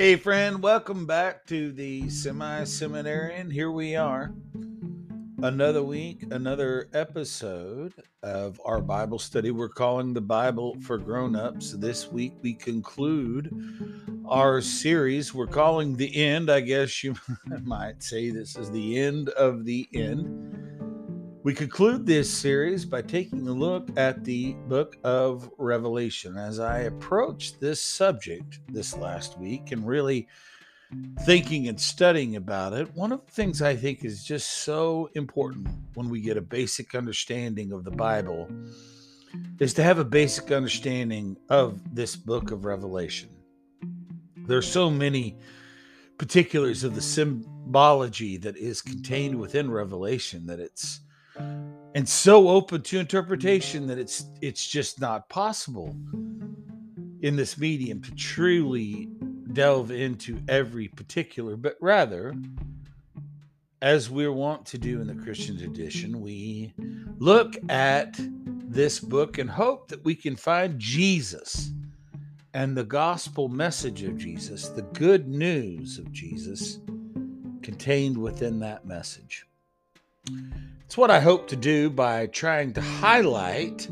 Hey, 0.00 0.16
friend, 0.16 0.62
welcome 0.62 1.04
back 1.04 1.44
to 1.48 1.72
the 1.72 2.08
Semi 2.08 2.64
Seminarian. 2.64 3.50
Here 3.50 3.70
we 3.70 3.96
are, 3.96 4.32
another 5.42 5.82
week, 5.82 6.24
another 6.30 6.88
episode 6.94 7.92
of 8.22 8.58
our 8.64 8.80
Bible 8.80 9.18
study. 9.18 9.50
We're 9.50 9.68
calling 9.68 10.14
the 10.14 10.22
Bible 10.22 10.78
for 10.80 10.96
Grown 10.96 11.36
Ups. 11.36 11.72
This 11.72 12.10
week, 12.10 12.32
we 12.40 12.54
conclude 12.54 13.54
our 14.26 14.62
series. 14.62 15.34
We're 15.34 15.46
calling 15.46 15.94
the 15.94 16.16
end. 16.16 16.50
I 16.50 16.60
guess 16.60 17.04
you 17.04 17.14
might 17.62 18.02
say 18.02 18.30
this 18.30 18.56
is 18.56 18.70
the 18.70 18.98
end 18.98 19.28
of 19.28 19.66
the 19.66 19.86
end. 19.92 20.49
We 21.42 21.54
conclude 21.54 22.04
this 22.04 22.30
series 22.30 22.84
by 22.84 23.00
taking 23.00 23.48
a 23.48 23.52
look 23.52 23.88
at 23.96 24.24
the 24.24 24.52
book 24.68 24.98
of 25.04 25.50
Revelation. 25.56 26.36
As 26.36 26.60
I 26.60 26.80
approached 26.80 27.58
this 27.58 27.80
subject 27.80 28.60
this 28.68 28.94
last 28.94 29.38
week 29.38 29.72
and 29.72 29.86
really 29.86 30.28
thinking 31.20 31.68
and 31.68 31.80
studying 31.80 32.36
about 32.36 32.74
it, 32.74 32.94
one 32.94 33.10
of 33.10 33.24
the 33.24 33.32
things 33.32 33.62
I 33.62 33.74
think 33.74 34.04
is 34.04 34.22
just 34.22 34.64
so 34.64 35.08
important 35.14 35.66
when 35.94 36.10
we 36.10 36.20
get 36.20 36.36
a 36.36 36.42
basic 36.42 36.94
understanding 36.94 37.72
of 37.72 37.84
the 37.84 37.90
Bible 37.90 38.46
is 39.60 39.72
to 39.74 39.82
have 39.82 39.98
a 39.98 40.04
basic 40.04 40.52
understanding 40.52 41.38
of 41.48 41.80
this 41.94 42.16
book 42.16 42.50
of 42.50 42.66
Revelation. 42.66 43.30
There's 44.36 44.70
so 44.70 44.90
many 44.90 45.38
particulars 46.18 46.84
of 46.84 46.94
the 46.94 47.00
symbology 47.00 48.36
that 48.36 48.58
is 48.58 48.82
contained 48.82 49.40
within 49.40 49.70
Revelation 49.70 50.44
that 50.44 50.60
it's 50.60 51.00
and 51.94 52.08
so 52.08 52.48
open 52.48 52.82
to 52.82 52.98
interpretation 52.98 53.86
that 53.86 53.98
it's 53.98 54.24
it's 54.40 54.66
just 54.66 55.00
not 55.00 55.28
possible 55.28 55.94
in 57.22 57.36
this 57.36 57.58
medium 57.58 58.00
to 58.00 58.14
truly 58.14 59.08
delve 59.52 59.90
into 59.90 60.40
every 60.48 60.88
particular 60.88 61.56
but 61.56 61.76
rather 61.80 62.34
as 63.82 64.10
we're 64.10 64.32
wont 64.32 64.64
to 64.66 64.78
do 64.78 65.00
in 65.00 65.06
the 65.06 65.14
Christian 65.14 65.58
tradition 65.58 66.20
we 66.20 66.72
look 67.18 67.56
at 67.68 68.14
this 68.18 69.00
book 69.00 69.38
and 69.38 69.50
hope 69.50 69.88
that 69.88 70.04
we 70.04 70.14
can 70.14 70.36
find 70.36 70.78
Jesus 70.78 71.72
and 72.54 72.76
the 72.76 72.84
gospel 72.84 73.48
message 73.48 74.04
of 74.04 74.16
Jesus 74.16 74.68
the 74.68 74.82
good 74.82 75.28
news 75.28 75.98
of 75.98 76.12
Jesus 76.12 76.78
contained 77.62 78.16
within 78.16 78.60
that 78.60 78.86
message 78.86 79.46
it's 80.90 80.96
what 80.96 81.10
I 81.10 81.20
hope 81.20 81.48
to 81.48 81.56
do 81.56 81.88
by 81.90 82.26
trying 82.26 82.72
to 82.74 82.80
highlight 82.80 83.88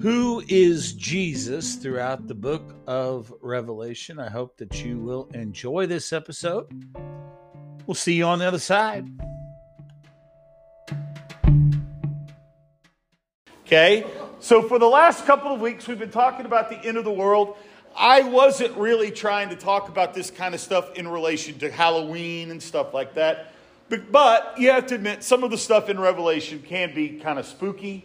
who 0.00 0.42
is 0.48 0.94
Jesus 0.94 1.76
throughout 1.76 2.26
the 2.26 2.34
book 2.34 2.74
of 2.86 3.32
Revelation. 3.40 4.18
I 4.18 4.30
hope 4.30 4.56
that 4.58 4.84
you 4.84 4.98
will 4.98 5.28
enjoy 5.34 5.86
this 5.86 6.12
episode. 6.12 6.66
We'll 7.86 7.94
see 7.94 8.14
you 8.14 8.24
on 8.24 8.38
the 8.38 8.46
other 8.46 8.58
side. 8.58 9.06
Okay, 13.66 14.04
so 14.40 14.68
for 14.68 14.78
the 14.78 14.86
last 14.86 15.24
couple 15.24 15.54
of 15.54 15.60
weeks, 15.60 15.86
we've 15.86 15.98
been 15.98 16.10
talking 16.10 16.46
about 16.46 16.68
the 16.68 16.76
end 16.76 16.98
of 16.98 17.04
the 17.04 17.12
world. 17.12 17.56
I 17.96 18.22
wasn't 18.22 18.76
really 18.76 19.10
trying 19.10 19.48
to 19.50 19.56
talk 19.56 19.88
about 19.88 20.14
this 20.14 20.30
kind 20.30 20.54
of 20.54 20.60
stuff 20.60 20.94
in 20.94 21.08
relation 21.08 21.58
to 21.60 21.70
Halloween 21.70 22.50
and 22.50 22.62
stuff 22.62 22.92
like 22.92 23.14
that. 23.14 23.52
But 23.98 24.54
you 24.56 24.70
have 24.70 24.86
to 24.86 24.94
admit, 24.94 25.22
some 25.22 25.44
of 25.44 25.50
the 25.50 25.58
stuff 25.58 25.90
in 25.90 26.00
Revelation 26.00 26.62
can 26.62 26.94
be 26.94 27.20
kind 27.20 27.38
of 27.38 27.46
spooky. 27.46 28.04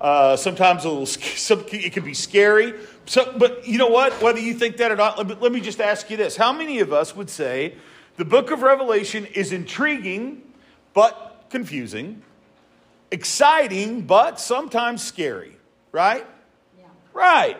Uh, 0.00 0.36
sometimes 0.36 0.84
a 0.84 0.88
little, 0.88 1.06
some, 1.06 1.64
it 1.70 1.92
can 1.92 2.04
be 2.04 2.14
scary. 2.14 2.74
So, 3.06 3.34
but 3.38 3.66
you 3.66 3.78
know 3.78 3.88
what? 3.88 4.20
Whether 4.22 4.40
you 4.40 4.54
think 4.54 4.78
that 4.78 4.90
or 4.90 4.96
not, 4.96 5.18
let 5.18 5.26
me, 5.26 5.36
let 5.40 5.52
me 5.52 5.60
just 5.60 5.80
ask 5.80 6.10
you 6.10 6.16
this: 6.16 6.36
How 6.36 6.52
many 6.52 6.80
of 6.80 6.92
us 6.92 7.14
would 7.14 7.30
say 7.30 7.74
the 8.16 8.24
Book 8.24 8.50
of 8.50 8.62
Revelation 8.62 9.26
is 9.26 9.52
intriguing 9.52 10.42
but 10.94 11.46
confusing, 11.50 12.22
exciting 13.10 14.02
but 14.02 14.40
sometimes 14.40 15.02
scary? 15.02 15.56
Right? 15.92 16.26
Yeah. 16.78 16.86
Right. 17.12 17.56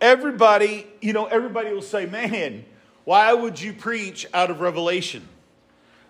Everybody, 0.00 0.86
you 1.00 1.12
know, 1.12 1.26
everybody 1.26 1.72
will 1.72 1.82
say, 1.82 2.06
"Man, 2.06 2.64
why 3.04 3.32
would 3.32 3.60
you 3.60 3.72
preach 3.72 4.26
out 4.32 4.50
of 4.50 4.60
Revelation?" 4.60 5.26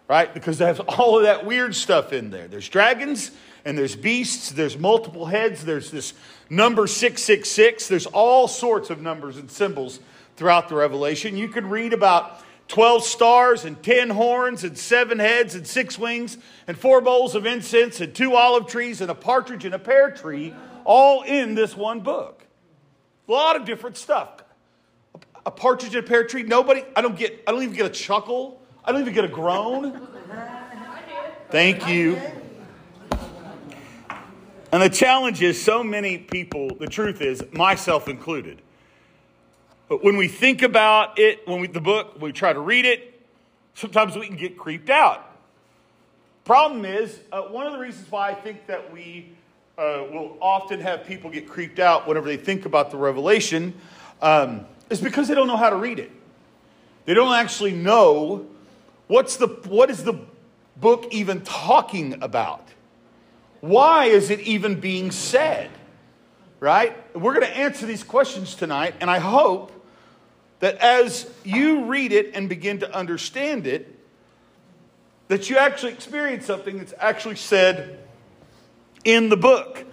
Right? 0.08 0.32
Because 0.32 0.58
there's 0.58 0.80
all 0.80 1.18
of 1.18 1.24
that 1.24 1.44
weird 1.44 1.74
stuff 1.74 2.12
in 2.12 2.30
there. 2.30 2.48
There's 2.48 2.68
dragons 2.68 3.30
and 3.64 3.76
there's 3.76 3.94
beasts, 3.94 4.50
there's 4.50 4.78
multiple 4.78 5.26
heads, 5.26 5.64
there's 5.64 5.90
this 5.90 6.14
number 6.48 6.86
666, 6.86 7.88
there's 7.88 8.06
all 8.06 8.48
sorts 8.48 8.88
of 8.88 9.02
numbers 9.02 9.36
and 9.36 9.50
symbols 9.50 10.00
throughout 10.36 10.68
the 10.68 10.74
Revelation. 10.74 11.36
You 11.36 11.48
can 11.48 11.68
read 11.68 11.92
about 11.92 12.40
12 12.68 13.04
stars 13.04 13.64
and 13.64 13.82
10 13.82 14.10
horns 14.10 14.64
and 14.64 14.76
seven 14.78 15.18
heads 15.18 15.54
and 15.54 15.66
six 15.66 15.98
wings 15.98 16.38
and 16.66 16.78
four 16.78 17.00
bowls 17.00 17.34
of 17.34 17.46
incense 17.46 18.00
and 18.00 18.14
two 18.14 18.34
olive 18.34 18.66
trees 18.66 19.00
and 19.00 19.10
a 19.10 19.14
partridge 19.14 19.64
and 19.64 19.74
a 19.74 19.78
pear 19.78 20.10
tree, 20.10 20.54
all 20.84 21.22
in 21.22 21.54
this 21.54 21.76
one 21.76 22.00
book. 22.00 22.46
A 23.26 23.32
lot 23.32 23.56
of 23.56 23.66
different 23.66 23.96
stuff. 23.98 24.42
A 25.44 25.50
partridge 25.50 25.94
and 25.94 26.04
a 26.04 26.08
pear 26.08 26.24
tree, 26.24 26.42
nobody, 26.42 26.84
I 26.94 27.02
don't 27.02 27.16
get, 27.16 27.42
I 27.46 27.52
don't 27.52 27.62
even 27.62 27.74
get 27.74 27.86
a 27.86 27.90
chuckle 27.90 28.57
I 28.84 28.92
don't 28.92 29.00
even 29.02 29.14
get 29.14 29.24
a 29.24 29.28
groan. 29.28 30.08
Thank 31.50 31.88
you. 31.88 32.20
And 34.70 34.82
the 34.82 34.90
challenge 34.90 35.40
is 35.40 35.62
so 35.62 35.82
many 35.82 36.18
people, 36.18 36.74
the 36.74 36.86
truth 36.86 37.22
is, 37.22 37.42
myself 37.52 38.06
included. 38.06 38.60
But 39.88 40.04
when 40.04 40.18
we 40.18 40.28
think 40.28 40.62
about 40.62 41.18
it, 41.18 41.46
when 41.48 41.60
we, 41.60 41.66
the 41.66 41.80
book, 41.80 42.20
we 42.20 42.32
try 42.32 42.52
to 42.52 42.60
read 42.60 42.84
it, 42.84 43.22
sometimes 43.74 44.14
we 44.16 44.26
can 44.26 44.36
get 44.36 44.58
creeped 44.58 44.90
out. 44.90 45.24
Problem 46.44 46.84
is, 46.84 47.18
uh, 47.32 47.42
one 47.42 47.66
of 47.66 47.72
the 47.72 47.78
reasons 47.78 48.10
why 48.10 48.30
I 48.30 48.34
think 48.34 48.66
that 48.66 48.92
we 48.92 49.30
uh, 49.78 50.04
will 50.12 50.36
often 50.40 50.80
have 50.80 51.06
people 51.06 51.30
get 51.30 51.48
creeped 51.48 51.78
out 51.78 52.06
whenever 52.06 52.26
they 52.26 52.36
think 52.36 52.66
about 52.66 52.90
the 52.90 52.96
revelation 52.98 53.72
um, 54.20 54.66
is 54.90 55.00
because 55.00 55.28
they 55.28 55.34
don't 55.34 55.46
know 55.46 55.56
how 55.56 55.70
to 55.70 55.76
read 55.76 55.98
it. 55.98 56.10
They 57.06 57.14
don't 57.14 57.34
actually 57.34 57.72
know 57.72 58.46
What's 59.08 59.36
the, 59.36 59.48
what 59.48 59.90
is 59.90 60.04
the 60.04 60.20
book 60.76 61.08
even 61.10 61.40
talking 61.40 62.22
about? 62.22 62.66
Why 63.60 64.04
is 64.04 64.30
it 64.30 64.40
even 64.40 64.78
being 64.78 65.10
said? 65.10 65.70
Right? 66.60 66.94
We're 67.16 67.34
going 67.34 67.46
to 67.46 67.56
answer 67.56 67.86
these 67.86 68.04
questions 68.04 68.54
tonight, 68.54 68.94
and 69.00 69.10
I 69.10 69.18
hope 69.18 69.72
that 70.60 70.76
as 70.76 71.28
you 71.44 71.84
read 71.84 72.12
it 72.12 72.34
and 72.34 72.48
begin 72.48 72.80
to 72.80 72.94
understand 72.94 73.66
it, 73.66 73.94
that 75.28 75.48
you 75.48 75.56
actually 75.56 75.92
experience 75.92 76.46
something 76.46 76.78
that's 76.78 76.94
actually 76.98 77.36
said 77.36 77.98
in 79.04 79.28
the 79.28 79.36
book. 79.36 79.84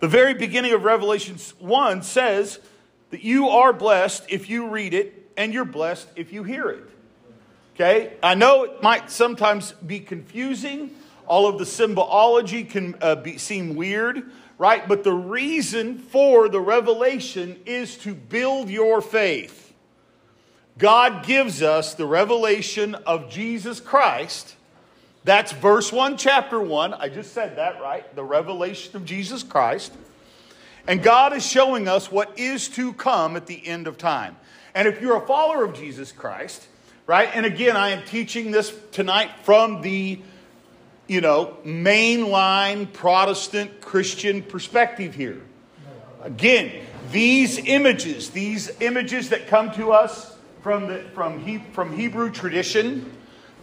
The 0.00 0.08
very 0.08 0.34
beginning 0.34 0.72
of 0.72 0.84
Revelation 0.84 1.36
1 1.58 2.02
says 2.02 2.60
that 3.10 3.22
you 3.22 3.48
are 3.48 3.72
blessed 3.72 4.24
if 4.28 4.48
you 4.48 4.68
read 4.68 4.94
it, 4.94 5.30
and 5.36 5.52
you're 5.52 5.64
blessed 5.64 6.08
if 6.16 6.32
you 6.32 6.44
hear 6.44 6.68
it. 6.68 6.88
Okay? 7.80 8.14
I 8.24 8.34
know 8.34 8.64
it 8.64 8.82
might 8.82 9.08
sometimes 9.08 9.70
be 9.70 10.00
confusing. 10.00 10.90
All 11.28 11.46
of 11.46 11.58
the 11.58 11.66
symbology 11.66 12.64
can 12.64 12.96
uh, 13.00 13.14
be, 13.14 13.38
seem 13.38 13.76
weird, 13.76 14.32
right? 14.58 14.88
But 14.88 15.04
the 15.04 15.12
reason 15.12 15.98
for 15.98 16.48
the 16.48 16.58
revelation 16.58 17.56
is 17.66 17.96
to 17.98 18.14
build 18.14 18.68
your 18.68 19.00
faith. 19.00 19.72
God 20.76 21.24
gives 21.24 21.62
us 21.62 21.94
the 21.94 22.04
revelation 22.04 22.96
of 22.96 23.30
Jesus 23.30 23.78
Christ. 23.78 24.56
That's 25.22 25.52
verse 25.52 25.92
1, 25.92 26.16
chapter 26.16 26.60
1. 26.60 26.94
I 26.94 27.08
just 27.08 27.32
said 27.32 27.58
that, 27.58 27.80
right? 27.80 28.12
The 28.16 28.24
revelation 28.24 28.96
of 28.96 29.04
Jesus 29.04 29.44
Christ. 29.44 29.92
And 30.88 31.00
God 31.00 31.32
is 31.32 31.46
showing 31.46 31.86
us 31.86 32.10
what 32.10 32.40
is 32.40 32.66
to 32.70 32.92
come 32.94 33.36
at 33.36 33.46
the 33.46 33.64
end 33.64 33.86
of 33.86 33.98
time. 33.98 34.36
And 34.74 34.88
if 34.88 35.00
you're 35.00 35.22
a 35.22 35.26
follower 35.26 35.62
of 35.62 35.74
Jesus 35.74 36.10
Christ, 36.10 36.66
right? 37.08 37.30
And 37.32 37.46
again, 37.46 37.74
I 37.74 37.88
am 37.88 38.04
teaching 38.04 38.50
this 38.50 38.72
tonight 38.92 39.30
from 39.42 39.80
the, 39.80 40.20
you 41.06 41.20
know, 41.22 41.56
mainline 41.64 42.92
Protestant 42.92 43.80
Christian 43.80 44.42
perspective 44.42 45.14
here. 45.14 45.40
Again, 46.22 46.84
these 47.10 47.58
images, 47.58 48.28
these 48.28 48.70
images 48.82 49.30
that 49.30 49.46
come 49.46 49.72
to 49.72 49.90
us 49.90 50.36
from, 50.62 50.86
the, 50.86 50.98
from, 51.14 51.40
he, 51.40 51.58
from 51.72 51.96
Hebrew 51.96 52.30
tradition, 52.30 53.10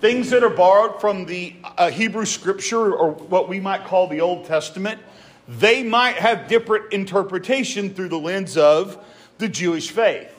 things 0.01 0.31
that 0.31 0.43
are 0.43 0.49
borrowed 0.49 0.99
from 0.99 1.25
the 1.25 1.55
uh, 1.77 1.91
Hebrew 1.91 2.25
scripture 2.25 2.95
or 2.95 3.11
what 3.11 3.47
we 3.47 3.59
might 3.59 3.85
call 3.85 4.07
the 4.07 4.21
Old 4.21 4.45
Testament, 4.45 4.99
they 5.47 5.83
might 5.83 6.15
have 6.15 6.47
different 6.47 6.91
interpretation 6.91 7.93
through 7.93 8.09
the 8.09 8.17
lens 8.17 8.57
of 8.57 8.97
the 9.37 9.47
Jewish 9.47 9.91
faith. 9.91 10.31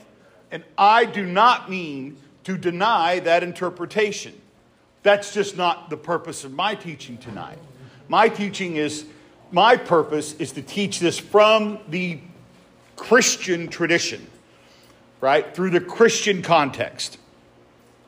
And 0.51 0.65
I 0.77 1.05
do 1.05 1.25
not 1.25 1.71
mean 1.71 2.17
to 2.47 2.57
deny 2.57 3.19
that 3.19 3.43
interpretation. 3.43 4.33
That's 5.03 5.35
just 5.35 5.57
not 5.57 5.91
the 5.91 5.97
purpose 5.97 6.45
of 6.45 6.53
my 6.53 6.77
teaching 6.77 7.19
tonight. 7.19 7.59
My 8.07 8.29
teaching 8.29 8.77
is, 8.77 9.05
my 9.51 9.77
purpose 9.77 10.35
is 10.35 10.53
to 10.53 10.63
teach 10.63 11.01
this 11.01 11.19
from 11.19 11.81
the 11.89 12.21
Christian 12.95 13.67
tradition, 13.67 14.25
right? 15.21 15.53
Through 15.57 15.71
the 15.71 15.81
Christian 15.81 16.41
context. 16.41 17.19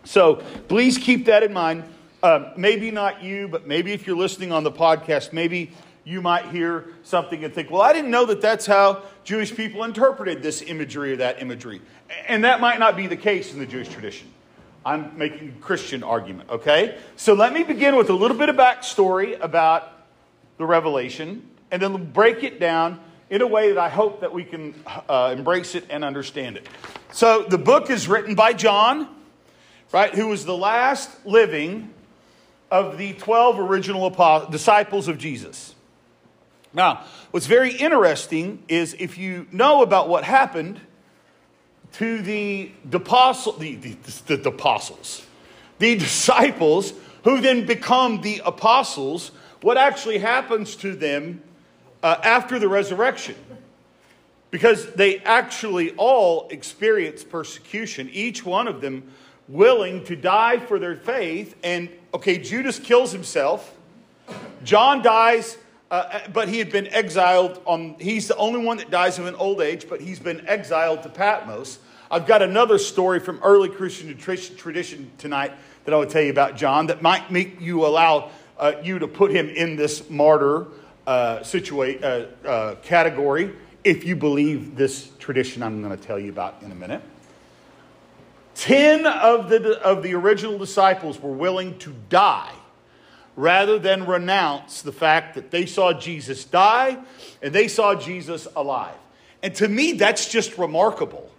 So 0.05 0.37
please 0.69 0.99
keep 0.99 1.25
that 1.27 1.43
in 1.43 1.53
mind. 1.53 1.83
Um, 2.23 2.53
maybe 2.57 2.93
not 2.93 3.25
you, 3.25 3.49
but 3.49 3.67
maybe 3.67 3.93
if 3.93 4.07
you're 4.07 4.17
listening 4.17 4.53
on 4.53 4.63
the 4.63 4.71
podcast, 4.71 5.33
maybe 5.33 5.73
you 6.09 6.23
might 6.23 6.47
hear 6.47 6.87
something 7.03 7.45
and 7.45 7.53
think, 7.53 7.71
well, 7.71 7.83
I 7.83 7.93
didn't 7.93 8.11
know 8.11 8.25
that 8.25 8.41
that's 8.41 8.65
how 8.65 9.03
Jewish 9.25 9.55
people 9.55 9.85
interpreted 9.85 10.43
this 10.43 10.63
imagery 10.63 11.13
or 11.13 11.17
that 11.17 11.43
imagery. 11.43 11.83
And 12.27 12.45
that 12.45 12.63
might 12.63 12.79
not 12.79 12.97
be 12.97 13.07
the 13.07 13.17
case 13.17 13.53
in 13.53 13.59
the 13.59 13.67
Jewish 13.67 13.89
tradition. 13.89 14.27
I'm 14.87 15.19
making 15.19 15.49
a 15.49 15.61
Christian 15.61 16.03
argument, 16.03 16.49
okay? 16.49 16.97
So 17.17 17.35
let 17.35 17.53
me 17.53 17.63
begin 17.63 17.95
with 17.95 18.09
a 18.09 18.15
little 18.15 18.39
bit 18.39 18.49
of 18.49 18.57
backstory 18.57 19.39
about 19.39 19.93
the 20.57 20.65
revelation 20.65 21.47
and 21.71 21.83
then 21.83 22.11
break 22.11 22.43
it 22.43 22.59
down 22.59 23.01
in 23.29 23.43
a 23.43 23.47
way 23.47 23.69
that 23.69 23.79
I 23.79 23.91
hope 23.91 24.23
that 24.23 24.33
we 24.33 24.45
can 24.45 24.75
uh, 25.11 25.35
embrace 25.37 25.75
it 25.75 25.85
and 25.91 26.05
understand 26.05 26.57
it. 26.57 26.67
So 27.13 27.43
the 27.43 27.59
book 27.59 27.91
is 27.91 28.09
written 28.09 28.35
by 28.35 28.55
John, 28.55 29.09
right, 29.93 30.15
who 30.15 30.29
was 30.29 30.47
the 30.47 30.57
last 30.57 31.27
living 31.27 31.93
of 32.71 32.97
the 32.97 33.13
12 33.13 33.61
original 33.61 34.09
disciples 34.51 35.07
of 35.07 35.19
Jesus. 35.19 35.75
Now, 36.73 37.05
what's 37.31 37.47
very 37.47 37.73
interesting 37.73 38.63
is 38.69 38.95
if 38.99 39.17
you 39.17 39.47
know 39.51 39.83
about 39.83 40.09
what 40.09 40.25
happened 40.25 40.81
to 41.95 42.21
the, 42.21 42.71
the, 42.85 42.99
the, 42.99 43.97
the, 44.27 44.37
the 44.37 44.49
apostles, 44.51 45.27
the 45.79 45.95
disciples 45.99 46.93
who 47.25 47.41
then 47.41 47.67
become 47.67 48.21
the 48.21 48.43
apostles, 48.45 49.31
what 49.63 49.77
actually 49.77 50.19
happens 50.19 50.77
to 50.77 50.95
them 50.95 51.43
uh, 52.03 52.17
after 52.23 52.59
the 52.59 52.69
resurrection. 52.69 53.35
Because 54.51 54.93
they 54.93 55.19
actually 55.19 55.93
all 55.97 56.49
experience 56.49 57.23
persecution, 57.23 58.09
each 58.13 58.47
one 58.47 58.67
of 58.67 58.81
them 58.81 59.11
willing 59.47 60.05
to 60.05 60.17
die 60.17 60.59
for 60.59 60.79
their 60.79 60.97
faith. 60.97 61.55
And 61.63 61.91
okay, 62.15 62.39
Judas 62.39 62.79
kills 62.79 63.13
himself, 63.13 63.75
John 64.65 65.03
dies. 65.03 65.57
Uh, 65.91 66.21
but 66.33 66.49
he 66.49 66.59
had 66.59 66.71
been 66.71 66.87
exiled 66.89 67.63
on 67.65 67.97
he's 67.99 68.29
the 68.29 68.37
only 68.37 68.63
one 68.63 68.77
that 68.77 68.91
dies 68.91 69.19
of 69.19 69.25
an 69.25 69.35
old 69.37 69.63
age 69.63 69.89
but 69.89 70.03
he's 70.03 70.19
been 70.19 70.47
exiled 70.47 71.03
to 71.03 71.09
patmos 71.09 71.79
i've 72.11 72.27
got 72.27 72.43
another 72.43 72.77
story 72.77 73.19
from 73.19 73.41
early 73.43 73.71
christian 73.71 74.15
tradition 74.19 75.11
tonight 75.17 75.51
that 75.87 75.95
i 75.95 75.97
would 75.97 76.11
tell 76.11 76.21
you 76.21 76.31
about 76.31 76.57
john 76.57 76.89
that 76.89 77.01
might 77.01 77.31
make 77.31 77.59
you 77.59 77.87
allow 77.87 78.31
uh, 78.59 78.73
you 78.83 78.99
to 78.99 79.09
put 79.09 79.31
him 79.31 79.49
in 79.49 79.77
this 79.77 80.11
martyr 80.11 80.67
uh, 81.07 81.39
situa- 81.39 82.03
uh, 82.05 82.47
uh, 82.47 82.75
category 82.83 83.51
if 83.89 84.05
you 84.05 84.17
believe 84.17 84.77
this 84.77 85.11
tradition 85.19 85.63
I'm 85.63 85.83
going 85.83 85.97
to 85.97 86.03
tell 86.03 86.19
you 86.19 86.31
about 86.31 86.63
in 86.63 86.73
a 86.73 86.75
minute. 86.75 87.03
Ten 88.55 89.07
of 89.07 89.49
the, 89.49 89.81
of 89.83 90.03
the 90.03 90.15
original 90.15 90.59
disciples 90.59 91.21
were 91.21 91.33
willing 91.33 91.79
to 91.79 91.95
die 92.09 92.53
rather 93.39 93.79
than 93.79 94.05
renounce 94.05 94.83
the 94.83 94.91
fact 94.91 95.37
that 95.37 95.53
they 95.53 95.65
saw 95.65 95.93
Jesus 95.93 96.45
die 96.45 96.99
and 97.41 97.55
they 97.55 97.69
saw 97.69 97.95
Jesus 97.95 98.49
alive. 98.57 98.97
And 99.45 99.55
to 99.55 99.69
me, 99.69 99.93
that's 99.93 100.29
just 100.29 100.59
remarkable. 100.59 101.31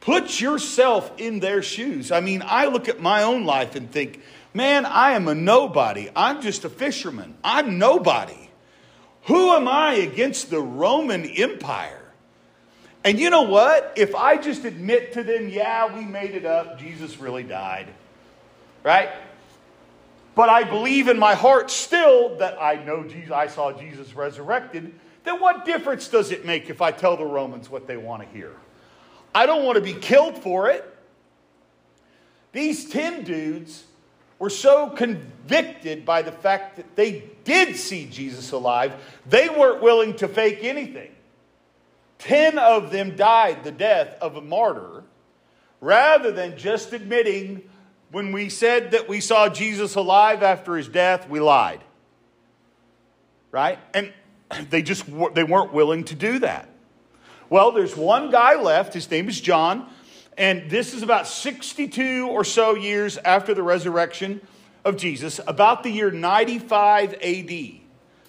Put 0.00 0.40
yourself 0.40 1.12
in 1.18 1.40
their 1.40 1.62
shoes. 1.62 2.10
I 2.10 2.20
mean, 2.20 2.42
I 2.42 2.68
look 2.68 2.88
at 2.88 3.00
my 3.00 3.22
own 3.22 3.44
life 3.44 3.76
and 3.76 3.90
think, 3.90 4.22
man, 4.54 4.86
I 4.86 5.12
am 5.12 5.28
a 5.28 5.34
nobody. 5.34 6.08
I'm 6.16 6.40
just 6.40 6.64
a 6.64 6.70
fisherman. 6.70 7.34
I'm 7.44 7.78
nobody. 7.78 8.48
Who 9.24 9.50
am 9.50 9.68
I 9.68 9.96
against 9.96 10.48
the 10.48 10.62
Roman 10.62 11.26
Empire? 11.26 12.00
And 13.04 13.20
you 13.20 13.28
know 13.28 13.42
what? 13.42 13.92
If 13.94 14.14
I 14.14 14.38
just 14.38 14.64
admit 14.64 15.12
to 15.12 15.22
them, 15.22 15.50
yeah, 15.50 15.94
we 15.94 16.02
made 16.02 16.30
it 16.30 16.46
up, 16.46 16.78
Jesus 16.78 17.18
really 17.18 17.42
died, 17.42 17.88
right? 18.82 19.10
But 20.40 20.48
I 20.48 20.64
believe 20.64 21.08
in 21.08 21.18
my 21.18 21.34
heart 21.34 21.70
still 21.70 22.36
that 22.36 22.56
I 22.58 22.82
know 22.82 23.04
Jesus, 23.04 23.30
I 23.30 23.46
saw 23.46 23.72
Jesus 23.72 24.14
resurrected, 24.14 24.90
then 25.22 25.38
what 25.38 25.66
difference 25.66 26.08
does 26.08 26.30
it 26.30 26.46
make 26.46 26.70
if 26.70 26.80
I 26.80 26.92
tell 26.92 27.18
the 27.18 27.26
Romans 27.26 27.68
what 27.68 27.86
they 27.86 27.98
want 27.98 28.22
to 28.22 28.28
hear? 28.30 28.56
I 29.34 29.44
don't 29.44 29.66
want 29.66 29.76
to 29.76 29.82
be 29.82 29.92
killed 29.92 30.38
for 30.38 30.70
it. 30.70 30.82
These 32.52 32.88
10 32.88 33.24
dudes 33.24 33.84
were 34.38 34.48
so 34.48 34.88
convicted 34.88 36.06
by 36.06 36.22
the 36.22 36.32
fact 36.32 36.76
that 36.76 36.96
they 36.96 37.24
did 37.44 37.76
see 37.76 38.06
Jesus 38.06 38.50
alive, 38.52 38.94
they 39.26 39.50
weren't 39.50 39.82
willing 39.82 40.16
to 40.16 40.26
fake 40.26 40.60
anything. 40.62 41.10
Ten 42.16 42.56
of 42.58 42.90
them 42.90 43.14
died 43.14 43.62
the 43.62 43.72
death 43.72 44.16
of 44.22 44.36
a 44.36 44.40
martyr 44.40 45.04
rather 45.82 46.32
than 46.32 46.56
just 46.56 46.94
admitting 46.94 47.68
when 48.10 48.32
we 48.32 48.48
said 48.48 48.90
that 48.92 49.08
we 49.08 49.20
saw 49.20 49.48
Jesus 49.48 49.94
alive 49.94 50.42
after 50.42 50.76
his 50.76 50.88
death, 50.88 51.28
we 51.28 51.40
lied. 51.40 51.80
Right? 53.52 53.78
And 53.94 54.12
they 54.70 54.82
just 54.82 55.06
they 55.34 55.44
weren't 55.44 55.72
willing 55.72 56.04
to 56.04 56.14
do 56.14 56.40
that. 56.40 56.68
Well, 57.48 57.72
there's 57.72 57.96
one 57.96 58.30
guy 58.30 58.60
left, 58.60 58.94
his 58.94 59.10
name 59.10 59.28
is 59.28 59.40
John. 59.40 59.88
And 60.38 60.70
this 60.70 60.94
is 60.94 61.02
about 61.02 61.26
62 61.26 62.28
or 62.28 62.44
so 62.44 62.74
years 62.74 63.18
after 63.18 63.52
the 63.52 63.62
resurrection 63.62 64.40
of 64.84 64.96
Jesus, 64.96 65.40
about 65.46 65.82
the 65.82 65.90
year 65.90 66.10
95 66.10 67.14
AD. 67.14 67.50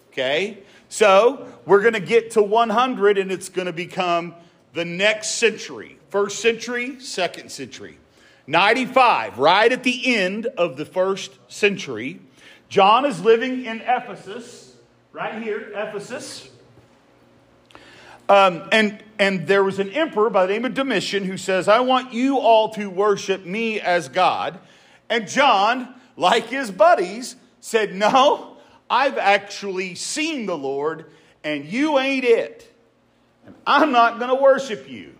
Okay? 0.09 0.57
So 0.89 1.47
we're 1.65 1.81
going 1.81 1.93
to 1.93 2.01
get 2.01 2.31
to 2.31 2.41
100 2.41 3.17
and 3.17 3.31
it's 3.31 3.47
going 3.47 3.67
to 3.67 3.73
become 3.73 4.35
the 4.73 4.83
next 4.83 5.35
century. 5.35 5.97
First 6.09 6.41
century, 6.41 6.99
second 6.99 7.49
century. 7.51 7.97
95, 8.47 9.37
right 9.37 9.71
at 9.71 9.83
the 9.83 10.15
end 10.15 10.45
of 10.45 10.77
the 10.77 10.85
first 10.85 11.37
century. 11.47 12.19
John 12.69 13.05
is 13.05 13.21
living 13.21 13.65
in 13.65 13.81
Ephesus, 13.81 14.75
right 15.11 15.41
here, 15.41 15.71
Ephesus. 15.75 16.49
Um, 18.29 18.63
and, 18.71 19.03
and 19.19 19.45
there 19.45 19.63
was 19.63 19.79
an 19.79 19.89
emperor 19.89 20.29
by 20.29 20.45
the 20.45 20.53
name 20.53 20.63
of 20.63 20.73
Domitian 20.73 21.25
who 21.25 21.35
says, 21.35 21.67
I 21.67 21.81
want 21.81 22.13
you 22.13 22.37
all 22.39 22.69
to 22.69 22.89
worship 22.89 23.45
me 23.45 23.81
as 23.81 24.07
God. 24.07 24.57
And 25.09 25.27
John, 25.27 25.93
like 26.15 26.47
his 26.47 26.71
buddies, 26.71 27.35
said, 27.59 27.93
No, 27.93 28.55
I've 28.89 29.17
actually 29.17 29.95
seen 29.95 30.45
the 30.45 30.57
Lord, 30.57 31.11
and 31.43 31.65
you 31.65 31.99
ain't 31.99 32.23
it. 32.23 32.73
And 33.45 33.55
I'm 33.67 33.91
not 33.91 34.17
going 34.17 34.33
to 34.33 34.41
worship 34.41 34.89
you. 34.89 35.15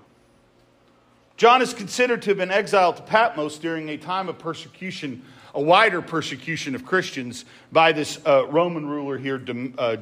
John 1.42 1.64
is 1.64 1.74
considered 1.74 2.22
to 2.22 2.30
have 2.30 2.38
been 2.38 2.52
exiled 2.52 2.98
to 2.98 3.02
Patmos 3.02 3.58
during 3.58 3.90
a 3.90 3.98
time 3.98 4.30
of 4.30 4.38
persecution, 4.38 5.24
a 5.56 5.60
wider 5.60 6.00
persecution 6.00 6.76
of 6.76 6.86
Christians 6.86 7.46
by 7.72 7.94
this 7.94 8.20
uh, 8.28 8.46
Roman 8.46 8.86
ruler 8.86 9.18
here, 9.18 9.40
Dom, 9.40 9.74
uh, 9.76 9.98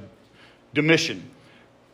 Domitian. 0.73 1.29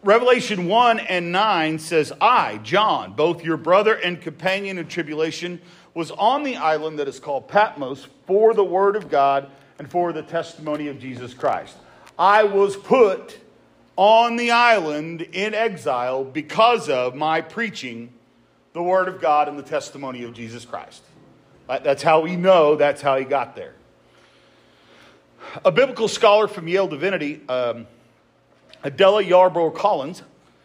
Revelation 0.03 0.65
1 0.65 0.97
and 0.97 1.31
9 1.31 1.77
says, 1.77 2.11
I, 2.19 2.57
John, 2.63 3.13
both 3.13 3.43
your 3.43 3.57
brother 3.57 3.93
and 3.93 4.19
companion 4.19 4.79
in 4.79 4.87
tribulation, 4.87 5.61
was 5.93 6.09
on 6.09 6.41
the 6.41 6.55
island 6.55 6.97
that 6.97 7.07
is 7.07 7.19
called 7.19 7.47
Patmos 7.47 8.07
for 8.25 8.55
the 8.55 8.65
word 8.65 8.95
of 8.95 9.11
God 9.11 9.51
and 9.77 9.87
for 9.91 10.11
the 10.11 10.23
testimony 10.23 10.87
of 10.87 10.97
Jesus 10.97 11.35
Christ. 11.35 11.77
I 12.17 12.45
was 12.45 12.75
put 12.75 13.39
on 13.95 14.37
the 14.37 14.49
island 14.49 15.21
in 15.21 15.53
exile 15.53 16.23
because 16.23 16.89
of 16.89 17.13
my 17.13 17.41
preaching 17.41 18.11
the 18.75 18.83
word 18.83 19.07
of 19.07 19.21
God 19.21 19.47
and 19.47 19.57
the 19.57 19.63
testimony 19.63 20.23
of 20.23 20.33
Jesus 20.33 20.65
Christ. 20.65 21.01
That's 21.65 22.03
how 22.03 22.19
we 22.19 22.35
know 22.35 22.75
that's 22.75 23.01
how 23.01 23.17
he 23.17 23.23
got 23.23 23.55
there. 23.55 23.73
A 25.63 25.71
biblical 25.71 26.09
scholar 26.09 26.49
from 26.49 26.67
Yale 26.67 26.85
Divinity, 26.85 27.39
um, 27.47 27.87
Adela 28.83 29.23
Yarbro 29.23 29.73
Collins, 29.73 30.23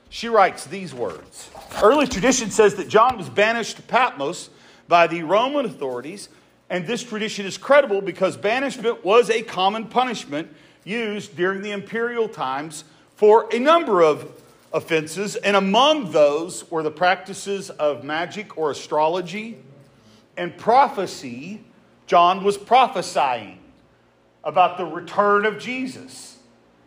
she 0.09 0.29
writes 0.29 0.67
these 0.67 0.93
words 0.93 1.50
Early 1.81 2.09
tradition 2.09 2.50
says 2.50 2.75
that 2.75 2.88
John 2.88 3.17
was 3.17 3.29
banished 3.29 3.76
to 3.76 3.83
Patmos 3.83 4.50
by 4.88 5.07
the 5.07 5.23
Roman 5.23 5.64
authorities, 5.64 6.31
and 6.69 6.88
this 6.88 7.05
tradition 7.05 7.47
is 7.47 7.57
credible 7.57 8.00
because 8.00 8.37
banishment 8.37 9.05
was 9.05 9.31
a 9.31 9.43
common 9.43 9.87
punishment 9.87 10.52
used 10.83 11.37
during 11.37 11.62
the 11.62 11.71
imperial 11.71 12.29
times 12.29 12.83
for 13.14 13.47
a 13.55 13.61
number 13.61 14.02
of 14.02 14.43
offenses, 14.73 15.37
and 15.37 15.57
among 15.57 16.12
those 16.12 16.71
were 16.71 16.83
the 16.83 16.91
practices 16.91 17.71
of 17.71 18.05
magic 18.05 18.57
or 18.57 18.71
astrology 18.71 19.59
and 20.37 20.57
prophecy. 20.57 21.65
John 22.07 22.43
was 22.43 22.59
prophesying 22.59 23.59
about 24.43 24.79
the 24.79 24.85
return 24.85 25.47
of 25.47 25.59
Jesus 25.59 26.31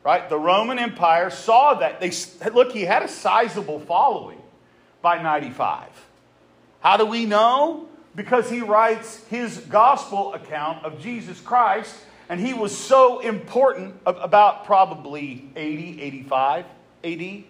right? 0.03 0.27
The 0.29 0.37
Roman 0.37 0.79
Empire 0.79 1.29
saw 1.29 1.75
that. 1.75 1.99
They 1.99 2.11
look, 2.51 2.71
he 2.71 2.81
had 2.81 3.03
a 3.03 3.07
sizable 3.07 3.79
following 3.79 4.41
by 5.01 5.21
95. 5.21 5.89
How 6.81 6.97
do 6.97 7.05
we 7.05 7.25
know? 7.25 7.87
Because 8.15 8.49
he 8.49 8.61
writes 8.61 9.23
his 9.29 9.57
gospel 9.57 10.33
account 10.33 10.85
of 10.85 10.99
Jesus 11.01 11.39
Christ, 11.39 11.95
and 12.29 12.39
he 12.39 12.53
was 12.53 12.77
so 12.77 13.19
important 13.19 13.95
about 14.05 14.65
probably 14.65 15.49
80, 15.55 16.01
85 16.01 16.65
AD. 17.03 17.43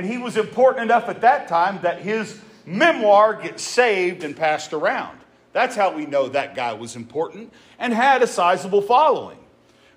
And 0.00 0.08
he 0.08 0.16
was 0.16 0.38
important 0.38 0.84
enough 0.84 1.10
at 1.10 1.20
that 1.20 1.46
time 1.46 1.80
that 1.82 2.00
his 2.00 2.40
memoir 2.64 3.34
gets 3.34 3.62
saved 3.62 4.24
and 4.24 4.34
passed 4.34 4.72
around. 4.72 5.18
That's 5.52 5.76
how 5.76 5.94
we 5.94 6.06
know 6.06 6.30
that 6.30 6.54
guy 6.54 6.72
was 6.72 6.96
important 6.96 7.52
and 7.78 7.92
had 7.92 8.22
a 8.22 8.26
sizable 8.26 8.80
following. 8.80 9.36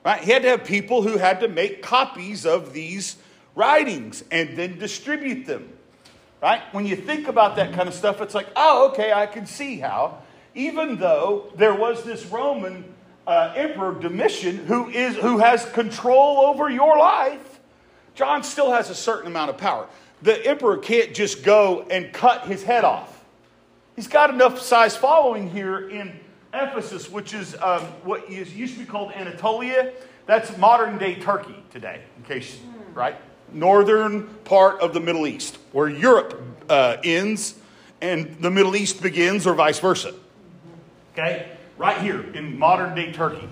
Right? 0.04 0.22
He 0.22 0.32
had 0.32 0.42
to 0.42 0.50
have 0.50 0.66
people 0.66 1.04
who 1.04 1.18
had 1.18 1.40
to 1.40 1.48
make 1.48 1.82
copies 1.82 2.46
of 2.46 2.74
these 2.74 3.16
writings 3.56 4.26
and 4.30 4.58
then 4.58 4.78
distribute 4.78 5.46
them. 5.46 5.72
Right? 6.42 6.62
When 6.74 6.86
you 6.86 6.98
think 6.98 7.30
about 7.30 7.56
that 7.56 7.72
kind 7.72 7.88
of 7.88 7.94
stuff, 7.94 8.20
it's 8.20 8.36
like, 8.36 8.50
oh, 8.58 8.90
okay, 8.90 9.14
I 9.14 9.26
can 9.26 9.46
see 9.46 9.78
how. 9.78 10.18
Even 10.54 10.98
though 10.98 11.50
there 11.56 11.76
was 11.76 12.04
this 12.04 12.26
Roman 12.26 12.94
uh, 13.26 13.54
emperor 13.56 13.98
Domitian 13.98 14.66
who 14.66 14.90
is 14.90 15.16
who 15.16 15.38
has 15.38 15.64
control 15.68 16.40
over 16.40 16.70
your 16.70 16.98
life, 16.98 17.53
John 18.16 18.44
still 18.44 18.72
has 18.72 18.90
a 18.90 18.96
certain 18.96 19.28
amount 19.28 19.50
of 19.50 19.58
power. 19.58 19.88
The 20.22 20.46
emperor 20.46 20.78
can't 20.78 21.14
just 21.14 21.44
go 21.44 21.86
and 21.90 22.14
cut 22.14 22.46
his 22.46 22.64
head 22.64 22.84
off. 22.84 23.24
He's 23.96 24.08
got 24.08 24.30
enough 24.30 24.60
size 24.60 24.96
following 24.96 25.50
here 25.50 25.90
in 25.90 26.20
Ephesus, 26.54 27.10
which 27.10 27.34
is 27.34 27.56
um, 27.62 27.82
what 28.04 28.30
is, 28.30 28.56
used 28.56 28.74
to 28.76 28.80
be 28.80 28.86
called 28.86 29.12
Anatolia. 29.14 29.92
That's 30.26 30.56
modern 30.58 30.98
day 30.98 31.16
Turkey 31.16 31.56
today, 31.72 32.02
in 32.18 32.24
case, 32.24 32.60
right? 32.94 33.16
Northern 33.52 34.28
part 34.46 34.80
of 34.80 34.94
the 34.94 35.00
Middle 35.00 35.28
East, 35.28 35.58
where 35.72 35.90
Europe 35.90 36.42
uh, 36.70 36.98
ends 37.04 37.56
and 38.02 38.38
the 38.40 38.52
Middle 38.52 38.76
East 38.76 39.02
begins, 39.02 39.46
or 39.46 39.54
vice 39.54 39.80
versa. 39.80 40.14
Okay? 41.14 41.50
Right 41.78 42.02
here 42.02 42.22
in 42.34 42.58
modern 42.58 42.96
day 42.96 43.12
Turkey. 43.12 43.48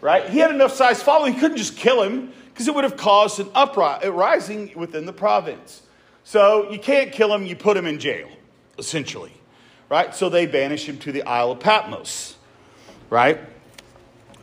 Right? 0.00 0.28
He 0.30 0.38
had 0.38 0.50
enough 0.50 0.74
size 0.74 1.02
following, 1.02 1.34
he 1.34 1.40
couldn't 1.40 1.58
just 1.58 1.76
kill 1.76 2.02
him 2.02 2.32
because 2.60 2.68
it 2.68 2.74
would 2.74 2.84
have 2.84 2.96
caused 2.96 3.40
an 3.40 3.48
uprising 3.54 4.72
within 4.76 5.06
the 5.06 5.12
province. 5.12 5.82
So 6.24 6.70
you 6.70 6.78
can't 6.78 7.10
kill 7.10 7.34
him, 7.34 7.46
you 7.46 7.56
put 7.56 7.76
him 7.76 7.86
in 7.86 7.98
jail, 7.98 8.28
essentially. 8.78 9.32
Right? 9.88 10.14
So 10.14 10.28
they 10.28 10.46
banish 10.46 10.88
him 10.88 10.98
to 10.98 11.10
the 11.12 11.22
Isle 11.22 11.52
of 11.52 11.60
Patmos 11.60 12.36
right? 13.10 13.40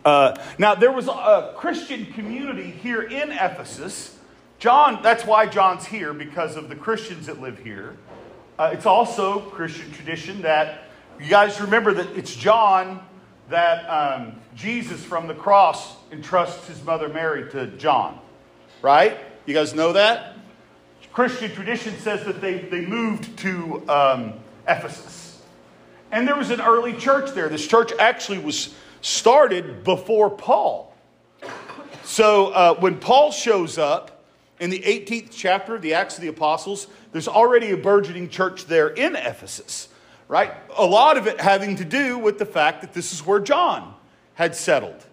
Uh, 0.06 0.36
now, 0.58 0.76
there 0.76 0.92
was 0.92 1.08
a 1.08 1.54
Christian 1.58 2.06
community 2.08 2.70
here 2.70 3.02
in 3.02 3.32
Ephesus. 3.32 4.18
John, 4.60 5.02
that's 5.02 5.26
why 5.26 5.48
John's 5.48 5.86
here, 5.86 6.14
because 6.14 6.56
of 6.56 6.70
the 6.70 6.76
Christians 6.76 7.28
that 7.28 7.42
live 7.42 7.60
here. 7.60 7.98
Uh, 8.60 8.72
it's 8.74 8.86
also 8.86 9.40
Christian 9.40 9.92
tradition 9.92 10.42
that 10.42 10.84
you 11.20 11.30
guys 11.30 11.60
remember 11.60 11.94
that 11.94 12.16
it's 12.16 12.36
John 12.36 13.02
that 13.50 13.86
um, 13.86 14.36
Jesus 14.56 15.04
from 15.04 15.28
the 15.28 15.34
cross 15.34 15.96
entrusts 16.12 16.68
his 16.68 16.84
mother 16.84 17.10
Mary 17.10 17.50
to 17.52 17.68
John, 17.78 18.20
right? 18.82 19.18
You 19.46 19.54
guys 19.54 19.74
know 19.74 19.94
that? 19.94 20.36
Christian 21.14 21.50
tradition 21.52 21.98
says 21.98 22.24
that 22.26 22.42
they, 22.42 22.60
they 22.60 22.82
moved 22.82 23.40
to 23.40 23.84
um, 23.90 24.34
Ephesus. 24.68 25.42
And 26.12 26.28
there 26.28 26.36
was 26.36 26.52
an 26.52 26.62
early 26.62 26.94
church 26.94 27.32
there. 27.32 27.50
This 27.50 27.68
church 27.68 27.92
actually 28.00 28.40
was 28.40 28.76
started 29.02 29.84
before 29.84 30.30
Paul. 30.30 30.94
So 32.04 32.48
uh, 32.48 32.76
when 32.80 33.00
Paul 33.00 33.32
shows 33.32 33.78
up 33.78 34.24
in 34.60 34.70
the 34.70 34.80
18th 34.80 35.30
chapter 35.32 35.76
of 35.76 35.82
the 35.82 35.94
Acts 35.94 36.16
of 36.16 36.22
the 36.22 36.28
Apostles, 36.28 36.88
there's 37.12 37.28
already 37.28 37.72
a 37.72 37.78
burgeoning 37.78 38.30
church 38.30 38.66
there 38.66 38.90
in 38.90 39.16
Ephesus, 39.16 39.90
right? 40.28 40.54
A 40.78 40.86
lot 40.86 41.18
of 41.18 41.28
it 41.28 41.42
having 41.42 41.76
to 41.78 41.86
do 41.86 42.18
with 42.18 42.38
the 42.38 42.46
fact 42.46 42.82
that 42.82 42.94
this 42.94 43.12
is 43.12 43.26
where 43.26 43.40
John 43.40 43.94
had 44.36 44.56
settled. 44.56 45.04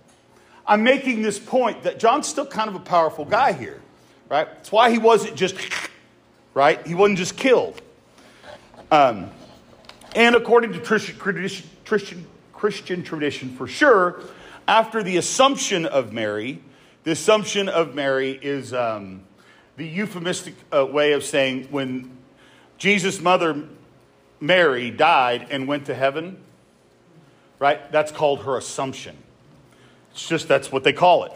I'm 0.67 0.83
making 0.83 1.23
this 1.23 1.39
point 1.39 1.83
that 1.83 1.99
John's 1.99 2.27
still 2.27 2.47
kind 2.47 2.69
of 2.69 2.75
a 2.75 2.81
powerful 2.81 3.25
guy 3.25 3.53
here, 3.53 3.81
right? 4.31 4.47
That's 4.47 4.73
why 4.73 4.91
he 4.91 4.99
wasn't 4.99 5.37
just, 5.37 5.57
right? 6.55 6.85
He 6.87 6.95
wasn't 6.95 7.19
just 7.19 7.37
killed. 7.37 7.81
Um, 8.91 9.31
and 10.15 10.35
according 10.35 10.73
to 10.73 10.81
Christian, 10.81 11.17
Christian, 11.85 12.27
Christian 12.53 13.03
tradition, 13.03 13.55
for 13.57 13.67
sure, 13.67 14.23
after 14.67 15.03
the 15.03 15.19
Assumption 15.19 15.85
of 15.85 16.13
Mary, 16.13 16.63
the 17.03 17.11
Assumption 17.11 17.69
of 17.69 17.95
Mary 17.95 18.39
is 18.41 18.73
um, 18.73 19.23
the 19.77 19.87
euphemistic 19.87 20.55
uh, 20.73 20.87
way 20.87 21.13
of 21.13 21.25
saying 21.25 21.65
when 21.71 22.17
Jesus' 22.79 23.21
mother, 23.21 23.65
Mary, 24.41 24.91
died 24.91 25.49
and 25.51 25.69
went 25.69 25.87
to 25.87 25.95
heaven, 25.95 26.39
right? 27.59 27.91
That's 27.93 28.11
called 28.11 28.45
her 28.45 28.57
Assumption. 28.57 29.17
It's 30.15 30.29
just 30.29 30.47
that's 30.47 30.71
what 30.71 30.85
they 30.85 30.93
call 30.93 31.25
it. 31.25 31.33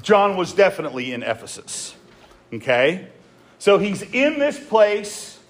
John 0.00 0.36
was 0.36 0.52
definitely 0.54 1.12
in 1.12 1.24
Ephesus. 1.24 1.94
Okay? 2.52 3.08
So 3.58 3.78
he's 3.78 4.02
in 4.02 4.38
this 4.38 4.58
place, 4.58 5.40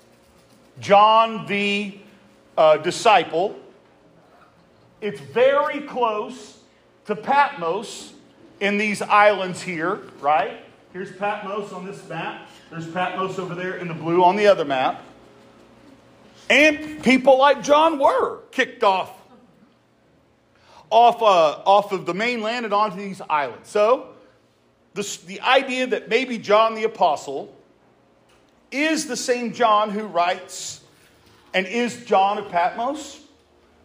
John 0.80 1.46
the 1.46 1.98
uh, 2.56 2.78
disciple. 2.78 3.58
It's 5.02 5.20
very 5.20 5.80
close 5.80 6.58
to 7.06 7.14
Patmos 7.14 8.14
in 8.60 8.78
these 8.78 9.02
islands 9.02 9.60
here, 9.60 10.00
right? 10.20 10.64
Here's 10.92 11.14
Patmos 11.16 11.72
on 11.72 11.84
this 11.84 12.06
map. 12.08 12.48
There's 12.70 12.90
Patmos 12.90 13.38
over 13.38 13.54
there 13.54 13.76
in 13.76 13.88
the 13.88 13.94
blue 13.94 14.24
on 14.24 14.36
the 14.36 14.46
other 14.46 14.64
map. 14.64 15.02
And 16.48 17.02
people 17.02 17.38
like 17.38 17.62
John 17.62 17.98
were 17.98 18.40
kicked 18.50 18.82
off 18.82 19.12
off, 20.92 21.22
uh, 21.22 21.62
off 21.64 21.90
of 21.92 22.06
the 22.06 22.14
mainland 22.14 22.64
and 22.64 22.74
onto 22.74 22.98
these 22.98 23.20
islands. 23.28 23.68
So, 23.68 24.08
the, 24.94 25.18
the 25.26 25.40
idea 25.40 25.86
that 25.86 26.08
maybe 26.08 26.36
John 26.36 26.74
the 26.74 26.84
Apostle 26.84 27.54
is 28.70 29.06
the 29.06 29.16
same 29.16 29.52
John 29.52 29.90
who 29.90 30.06
writes 30.06 30.82
and 31.54 31.66
is 31.66 32.04
John 32.04 32.38
of 32.38 32.50
Patmos? 32.50 33.20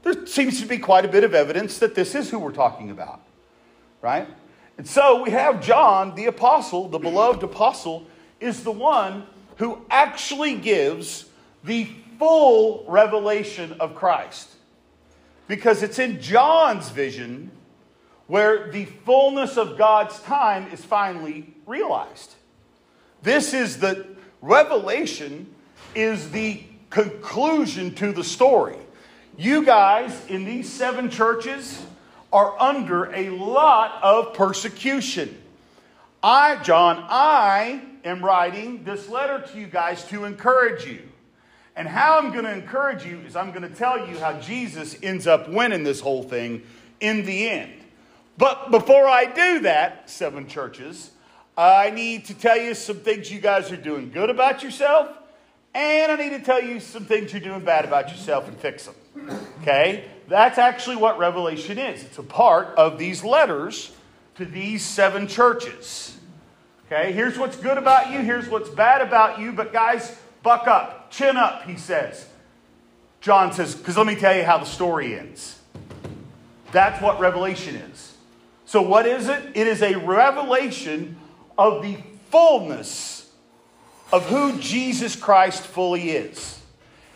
There 0.03 0.25
seems 0.25 0.61
to 0.61 0.67
be 0.67 0.77
quite 0.77 1.05
a 1.05 1.07
bit 1.07 1.23
of 1.23 1.33
evidence 1.33 1.79
that 1.79 1.95
this 1.95 2.13
is 2.13 2.29
who 2.29 2.39
we're 2.39 2.51
talking 2.51 2.91
about, 2.91 3.21
right? 4.01 4.27
And 4.77 4.87
so 4.87 5.23
we 5.23 5.31
have 5.31 5.61
John, 5.61 6.13
the 6.15 6.25
apostle, 6.25 6.89
the 6.89 6.99
beloved 6.99 7.41
apostle, 7.41 8.05
is 8.39 8.63
the 8.63 8.71
one 8.71 9.25
who 9.57 9.81
actually 9.89 10.55
gives 10.55 11.25
the 11.63 11.89
full 12.19 12.85
revelation 12.87 13.77
of 13.79 13.95
Christ. 13.95 14.49
Because 15.47 15.83
it's 15.83 15.99
in 15.99 16.21
John's 16.21 16.89
vision 16.89 17.51
where 18.27 18.71
the 18.71 18.85
fullness 18.85 19.57
of 19.57 19.77
God's 19.77 20.19
time 20.21 20.67
is 20.71 20.83
finally 20.83 21.53
realized. 21.65 22.35
This 23.23 23.53
is 23.53 23.79
the 23.79 24.05
revelation, 24.41 25.53
is 25.95 26.31
the 26.31 26.63
conclusion 26.89 27.95
to 27.95 28.11
the 28.11 28.23
story. 28.23 28.77
You 29.37 29.63
guys 29.63 30.25
in 30.27 30.45
these 30.45 30.71
seven 30.71 31.09
churches 31.09 31.85
are 32.33 32.59
under 32.59 33.13
a 33.13 33.29
lot 33.29 34.01
of 34.03 34.33
persecution. 34.33 35.41
I, 36.21 36.61
John, 36.63 37.05
I 37.07 37.81
am 38.03 38.23
writing 38.23 38.83
this 38.83 39.07
letter 39.07 39.45
to 39.47 39.57
you 39.59 39.67
guys 39.67 40.03
to 40.05 40.25
encourage 40.25 40.85
you. 40.85 41.06
And 41.77 41.87
how 41.87 42.17
I'm 42.17 42.31
going 42.33 42.43
to 42.43 42.51
encourage 42.51 43.05
you 43.05 43.19
is 43.19 43.35
I'm 43.35 43.51
going 43.51 43.61
to 43.61 43.73
tell 43.73 44.09
you 44.09 44.19
how 44.19 44.33
Jesus 44.39 44.97
ends 45.01 45.27
up 45.27 45.47
winning 45.47 45.83
this 45.83 46.01
whole 46.01 46.23
thing 46.23 46.63
in 46.99 47.25
the 47.25 47.47
end. 47.47 47.71
But 48.37 48.71
before 48.71 49.07
I 49.07 49.25
do 49.25 49.59
that, 49.59 50.09
seven 50.09 50.47
churches, 50.47 51.11
I 51.55 51.91
need 51.91 52.25
to 52.25 52.33
tell 52.33 52.57
you 52.57 52.73
some 52.73 52.97
things 52.97 53.31
you 53.31 53.39
guys 53.39 53.71
are 53.71 53.77
doing 53.77 54.11
good 54.11 54.29
about 54.29 54.63
yourself 54.63 55.09
and 55.77 56.11
I 56.11 56.15
need 56.15 56.31
to 56.31 56.39
tell 56.39 56.61
you 56.61 56.79
some 56.79 57.05
things 57.05 57.31
you're 57.31 57.39
doing 57.39 57.63
bad 57.63 57.85
about 57.85 58.09
yourself 58.09 58.47
and 58.47 58.57
fix 58.57 58.87
them. 58.87 59.39
Okay? 59.61 60.05
That's 60.27 60.57
actually 60.57 60.95
what 60.95 61.19
Revelation 61.19 61.77
is. 61.77 62.03
It's 62.03 62.17
a 62.17 62.23
part 62.23 62.69
of 62.77 62.97
these 62.97 63.23
letters 63.23 63.91
to 64.35 64.45
these 64.45 64.83
seven 64.83 65.27
churches. 65.27 66.17
Okay? 66.87 67.11
Here's 67.11 67.37
what's 67.37 67.57
good 67.57 67.77
about 67.77 68.11
you, 68.11 68.19
here's 68.19 68.49
what's 68.49 68.69
bad 68.69 69.01
about 69.01 69.39
you, 69.39 69.51
but 69.51 69.71
guys, 69.71 70.17
buck 70.47 70.65
up, 70.65 71.11
chin 71.11 71.35
up, 71.35 71.63
he 71.63 71.75
says. 71.75 72.25
John 73.19 73.51
says, 73.51 73.75
because 73.75 73.97
let 73.97 74.07
me 74.07 74.15
tell 74.15 74.33
you 74.33 74.45
how 74.45 74.57
the 74.57 74.65
story 74.65 75.19
ends. 75.19 75.59
That's 76.71 77.01
what 77.01 77.19
Revelation 77.19 77.75
is. 77.75 78.15
So, 78.65 78.81
what 78.81 79.05
is 79.05 79.27
it? 79.27 79.43
It 79.55 79.67
is 79.67 79.81
a 79.81 79.95
revelation 79.95 81.17
of 81.57 81.83
the 81.83 81.97
fullness 82.29 83.29
of 84.13 84.25
who 84.27 84.57
Jesus 84.57 85.17
Christ 85.17 85.63
fully 85.63 86.11
is. 86.11 86.61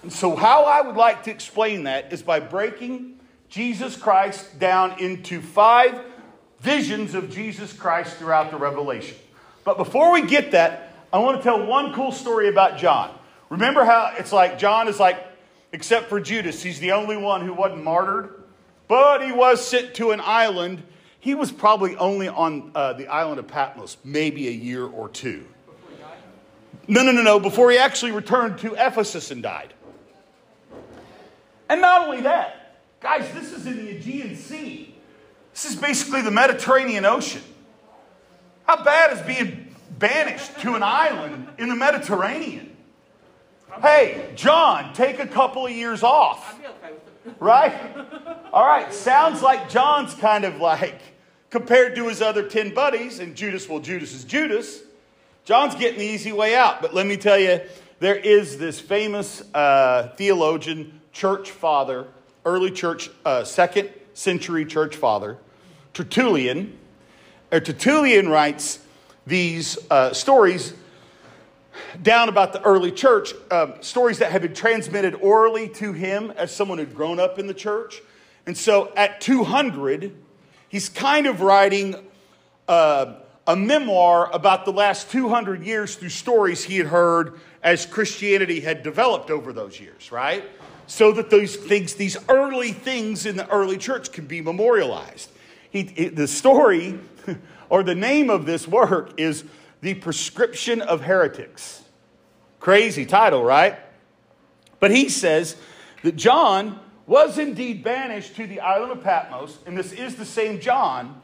And 0.03 0.11
so, 0.11 0.35
how 0.35 0.65
I 0.65 0.81
would 0.81 0.97
like 0.97 1.23
to 1.23 1.31
explain 1.31 1.83
that 1.83 2.11
is 2.11 2.21
by 2.21 2.41
breaking 2.41 3.17
Jesus 3.47 3.95
Christ 3.95 4.59
down 4.59 4.99
into 4.99 5.39
five 5.39 6.01
visions 6.59 7.15
of 7.15 7.31
Jesus 7.31 7.71
Christ 7.71 8.17
throughout 8.17 8.51
the 8.51 8.57
Revelation. 8.57 9.15
But 9.63 9.77
before 9.77 10.11
we 10.11 10.23
get 10.23 10.51
that, 10.51 10.93
I 11.13 11.19
want 11.19 11.37
to 11.37 11.43
tell 11.43 11.65
one 11.65 11.93
cool 11.93 12.11
story 12.11 12.49
about 12.49 12.77
John. 12.77 13.19
Remember 13.51 13.83
how 13.83 14.13
it's 14.17 14.31
like 14.31 14.57
John 14.57 14.87
is 14.87 14.97
like, 14.97 15.21
except 15.73 16.07
for 16.07 16.21
Judas, 16.21 16.63
he's 16.63 16.79
the 16.79 16.93
only 16.93 17.17
one 17.17 17.45
who 17.45 17.53
wasn't 17.53 17.83
martyred, 17.83 18.33
but 18.87 19.21
he 19.25 19.33
was 19.33 19.63
sent 19.63 19.93
to 19.95 20.11
an 20.11 20.21
island. 20.23 20.81
He 21.19 21.35
was 21.35 21.51
probably 21.51 21.97
only 21.97 22.29
on 22.29 22.71
uh, 22.73 22.93
the 22.93 23.07
island 23.07 23.39
of 23.39 23.47
Patmos, 23.47 23.97
maybe 24.05 24.47
a 24.47 24.51
year 24.51 24.85
or 24.85 25.09
two. 25.09 25.45
No, 26.87 27.03
no, 27.03 27.11
no, 27.11 27.21
no. 27.21 27.41
Before 27.41 27.69
he 27.69 27.77
actually 27.77 28.13
returned 28.13 28.59
to 28.59 28.73
Ephesus 28.75 29.31
and 29.31 29.43
died. 29.43 29.73
And 31.67 31.81
not 31.81 32.03
only 32.03 32.21
that, 32.21 32.79
guys, 33.01 33.29
this 33.33 33.51
is 33.51 33.67
in 33.67 33.85
the 33.85 33.97
Aegean 33.97 34.37
Sea. 34.37 34.95
This 35.51 35.65
is 35.65 35.75
basically 35.75 36.21
the 36.21 36.31
Mediterranean 36.31 37.03
Ocean. 37.03 37.43
How 38.63 38.81
bad 38.81 39.11
is 39.11 39.21
being 39.23 39.75
banished 39.99 40.57
to 40.61 40.75
an 40.75 40.83
island 40.83 41.49
in 41.57 41.67
the 41.67 41.75
Mediterranean? 41.75 42.70
Hey, 43.79 44.31
John, 44.35 44.93
take 44.93 45.19
a 45.19 45.27
couple 45.27 45.65
of 45.65 45.71
years 45.71 46.03
off. 46.03 46.59
Right? 47.39 47.73
All 48.53 48.65
right, 48.65 48.93
sounds 48.93 49.41
like 49.41 49.69
John's 49.69 50.13
kind 50.13 50.43
of 50.43 50.57
like, 50.57 50.99
compared 51.49 51.95
to 51.95 52.09
his 52.09 52.21
other 52.21 52.47
10 52.47 52.73
buddies, 52.73 53.19
and 53.19 53.33
Judas, 53.35 53.69
well, 53.69 53.79
Judas 53.79 54.13
is 54.13 54.25
Judas. 54.25 54.81
John's 55.45 55.73
getting 55.75 55.99
the 55.99 56.05
easy 56.05 56.33
way 56.33 56.53
out. 56.53 56.81
But 56.81 56.93
let 56.93 57.07
me 57.07 57.15
tell 57.15 57.39
you, 57.39 57.61
there 57.99 58.15
is 58.15 58.57
this 58.57 58.79
famous 58.79 59.41
uh, 59.53 60.09
theologian, 60.17 60.99
church 61.13 61.49
father, 61.49 62.07
early 62.45 62.71
church, 62.71 63.09
uh, 63.25 63.45
second 63.45 63.89
century 64.13 64.65
church 64.65 64.97
father, 64.97 65.37
Tertullian. 65.93 66.77
Or 67.51 67.61
Tertullian 67.61 68.27
writes 68.27 68.79
these 69.25 69.77
uh, 69.89 70.13
stories 70.13 70.73
down 72.01 72.29
about 72.29 72.53
the 72.53 72.61
early 72.61 72.91
church, 72.91 73.33
um, 73.49 73.73
stories 73.81 74.19
that 74.19 74.31
had 74.31 74.41
been 74.41 74.53
transmitted 74.53 75.15
orally 75.15 75.67
to 75.69 75.93
him 75.93 76.31
as 76.31 76.53
someone 76.53 76.77
who'd 76.77 76.95
grown 76.95 77.19
up 77.19 77.39
in 77.39 77.47
the 77.47 77.53
church. 77.53 78.01
And 78.45 78.57
so 78.57 78.91
at 78.95 79.21
200, 79.21 80.15
he's 80.69 80.89
kind 80.89 81.27
of 81.27 81.41
writing 81.41 81.95
uh, 82.67 83.15
a 83.47 83.55
memoir 83.55 84.29
about 84.31 84.65
the 84.65 84.71
last 84.71 85.11
200 85.11 85.63
years 85.63 85.95
through 85.95 86.09
stories 86.09 86.63
he 86.63 86.77
had 86.77 86.87
heard 86.87 87.39
as 87.63 87.85
Christianity 87.85 88.59
had 88.59 88.83
developed 88.83 89.29
over 89.29 89.53
those 89.53 89.79
years, 89.79 90.11
right? 90.11 90.43
So 90.87 91.11
that 91.13 91.29
those 91.29 91.55
things, 91.55 91.95
these 91.95 92.17
early 92.27 92.71
things 92.71 93.25
in 93.25 93.37
the 93.37 93.49
early 93.49 93.77
church 93.77 94.11
can 94.11 94.25
be 94.25 94.41
memorialized. 94.41 95.29
He, 95.69 95.83
the 95.83 96.27
story 96.27 96.99
or 97.69 97.83
the 97.83 97.95
name 97.95 98.29
of 98.29 98.45
this 98.45 98.67
work 98.67 99.19
is 99.19 99.43
The 99.81 99.93
Prescription 99.93 100.81
of 100.81 101.01
Heretics. 101.01 101.80
Crazy 102.61 103.07
title, 103.07 103.43
right? 103.43 103.75
But 104.79 104.91
he 104.91 105.09
says 105.09 105.55
that 106.03 106.15
John 106.15 106.79
was 107.07 107.39
indeed 107.39 107.83
banished 107.83 108.35
to 108.35 108.45
the 108.45 108.59
island 108.59 108.91
of 108.91 109.03
Patmos, 109.03 109.57
and 109.65 109.75
this 109.75 109.91
is 109.91 110.15
the 110.15 110.25
same 110.25 110.59
John. 110.59 111.19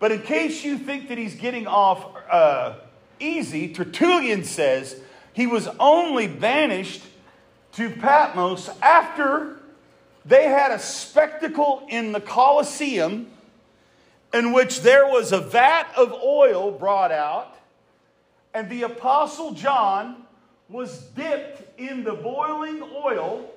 But 0.00 0.10
in 0.10 0.22
case 0.22 0.64
you 0.64 0.76
think 0.76 1.08
that 1.08 1.16
he's 1.16 1.36
getting 1.36 1.68
off 1.68 2.04
uh, 2.28 2.74
easy, 3.20 3.72
Tertullian 3.72 4.42
says 4.42 5.00
he 5.32 5.46
was 5.46 5.68
only 5.78 6.26
banished 6.26 7.02
to 7.74 7.88
Patmos 7.90 8.68
after 8.82 9.60
they 10.24 10.48
had 10.48 10.72
a 10.72 10.80
spectacle 10.80 11.86
in 11.88 12.10
the 12.10 12.20
Colosseum 12.20 13.28
in 14.32 14.52
which 14.52 14.80
there 14.80 15.06
was 15.06 15.30
a 15.30 15.40
vat 15.40 15.86
of 15.96 16.12
oil 16.12 16.72
brought 16.72 17.12
out, 17.12 17.56
and 18.52 18.68
the 18.68 18.82
Apostle 18.82 19.52
John 19.52 20.23
was 20.68 20.98
dipped 21.16 21.78
in 21.78 22.04
the 22.04 22.14
boiling 22.14 22.82
oil, 22.82 23.50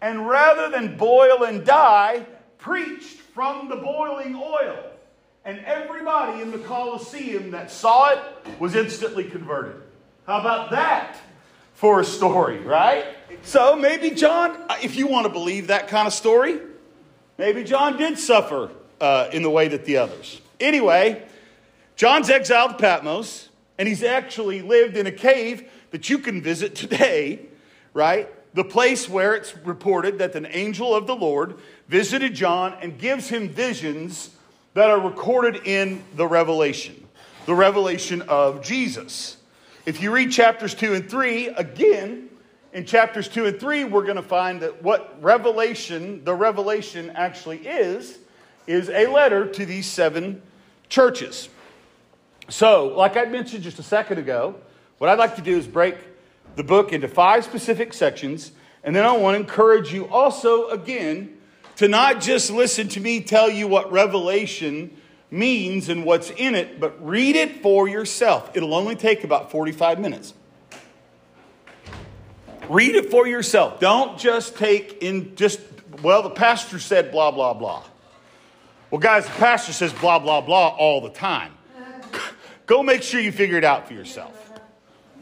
and 0.00 0.28
rather 0.28 0.70
than 0.70 0.96
boil 0.96 1.44
and 1.44 1.64
die, 1.64 2.24
preached 2.58 3.18
from 3.18 3.68
the 3.68 3.76
boiling 3.76 4.34
oil. 4.34 4.78
And 5.44 5.58
everybody 5.60 6.42
in 6.42 6.50
the 6.50 6.58
Colosseum 6.58 7.50
that 7.52 7.70
saw 7.70 8.10
it 8.10 8.18
was 8.58 8.74
instantly 8.74 9.24
converted. 9.24 9.82
How 10.26 10.40
about 10.40 10.70
that 10.70 11.16
for 11.74 12.00
a 12.00 12.04
story, 12.04 12.58
right? 12.58 13.06
So 13.42 13.74
maybe 13.74 14.10
John, 14.10 14.56
if 14.82 14.96
you 14.96 15.06
want 15.06 15.26
to 15.26 15.32
believe 15.32 15.68
that 15.68 15.88
kind 15.88 16.06
of 16.06 16.12
story, 16.12 16.60
maybe 17.38 17.64
John 17.64 17.96
did 17.96 18.18
suffer 18.18 18.70
uh, 19.00 19.30
in 19.32 19.42
the 19.42 19.50
way 19.50 19.68
that 19.68 19.86
the 19.86 19.96
others. 19.96 20.42
Anyway, 20.60 21.22
John's 21.96 22.28
exiled 22.28 22.72
to 22.72 22.76
Patmos, 22.76 23.48
and 23.78 23.88
he's 23.88 24.02
actually 24.02 24.60
lived 24.60 24.96
in 24.96 25.06
a 25.06 25.12
cave 25.12 25.70
that 25.90 26.08
you 26.08 26.18
can 26.18 26.42
visit 26.42 26.74
today, 26.74 27.40
right? 27.94 28.28
The 28.54 28.64
place 28.64 29.08
where 29.08 29.34
it's 29.34 29.56
reported 29.58 30.18
that 30.18 30.34
an 30.34 30.46
angel 30.50 30.94
of 30.94 31.06
the 31.06 31.14
Lord 31.14 31.58
visited 31.88 32.34
John 32.34 32.76
and 32.80 32.98
gives 32.98 33.28
him 33.28 33.48
visions 33.48 34.30
that 34.74 34.90
are 34.90 35.00
recorded 35.00 35.66
in 35.66 36.02
the 36.16 36.26
Revelation, 36.26 37.08
the 37.46 37.54
revelation 37.54 38.22
of 38.22 38.62
Jesus. 38.62 39.36
If 39.86 40.02
you 40.02 40.12
read 40.12 40.30
chapters 40.30 40.74
2 40.74 40.94
and 40.94 41.10
3, 41.10 41.48
again, 41.48 42.28
in 42.72 42.84
chapters 42.84 43.28
2 43.28 43.46
and 43.46 43.58
3, 43.58 43.84
we're 43.84 44.04
going 44.04 44.16
to 44.16 44.22
find 44.22 44.60
that 44.62 44.82
what 44.82 45.20
revelation, 45.20 46.24
the 46.24 46.34
revelation 46.34 47.10
actually 47.10 47.66
is, 47.66 48.18
is 48.66 48.88
a 48.90 49.06
letter 49.06 49.46
to 49.46 49.66
these 49.66 49.86
seven 49.86 50.42
churches. 50.88 51.48
So, 52.48 52.88
like 52.88 53.16
I 53.16 53.24
mentioned 53.24 53.64
just 53.64 53.78
a 53.78 53.82
second 53.82 54.18
ago, 54.18 54.56
what 55.00 55.08
I'd 55.08 55.18
like 55.18 55.36
to 55.36 55.42
do 55.42 55.56
is 55.56 55.66
break 55.66 55.96
the 56.56 56.62
book 56.62 56.92
into 56.92 57.08
five 57.08 57.42
specific 57.42 57.94
sections, 57.94 58.52
and 58.84 58.94
then 58.94 59.06
I 59.06 59.16
want 59.16 59.34
to 59.34 59.40
encourage 59.40 59.94
you 59.94 60.06
also, 60.08 60.68
again, 60.68 61.38
to 61.76 61.88
not 61.88 62.20
just 62.20 62.50
listen 62.50 62.86
to 62.88 63.00
me 63.00 63.22
tell 63.22 63.48
you 63.48 63.66
what 63.66 63.90
revelation 63.90 64.94
means 65.30 65.88
and 65.88 66.04
what's 66.04 66.28
in 66.28 66.54
it, 66.54 66.78
but 66.78 67.02
read 67.02 67.34
it 67.34 67.62
for 67.62 67.88
yourself. 67.88 68.50
It'll 68.54 68.74
only 68.74 68.94
take 68.94 69.24
about 69.24 69.50
45 69.50 70.00
minutes. 70.00 70.34
Read 72.68 72.94
it 72.94 73.10
for 73.10 73.26
yourself. 73.26 73.80
Don't 73.80 74.18
just 74.18 74.58
take 74.58 75.02
in 75.02 75.34
just, 75.34 75.60
well, 76.02 76.22
the 76.22 76.28
pastor 76.28 76.78
said 76.78 77.10
blah, 77.10 77.30
blah, 77.30 77.54
blah. 77.54 77.82
Well, 78.90 79.00
guys, 79.00 79.24
the 79.24 79.32
pastor 79.32 79.72
says 79.72 79.94
blah, 79.94 80.18
blah, 80.18 80.42
blah 80.42 80.76
all 80.76 81.00
the 81.00 81.08
time. 81.08 81.54
Go 82.66 82.82
make 82.82 83.02
sure 83.02 83.18
you 83.18 83.32
figure 83.32 83.56
it 83.56 83.64
out 83.64 83.88
for 83.88 83.94
yourself. 83.94 84.39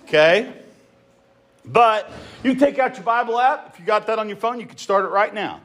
Okay? 0.09 0.53
But 1.67 2.11
you 2.43 2.55
take 2.55 2.79
out 2.79 2.95
your 2.95 3.05
Bible 3.05 3.39
app. 3.39 3.75
If 3.75 3.81
you 3.81 3.85
got 3.85 4.07
that 4.07 4.19
on 4.19 4.29
your 4.29 4.39
phone, 4.39 4.59
you 4.59 4.67
can 4.67 4.79
start 4.79 5.05
it 5.05 5.09
right 5.09 5.33
now. 5.33 5.61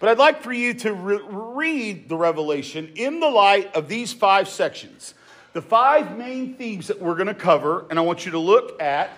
But 0.00 0.10
I'd 0.10 0.18
like 0.18 0.42
for 0.42 0.52
you 0.52 0.74
to 0.74 0.92
re- 0.92 1.20
read 1.26 2.08
the 2.10 2.16
Revelation 2.16 2.92
in 2.94 3.20
the 3.20 3.28
light 3.28 3.74
of 3.74 3.88
these 3.88 4.12
five 4.12 4.48
sections. 4.50 5.14
The 5.54 5.62
five 5.62 6.18
main 6.18 6.56
themes 6.56 6.88
that 6.88 7.00
we're 7.00 7.14
going 7.14 7.28
to 7.28 7.34
cover, 7.34 7.86
and 7.88 7.98
I 7.98 8.02
want 8.02 8.26
you 8.26 8.32
to 8.32 8.38
look 8.38 8.80
at 8.82 9.10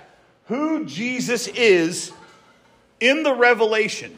who 0.46 0.84
Jesus 0.84 1.48
is 1.48 2.12
in 3.00 3.24
the 3.24 3.34
Revelation 3.34 4.14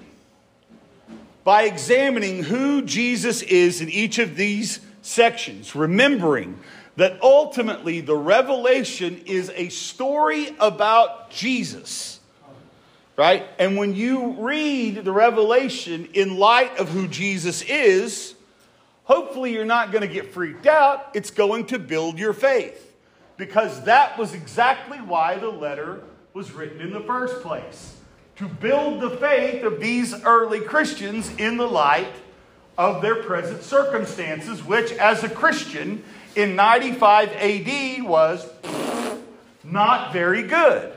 by 1.42 1.62
examining 1.62 2.42
who 2.42 2.82
Jesus 2.82 3.40
is 3.40 3.80
in 3.80 3.88
each 3.88 4.18
of 4.18 4.36
these 4.36 4.80
sections, 5.00 5.74
remembering 5.74 6.58
that 7.00 7.22
ultimately 7.22 8.00
the 8.00 8.16
Revelation 8.16 9.22
is 9.26 9.50
a 9.54 9.68
story 9.68 10.54
about 10.60 11.30
Jesus 11.30 12.20
right? 13.20 13.46
And 13.58 13.76
when 13.76 13.94
you 13.94 14.30
read 14.38 15.04
the 15.04 15.12
Revelation 15.12 16.08
in 16.14 16.38
light 16.38 16.78
of 16.78 16.88
who 16.88 17.06
Jesus 17.06 17.60
is, 17.60 18.34
hopefully 19.04 19.52
you're 19.52 19.66
not 19.66 19.92
going 19.92 20.00
to 20.00 20.12
get 20.12 20.32
freaked 20.32 20.66
out. 20.66 21.10
It's 21.12 21.30
going 21.30 21.66
to 21.66 21.78
build 21.78 22.18
your 22.18 22.32
faith 22.32 22.96
because 23.36 23.84
that 23.84 24.18
was 24.18 24.32
exactly 24.32 24.96
why 24.96 25.36
the 25.36 25.50
letter 25.50 26.02
was 26.32 26.50
written 26.52 26.80
in 26.80 26.94
the 26.94 27.00
first 27.00 27.42
place 27.42 27.94
to 28.36 28.48
build 28.48 29.02
the 29.02 29.10
faith 29.18 29.64
of 29.64 29.80
these 29.80 30.14
early 30.24 30.60
Christians 30.60 31.30
in 31.36 31.58
the 31.58 31.68
light 31.68 32.14
of 32.78 33.02
their 33.02 33.22
present 33.22 33.62
circumstances, 33.62 34.64
which, 34.64 34.92
as 34.92 35.22
a 35.22 35.28
Christian 35.28 36.02
in 36.34 36.56
95 36.56 37.32
AD, 37.32 38.02
was 38.02 38.48
not 39.64 40.12
very 40.12 40.42
good. 40.42 40.92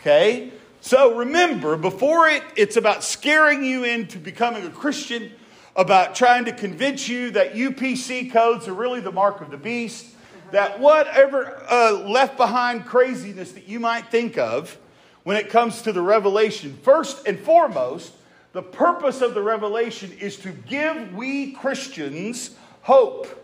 Okay? 0.00 0.50
So 0.80 1.16
remember, 1.16 1.76
before 1.76 2.28
it, 2.28 2.42
it's 2.56 2.76
about 2.76 3.02
scaring 3.02 3.64
you 3.64 3.84
into 3.84 4.18
becoming 4.18 4.66
a 4.66 4.70
Christian, 4.70 5.32
about 5.76 6.14
trying 6.14 6.44
to 6.44 6.52
convince 6.52 7.08
you 7.08 7.30
that 7.30 7.54
UPC 7.54 8.30
codes 8.30 8.68
are 8.68 8.74
really 8.74 9.00
the 9.00 9.12
mark 9.12 9.40
of 9.40 9.50
the 9.50 9.56
beast, 9.56 10.06
that 10.50 10.78
whatever 10.78 11.62
uh, 11.70 11.92
left 12.06 12.36
behind 12.36 12.84
craziness 12.84 13.52
that 13.52 13.66
you 13.66 13.80
might 13.80 14.10
think 14.10 14.36
of 14.36 14.78
when 15.22 15.36
it 15.36 15.48
comes 15.48 15.82
to 15.82 15.92
the 15.92 16.02
revelation, 16.02 16.78
first 16.82 17.26
and 17.26 17.38
foremost, 17.40 18.12
the 18.52 18.62
purpose 18.62 19.20
of 19.20 19.34
the 19.34 19.42
revelation 19.42 20.12
is 20.20 20.36
to 20.36 20.50
give 20.50 21.14
we 21.14 21.52
Christians 21.52 22.50
hope 22.82 23.43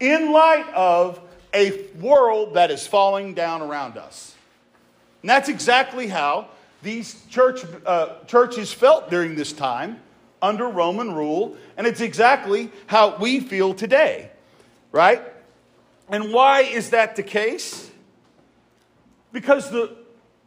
in 0.00 0.32
light 0.32 0.68
of 0.74 1.20
a 1.54 1.86
world 2.00 2.54
that 2.54 2.70
is 2.70 2.86
falling 2.86 3.34
down 3.34 3.62
around 3.62 3.96
us. 3.96 4.34
And 5.22 5.30
that's 5.30 5.48
exactly 5.48 6.08
how 6.08 6.48
these 6.82 7.24
church, 7.28 7.60
uh, 7.84 8.24
churches 8.26 8.72
felt 8.72 9.10
during 9.10 9.34
this 9.34 9.52
time 9.52 10.00
under 10.42 10.66
Roman 10.66 11.12
rule, 11.12 11.56
and 11.76 11.86
it's 11.86 12.00
exactly 12.00 12.70
how 12.86 13.16
we 13.18 13.40
feel 13.40 13.74
today, 13.74 14.30
right? 14.90 15.22
And 16.08 16.32
why 16.32 16.62
is 16.62 16.90
that 16.90 17.16
the 17.16 17.22
case? 17.22 17.90
Because 19.32 19.70
the 19.70 19.96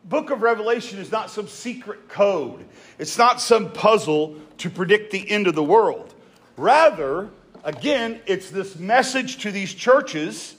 book 0.03 0.31
of 0.31 0.41
Revelation 0.41 0.99
is 0.99 1.11
not 1.11 1.29
some 1.29 1.47
secret 1.47 2.09
code, 2.09 2.65
it's 2.97 3.17
not 3.17 3.39
some 3.39 3.71
puzzle 3.71 4.35
to 4.57 4.69
predict 4.69 5.11
the 5.11 5.29
end 5.29 5.47
of 5.47 5.55
the 5.55 5.63
world. 5.63 6.13
Rather, 6.57 7.29
again, 7.63 8.19
it's 8.25 8.49
this 8.49 8.77
message 8.77 9.37
to 9.39 9.51
these 9.51 9.73
churches. 9.73 10.55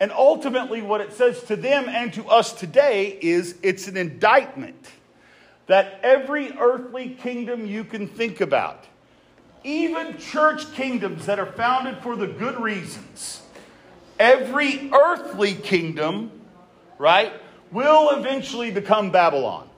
And 0.00 0.10
ultimately, 0.10 0.82
what 0.82 1.00
it 1.00 1.12
says 1.12 1.42
to 1.44 1.56
them 1.56 1.88
and 1.88 2.12
to 2.14 2.26
us 2.28 2.52
today 2.52 3.18
is 3.20 3.56
it's 3.62 3.86
an 3.86 3.96
indictment 3.96 4.90
that 5.66 6.00
every 6.02 6.52
earthly 6.58 7.10
kingdom 7.10 7.66
you 7.66 7.84
can 7.84 8.08
think 8.08 8.40
about, 8.40 8.84
even 9.62 10.18
church 10.18 10.72
kingdoms 10.74 11.26
that 11.26 11.38
are 11.38 11.46
founded 11.46 11.98
for 12.02 12.16
the 12.16 12.26
good 12.26 12.60
reasons, 12.60 13.42
every 14.18 14.90
earthly 14.92 15.54
kingdom, 15.54 16.32
right, 16.98 17.32
will 17.70 18.10
eventually 18.10 18.70
become 18.70 19.10
Babylon. 19.10 19.68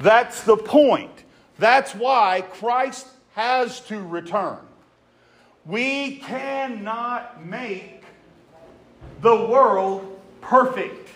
That's 0.00 0.42
the 0.44 0.56
point. 0.56 1.24
That's 1.58 1.94
why 1.94 2.42
Christ 2.52 3.08
has 3.34 3.80
to 3.82 4.00
return. 4.00 4.65
We 5.66 6.16
cannot 6.18 7.44
make 7.44 8.04
the 9.20 9.34
world 9.34 10.20
perfect. 10.40 11.08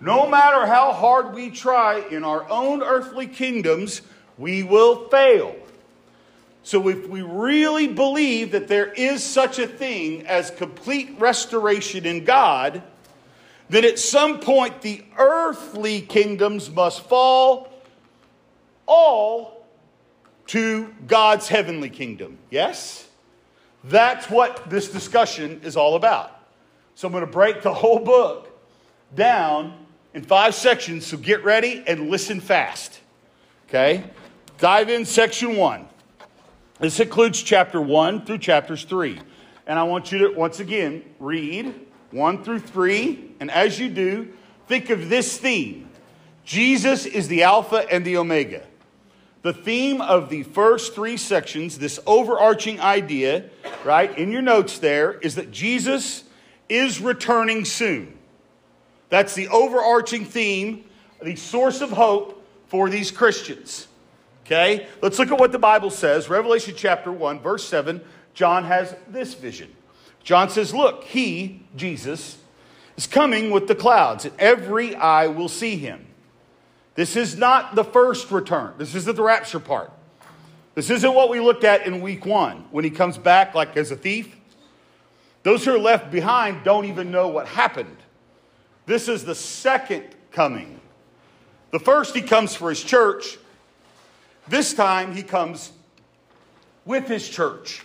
No 0.00 0.28
matter 0.28 0.66
how 0.66 0.92
hard 0.92 1.34
we 1.34 1.50
try 1.50 2.00
in 2.10 2.24
our 2.24 2.48
own 2.50 2.82
earthly 2.82 3.26
kingdoms, 3.26 4.02
we 4.36 4.62
will 4.62 5.08
fail. 5.08 5.56
So, 6.62 6.88
if 6.88 7.08
we 7.08 7.22
really 7.22 7.88
believe 7.88 8.52
that 8.52 8.68
there 8.68 8.92
is 8.92 9.22
such 9.22 9.58
a 9.58 9.66
thing 9.66 10.26
as 10.26 10.50
complete 10.50 11.14
restoration 11.18 12.06
in 12.06 12.24
God, 12.24 12.82
then 13.68 13.84
at 13.84 13.98
some 13.98 14.40
point 14.40 14.82
the 14.82 15.04
earthly 15.16 16.00
kingdoms 16.00 16.70
must 16.70 17.02
fall 17.02 17.70
all 18.86 19.66
to 20.48 20.94
God's 21.06 21.48
heavenly 21.48 21.90
kingdom. 21.90 22.38
Yes? 22.50 23.08
That's 23.84 24.30
what 24.30 24.68
this 24.70 24.90
discussion 24.90 25.60
is 25.62 25.76
all 25.76 25.96
about. 25.96 26.30
So 26.94 27.08
I'm 27.08 27.12
going 27.12 27.26
to 27.26 27.30
break 27.30 27.62
the 27.62 27.74
whole 27.74 27.98
book 27.98 28.50
down 29.14 29.86
in 30.14 30.22
five 30.22 30.54
sections, 30.54 31.06
so 31.06 31.16
get 31.16 31.44
ready 31.44 31.82
and 31.86 32.08
listen 32.08 32.40
fast. 32.40 33.00
Okay? 33.68 34.04
Dive 34.58 34.88
in 34.88 35.04
section 35.04 35.56
one. 35.56 35.88
This 36.78 37.00
includes 37.00 37.42
chapter 37.42 37.80
one 37.80 38.24
through 38.24 38.38
chapters 38.38 38.84
three. 38.84 39.20
And 39.66 39.78
I 39.78 39.84
want 39.84 40.12
you 40.12 40.18
to, 40.18 40.28
once 40.28 40.60
again, 40.60 41.02
read 41.18 41.74
1 42.10 42.44
through 42.44 42.60
3. 42.60 43.34
And 43.40 43.50
as 43.50 43.78
you 43.78 43.88
do, 43.88 44.32
think 44.68 44.90
of 44.90 45.08
this 45.08 45.36
theme 45.36 45.88
Jesus 46.44 47.06
is 47.06 47.28
the 47.28 47.42
Alpha 47.42 47.90
and 47.90 48.04
the 48.04 48.18
Omega. 48.18 48.66
The 49.44 49.52
theme 49.52 50.00
of 50.00 50.30
the 50.30 50.42
first 50.42 50.94
three 50.94 51.18
sections, 51.18 51.78
this 51.78 52.00
overarching 52.06 52.80
idea, 52.80 53.50
right, 53.84 54.16
in 54.16 54.32
your 54.32 54.40
notes 54.40 54.78
there, 54.78 55.12
is 55.18 55.34
that 55.34 55.50
Jesus 55.50 56.24
is 56.70 56.98
returning 56.98 57.66
soon. 57.66 58.16
That's 59.10 59.34
the 59.34 59.48
overarching 59.48 60.24
theme, 60.24 60.86
the 61.22 61.36
source 61.36 61.82
of 61.82 61.90
hope 61.90 62.42
for 62.68 62.88
these 62.88 63.10
Christians. 63.10 63.86
Okay? 64.46 64.86
Let's 65.02 65.18
look 65.18 65.30
at 65.30 65.38
what 65.38 65.52
the 65.52 65.58
Bible 65.58 65.90
says. 65.90 66.30
Revelation 66.30 66.72
chapter 66.74 67.12
1, 67.12 67.40
verse 67.40 67.68
7. 67.68 68.00
John 68.32 68.64
has 68.64 68.96
this 69.10 69.34
vision. 69.34 69.70
John 70.22 70.48
says, 70.48 70.72
Look, 70.72 71.04
he, 71.04 71.66
Jesus, 71.76 72.38
is 72.96 73.06
coming 73.06 73.50
with 73.50 73.68
the 73.68 73.74
clouds, 73.74 74.24
and 74.24 74.34
every 74.38 74.94
eye 74.94 75.26
will 75.26 75.50
see 75.50 75.76
him. 75.76 76.06
This 76.94 77.16
is 77.16 77.36
not 77.36 77.74
the 77.74 77.84
first 77.84 78.30
return. 78.30 78.74
This 78.78 78.94
isn't 78.94 79.16
the 79.16 79.22
rapture 79.22 79.60
part. 79.60 79.90
This 80.74 80.90
isn't 80.90 81.14
what 81.14 81.30
we 81.30 81.40
looked 81.40 81.64
at 81.64 81.86
in 81.86 82.00
week 82.00 82.26
one 82.26 82.66
when 82.70 82.84
he 82.84 82.90
comes 82.90 83.18
back 83.18 83.54
like 83.54 83.76
as 83.76 83.90
a 83.90 83.96
thief. 83.96 84.36
Those 85.42 85.64
who 85.64 85.74
are 85.74 85.78
left 85.78 86.10
behind 86.10 86.64
don't 86.64 86.86
even 86.86 87.10
know 87.10 87.28
what 87.28 87.46
happened. 87.46 87.96
This 88.86 89.08
is 89.08 89.24
the 89.24 89.34
second 89.34 90.04
coming. 90.30 90.80
The 91.70 91.78
first, 91.78 92.14
he 92.14 92.22
comes 92.22 92.54
for 92.54 92.70
his 92.70 92.82
church. 92.82 93.38
This 94.48 94.74
time, 94.74 95.14
he 95.14 95.22
comes 95.22 95.72
with 96.84 97.08
his 97.08 97.28
church. 97.28 97.82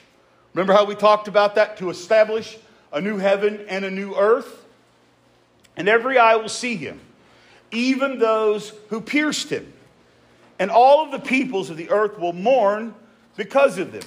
Remember 0.54 0.74
how 0.74 0.86
we 0.86 0.96
talked 0.96 1.28
about 1.28 1.56
that? 1.56 1.78
To 1.78 1.90
establish 1.90 2.58
a 2.92 3.02
new 3.02 3.18
heaven 3.18 3.66
and 3.68 3.86
a 3.86 3.92
new 3.92 4.16
earth? 4.16 4.66
And 5.76 5.88
every 5.88 6.18
eye 6.18 6.36
will 6.36 6.50
see 6.50 6.76
him, 6.76 7.00
even 7.72 8.20
those 8.20 8.74
who 8.90 9.02
pierced 9.02 9.50
him. 9.50 9.74
And 10.60 10.70
all 10.70 11.06
of 11.06 11.12
the 11.12 11.20
peoples 11.20 11.70
of 11.70 11.78
the 11.78 11.90
earth 11.90 12.20
will 12.20 12.34
mourn 12.34 12.94
because 13.38 13.78
of 13.78 13.92
them. 13.92 14.04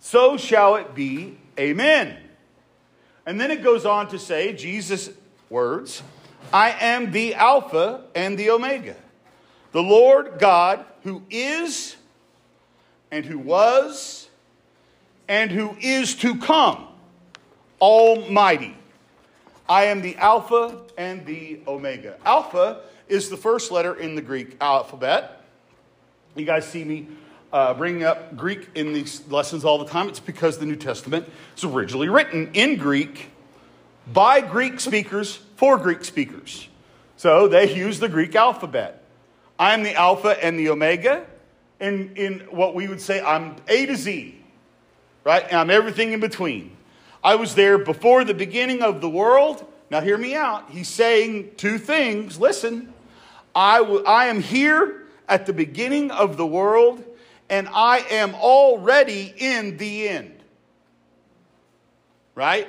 So 0.00 0.36
shall 0.36 0.76
it 0.76 0.94
be. 0.94 1.36
Amen. 1.58 2.16
And 3.26 3.40
then 3.40 3.50
it 3.50 3.62
goes 3.62 3.84
on 3.84 4.08
to 4.08 4.18
say, 4.18 4.52
Jesus' 4.52 5.10
words, 5.50 6.02
I 6.52 6.70
am 6.70 7.10
the 7.10 7.34
Alpha 7.34 8.04
and 8.14 8.38
the 8.38 8.50
Omega, 8.50 8.94
the 9.72 9.82
Lord 9.82 10.38
God 10.38 10.84
who 11.02 11.22
is 11.28 11.96
and 13.10 13.24
who 13.24 13.38
was 13.38 14.28
and 15.28 15.50
who 15.50 15.76
is 15.80 16.14
to 16.16 16.36
come, 16.36 16.86
Almighty. 17.80 18.75
I 19.68 19.86
am 19.86 20.02
the 20.02 20.16
Alpha 20.16 20.78
and 20.96 21.24
the 21.26 21.60
Omega. 21.66 22.16
Alpha 22.24 22.82
is 23.08 23.28
the 23.30 23.36
first 23.36 23.70
letter 23.70 23.94
in 23.94 24.14
the 24.14 24.22
Greek 24.22 24.56
alphabet. 24.60 25.44
You 26.34 26.44
guys 26.44 26.66
see 26.66 26.84
me 26.84 27.08
uh, 27.52 27.74
bringing 27.74 28.04
up 28.04 28.36
Greek 28.36 28.68
in 28.74 28.92
these 28.92 29.26
lessons 29.28 29.64
all 29.64 29.78
the 29.78 29.86
time. 29.86 30.08
It's 30.08 30.20
because 30.20 30.58
the 30.58 30.66
New 30.66 30.76
Testament 30.76 31.28
is 31.56 31.64
originally 31.64 32.08
written 32.08 32.50
in 32.52 32.76
Greek 32.76 33.30
by 34.12 34.40
Greek 34.40 34.78
speakers 34.80 35.40
for 35.56 35.78
Greek 35.78 36.04
speakers. 36.04 36.68
So 37.16 37.48
they 37.48 37.74
use 37.74 37.98
the 37.98 38.08
Greek 38.08 38.34
alphabet. 38.34 39.02
I 39.58 39.72
am 39.74 39.82
the 39.82 39.94
Alpha 39.94 40.42
and 40.44 40.58
the 40.58 40.68
Omega. 40.68 41.26
In, 41.80 42.14
in 42.16 42.40
what 42.50 42.74
we 42.74 42.88
would 42.88 43.00
say, 43.00 43.20
I'm 43.20 43.56
A 43.68 43.86
to 43.86 43.96
Z 43.96 44.36
right? 45.26 45.44
And 45.44 45.56
I'm 45.56 45.70
everything 45.70 46.12
in 46.12 46.20
between. 46.20 46.75
I 47.26 47.34
was 47.34 47.56
there 47.56 47.76
before 47.76 48.22
the 48.22 48.34
beginning 48.34 48.82
of 48.82 49.00
the 49.00 49.08
world. 49.08 49.66
Now, 49.90 50.00
hear 50.00 50.16
me 50.16 50.36
out. 50.36 50.70
He's 50.70 50.86
saying 50.86 51.56
two 51.56 51.76
things. 51.76 52.38
Listen, 52.38 52.94
I, 53.52 53.78
w- 53.78 54.04
I 54.04 54.26
am 54.26 54.40
here 54.40 55.08
at 55.28 55.44
the 55.44 55.52
beginning 55.52 56.12
of 56.12 56.36
the 56.36 56.46
world, 56.46 57.04
and 57.50 57.68
I 57.74 57.98
am 58.10 58.36
already 58.36 59.34
in 59.36 59.76
the 59.76 60.08
end. 60.08 60.38
Right? 62.36 62.68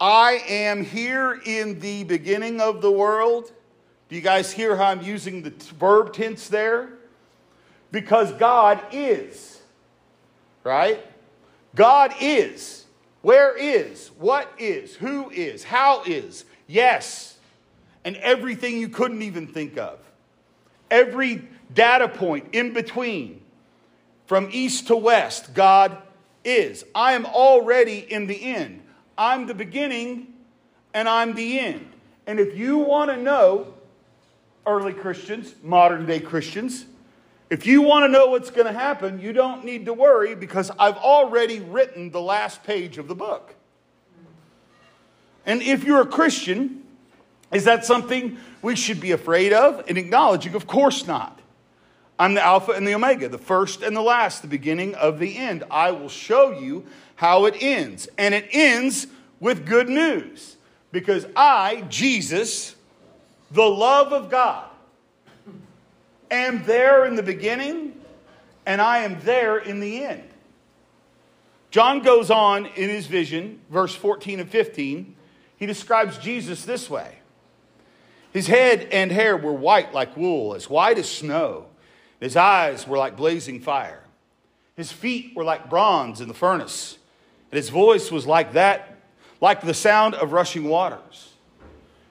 I 0.00 0.42
am 0.48 0.84
here 0.84 1.40
in 1.46 1.78
the 1.78 2.02
beginning 2.02 2.60
of 2.60 2.82
the 2.82 2.90
world. 2.90 3.52
Do 4.08 4.16
you 4.16 4.20
guys 4.20 4.50
hear 4.50 4.74
how 4.74 4.86
I'm 4.86 5.02
using 5.02 5.42
the 5.42 5.50
t- 5.50 5.70
verb 5.78 6.12
tense 6.12 6.48
there? 6.48 6.88
Because 7.92 8.32
God 8.32 8.80
is. 8.90 9.60
Right? 10.64 11.06
God 11.76 12.12
is. 12.20 12.85
Where 13.26 13.56
is? 13.56 14.12
What 14.18 14.48
is? 14.56 14.94
Who 14.94 15.30
is? 15.30 15.64
How 15.64 16.04
is? 16.04 16.44
Yes. 16.68 17.36
And 18.04 18.14
everything 18.18 18.78
you 18.78 18.88
couldn't 18.88 19.22
even 19.22 19.48
think 19.48 19.76
of. 19.76 19.98
Every 20.92 21.42
data 21.74 22.06
point 22.06 22.50
in 22.52 22.72
between, 22.72 23.40
from 24.26 24.48
east 24.52 24.86
to 24.86 24.96
west, 24.96 25.54
God 25.54 26.00
is. 26.44 26.84
I 26.94 27.14
am 27.14 27.26
already 27.26 27.98
in 27.98 28.28
the 28.28 28.40
end. 28.40 28.82
I'm 29.18 29.48
the 29.48 29.54
beginning 29.54 30.32
and 30.94 31.08
I'm 31.08 31.34
the 31.34 31.58
end. 31.58 31.90
And 32.28 32.38
if 32.38 32.56
you 32.56 32.78
want 32.78 33.10
to 33.10 33.16
know, 33.16 33.74
early 34.64 34.92
Christians, 34.92 35.52
modern 35.64 36.06
day 36.06 36.20
Christians, 36.20 36.84
if 37.48 37.66
you 37.66 37.82
want 37.82 38.04
to 38.04 38.08
know 38.08 38.26
what's 38.26 38.50
going 38.50 38.66
to 38.66 38.72
happen, 38.72 39.20
you 39.20 39.32
don't 39.32 39.64
need 39.64 39.86
to 39.86 39.92
worry 39.92 40.34
because 40.34 40.70
I've 40.78 40.96
already 40.96 41.60
written 41.60 42.10
the 42.10 42.20
last 42.20 42.64
page 42.64 42.98
of 42.98 43.06
the 43.06 43.14
book. 43.14 43.54
And 45.44 45.62
if 45.62 45.84
you're 45.84 46.00
a 46.00 46.06
Christian, 46.06 46.82
is 47.52 47.64
that 47.64 47.84
something 47.84 48.38
we 48.62 48.74
should 48.74 49.00
be 49.00 49.12
afraid 49.12 49.52
of 49.52 49.84
and 49.88 49.96
acknowledging? 49.96 50.54
Of 50.54 50.66
course 50.66 51.06
not. 51.06 51.40
I'm 52.18 52.34
the 52.34 52.42
Alpha 52.42 52.72
and 52.72 52.86
the 52.86 52.94
Omega, 52.94 53.28
the 53.28 53.38
first 53.38 53.82
and 53.82 53.94
the 53.94 54.02
last, 54.02 54.42
the 54.42 54.48
beginning 54.48 54.94
of 54.94 55.18
the 55.18 55.36
end. 55.36 55.62
I 55.70 55.92
will 55.92 56.08
show 56.08 56.58
you 56.58 56.86
how 57.14 57.44
it 57.44 57.54
ends. 57.60 58.08
And 58.18 58.34
it 58.34 58.48
ends 58.50 59.06
with 59.38 59.66
good 59.66 59.88
news 59.88 60.56
because 60.92 61.26
I, 61.36 61.84
Jesus, 61.88 62.74
the 63.50 63.62
love 63.62 64.12
of 64.12 64.30
God, 64.30 64.68
am 66.30 66.64
there 66.64 67.04
in 67.04 67.16
the 67.16 67.22
beginning 67.22 67.96
and 68.66 68.82
I 68.82 68.98
am 68.98 69.20
there 69.20 69.56
in 69.56 69.80
the 69.80 70.04
end. 70.04 70.24
John 71.70 72.00
goes 72.00 72.30
on 72.30 72.66
in 72.66 72.90
his 72.90 73.06
vision, 73.06 73.60
verse 73.70 73.94
14 73.94 74.40
and 74.40 74.50
15. 74.50 75.14
He 75.56 75.66
describes 75.66 76.18
Jesus 76.18 76.64
this 76.64 76.90
way 76.90 77.18
His 78.32 78.48
head 78.48 78.88
and 78.92 79.12
hair 79.12 79.36
were 79.36 79.52
white 79.52 79.94
like 79.94 80.16
wool, 80.16 80.54
as 80.54 80.68
white 80.68 80.98
as 80.98 81.08
snow. 81.08 81.66
His 82.20 82.36
eyes 82.36 82.88
were 82.88 82.98
like 82.98 83.16
blazing 83.16 83.60
fire. 83.60 84.02
His 84.74 84.90
feet 84.90 85.34
were 85.36 85.44
like 85.44 85.70
bronze 85.70 86.20
in 86.20 86.28
the 86.28 86.34
furnace, 86.34 86.98
and 87.50 87.56
his 87.56 87.70
voice 87.70 88.10
was 88.10 88.26
like 88.26 88.52
that, 88.54 88.98
like 89.40 89.60
the 89.60 89.74
sound 89.74 90.14
of 90.14 90.32
rushing 90.32 90.64
waters. 90.64 91.32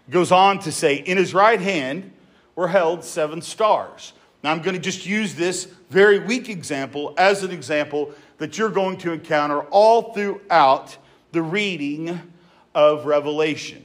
goes 0.10 0.32
on 0.32 0.60
to 0.60 0.72
say, 0.72 0.96
In 0.96 1.18
his 1.18 1.34
right 1.34 1.60
hand 1.60 2.12
were 2.56 2.68
held 2.68 3.04
seven 3.04 3.42
stars. 3.42 4.14
Now, 4.44 4.52
I'm 4.52 4.62
going 4.62 4.76
to 4.76 4.82
just 4.82 5.06
use 5.06 5.36
this 5.36 5.66
very 5.90 6.20
weak 6.20 6.50
example 6.50 7.14
as 7.18 7.44
an 7.44 7.52
example 7.52 8.14
that 8.38 8.58
you're 8.58 8.70
going 8.70 8.98
to 8.98 9.12
encounter 9.12 9.62
all 9.62 10.14
throughout 10.14 10.98
the 11.32 11.42
reading 11.42 12.22
of 12.74 13.06
Revelation. 13.06 13.84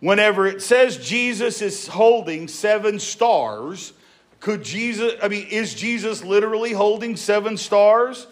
Whenever 0.00 0.46
it 0.46 0.60
says 0.60 0.98
Jesus 0.98 1.62
is 1.62 1.88
holding 1.88 2.48
seven 2.48 2.98
stars, 2.98 3.94
could 4.40 4.62
Jesus, 4.62 5.14
I 5.22 5.28
mean, 5.28 5.46
is 5.46 5.72
Jesus 5.72 6.22
literally 6.22 6.72
holding 6.72 7.16
seven 7.16 7.56
stars? 7.56 8.26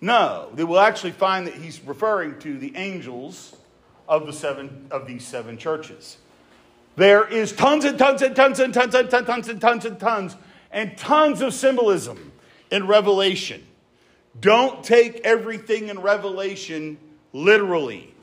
No. 0.00 0.50
They 0.54 0.64
will 0.64 0.80
actually 0.80 1.12
find 1.12 1.46
that 1.46 1.54
he's 1.54 1.80
referring 1.84 2.40
to 2.40 2.58
the 2.58 2.74
angels 2.74 3.54
of 4.08 4.26
the 4.26 4.32
seven 4.32 4.88
of 4.90 5.06
these 5.06 5.24
seven 5.24 5.56
churches. 5.56 6.16
There 6.96 7.26
is 7.26 7.52
tons 7.52 7.84
and 7.84 7.98
tons 7.98 8.22
and 8.22 8.36
tons 8.36 8.58
and 8.60 8.74
tons 8.74 8.94
and 8.94 9.10
tons 9.10 9.24
and 9.24 9.26
tons 9.26 9.48
and 9.48 9.60
tons 9.60 9.84
and 9.84 9.98
tons 9.98 10.36
and 10.70 10.96
tons 10.98 11.40
of 11.40 11.54
symbolism 11.54 12.32
in 12.70 12.86
Revelation. 12.86 13.66
Don't 14.40 14.82
take 14.82 15.20
everything 15.24 15.88
in 15.88 16.00
Revelation 16.00 16.98
literally. 17.32 18.14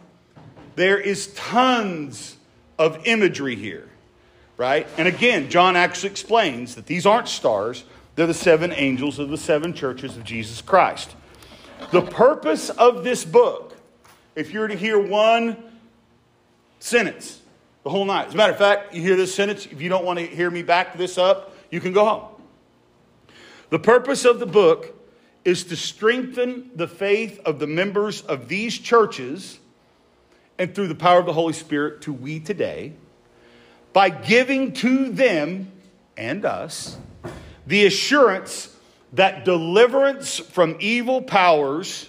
There 0.75 0.99
is 0.99 1.33
tons 1.33 2.37
of 2.77 3.05
imagery 3.05 3.55
here, 3.55 3.89
right? 4.57 4.87
And 4.97 5.07
again, 5.07 5.49
John 5.49 5.75
actually 5.75 6.11
explains 6.11 6.75
that 6.75 6.85
these 6.85 7.05
aren't 7.05 7.27
stars, 7.27 7.83
they're 8.15 8.27
the 8.27 8.33
seven 8.33 8.71
angels 8.73 9.19
of 9.19 9.29
the 9.29 9.37
seven 9.37 9.73
churches 9.73 10.15
of 10.15 10.23
Jesus 10.23 10.61
Christ. 10.61 11.15
The 11.91 12.01
purpose 12.01 12.69
of 12.69 13.03
this 13.03 13.25
book, 13.25 13.77
if 14.35 14.53
you 14.53 14.59
were 14.59 14.67
to 14.67 14.75
hear 14.75 14.99
one 14.99 15.57
sentence 16.79 17.38
the 17.89 17.93
whole 17.93 18.05
night, 18.05 18.27
as 18.27 18.35
a 18.35 18.37
matter 18.37 18.53
of 18.53 18.59
fact, 18.59 18.93
you 18.93 19.01
hear 19.01 19.15
this 19.15 19.33
sentence, 19.33 19.65
if 19.65 19.81
you 19.81 19.89
don't 19.89 20.05
want 20.05 20.19
to 20.19 20.27
hear 20.27 20.51
me 20.51 20.61
back 20.61 20.95
this 20.95 21.17
up, 21.17 21.55
you 21.71 21.81
can 21.81 21.91
go 21.91 22.05
home. 22.05 22.23
The 23.71 23.79
purpose 23.79 24.25
of 24.25 24.39
the 24.39 24.45
book 24.45 24.95
is 25.43 25.63
to 25.63 25.75
strengthen 25.75 26.69
the 26.75 26.87
faith 26.87 27.39
of 27.45 27.57
the 27.57 27.65
members 27.65 28.21
of 28.21 28.47
these 28.47 28.77
churches 28.77 29.57
and 30.59 30.75
through 30.75 30.87
the 30.87 30.93
power 30.93 31.17
of 31.17 31.25
the 31.25 31.33
Holy 31.33 31.53
Spirit 31.53 32.03
to 32.03 32.13
we 32.13 32.39
today 32.39 32.93
by 33.91 34.11
giving 34.11 34.73
to 34.73 35.09
them 35.09 35.71
and 36.15 36.45
us 36.45 36.95
the 37.65 37.87
assurance 37.87 38.71
that 39.13 39.45
deliverance 39.45 40.37
from 40.37 40.77
evil 40.79 41.23
powers 41.23 42.07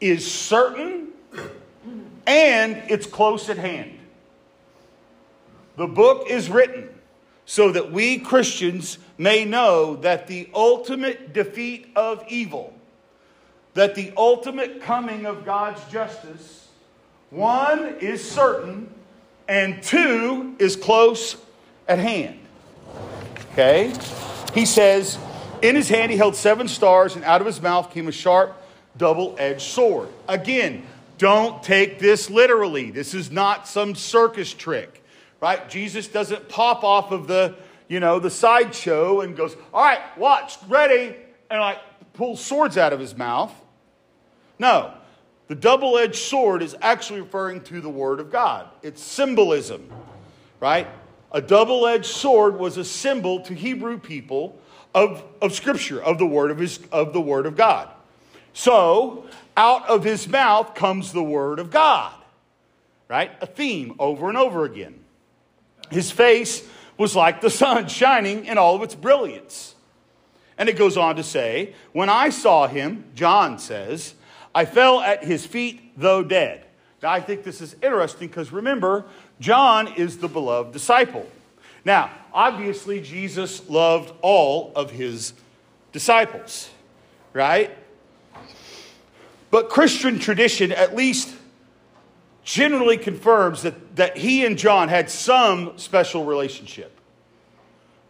is 0.00 0.32
certain 0.32 1.08
and 2.26 2.82
it's 2.88 3.04
close 3.04 3.50
at 3.50 3.58
hand. 3.58 3.98
The 5.76 5.86
book 5.86 6.26
is 6.28 6.50
written 6.50 6.88
so 7.44 7.72
that 7.72 7.90
we 7.90 8.18
Christians 8.18 8.98
may 9.18 9.44
know 9.44 9.96
that 9.96 10.26
the 10.26 10.48
ultimate 10.54 11.32
defeat 11.32 11.88
of 11.96 12.24
evil, 12.28 12.72
that 13.74 13.94
the 13.94 14.12
ultimate 14.16 14.82
coming 14.82 15.26
of 15.26 15.44
God's 15.44 15.82
justice, 15.90 16.68
one 17.30 17.96
is 18.00 18.28
certain, 18.28 18.92
and 19.48 19.82
two 19.82 20.54
is 20.58 20.76
close 20.76 21.36
at 21.88 21.98
hand. 21.98 22.38
Okay? 23.52 23.92
He 24.54 24.66
says, 24.66 25.18
In 25.62 25.74
his 25.74 25.88
hand 25.88 26.10
he 26.10 26.18
held 26.18 26.36
seven 26.36 26.68
stars, 26.68 27.16
and 27.16 27.24
out 27.24 27.40
of 27.40 27.46
his 27.46 27.60
mouth 27.60 27.90
came 27.90 28.08
a 28.08 28.12
sharp, 28.12 28.56
double 28.96 29.34
edged 29.38 29.62
sword. 29.62 30.08
Again, 30.28 30.84
don't 31.18 31.62
take 31.62 31.98
this 31.98 32.30
literally. 32.30 32.90
This 32.90 33.14
is 33.14 33.30
not 33.30 33.66
some 33.66 33.94
circus 33.94 34.52
trick 34.52 35.01
right? 35.42 35.68
Jesus 35.68 36.06
doesn't 36.06 36.48
pop 36.48 36.84
off 36.84 37.10
of 37.10 37.26
the, 37.26 37.56
you 37.88 37.98
know, 37.98 38.20
the 38.20 38.30
sideshow 38.30 39.20
and 39.20 39.36
goes, 39.36 39.56
all 39.74 39.84
right, 39.84 40.00
watch, 40.16 40.56
ready, 40.68 41.16
and 41.50 41.60
like 41.60 41.78
pulls 42.12 42.42
swords 42.42 42.78
out 42.78 42.92
of 42.92 43.00
his 43.00 43.16
mouth. 43.16 43.52
No, 44.60 44.94
the 45.48 45.56
double 45.56 45.98
edged 45.98 46.14
sword 46.14 46.62
is 46.62 46.76
actually 46.80 47.22
referring 47.22 47.60
to 47.62 47.80
the 47.80 47.90
Word 47.90 48.20
of 48.20 48.30
God. 48.30 48.68
It's 48.82 49.02
symbolism, 49.02 49.90
right? 50.60 50.86
A 51.32 51.42
double 51.42 51.88
edged 51.88 52.06
sword 52.06 52.56
was 52.56 52.76
a 52.76 52.84
symbol 52.84 53.40
to 53.40 53.54
Hebrew 53.54 53.98
people 53.98 54.56
of, 54.94 55.24
of 55.42 55.52
Scripture, 55.52 56.00
of 56.00 56.18
the, 56.18 56.26
word 56.26 56.52
of, 56.52 56.58
his, 56.58 56.78
of 56.92 57.12
the 57.12 57.20
Word 57.20 57.46
of 57.46 57.56
God. 57.56 57.88
So, 58.52 59.26
out 59.56 59.88
of 59.88 60.04
his 60.04 60.28
mouth 60.28 60.76
comes 60.76 61.12
the 61.12 61.22
Word 61.22 61.58
of 61.58 61.70
God, 61.70 62.14
right? 63.08 63.32
A 63.40 63.46
theme 63.46 63.96
over 63.98 64.28
and 64.28 64.38
over 64.38 64.64
again. 64.64 65.02
His 65.92 66.10
face 66.10 66.66
was 66.96 67.16
like 67.16 67.40
the 67.40 67.50
sun 67.50 67.88
shining 67.88 68.46
in 68.46 68.58
all 68.58 68.76
of 68.76 68.82
its 68.82 68.94
brilliance. 68.94 69.74
And 70.58 70.68
it 70.68 70.76
goes 70.76 70.96
on 70.96 71.16
to 71.16 71.22
say, 71.22 71.74
When 71.92 72.08
I 72.08 72.28
saw 72.30 72.66
him, 72.66 73.04
John 73.14 73.58
says, 73.58 74.14
I 74.54 74.64
fell 74.64 75.00
at 75.00 75.24
his 75.24 75.46
feet, 75.46 75.98
though 75.98 76.22
dead. 76.22 76.66
Now, 77.02 77.10
I 77.10 77.20
think 77.20 77.42
this 77.42 77.60
is 77.60 77.74
interesting 77.82 78.28
because 78.28 78.52
remember, 78.52 79.04
John 79.40 79.88
is 79.94 80.18
the 80.18 80.28
beloved 80.28 80.72
disciple. 80.72 81.26
Now, 81.84 82.10
obviously, 82.32 83.00
Jesus 83.00 83.68
loved 83.68 84.12
all 84.22 84.72
of 84.76 84.90
his 84.90 85.32
disciples, 85.92 86.70
right? 87.32 87.76
But 89.50 89.68
Christian 89.68 90.18
tradition, 90.18 90.70
at 90.70 90.94
least 90.94 91.34
generally 92.44 92.96
confirms 92.96 93.62
that, 93.62 93.96
that 93.96 94.16
he 94.16 94.44
and 94.44 94.58
John 94.58 94.88
had 94.88 95.10
some 95.10 95.78
special 95.78 96.24
relationship. 96.24 96.98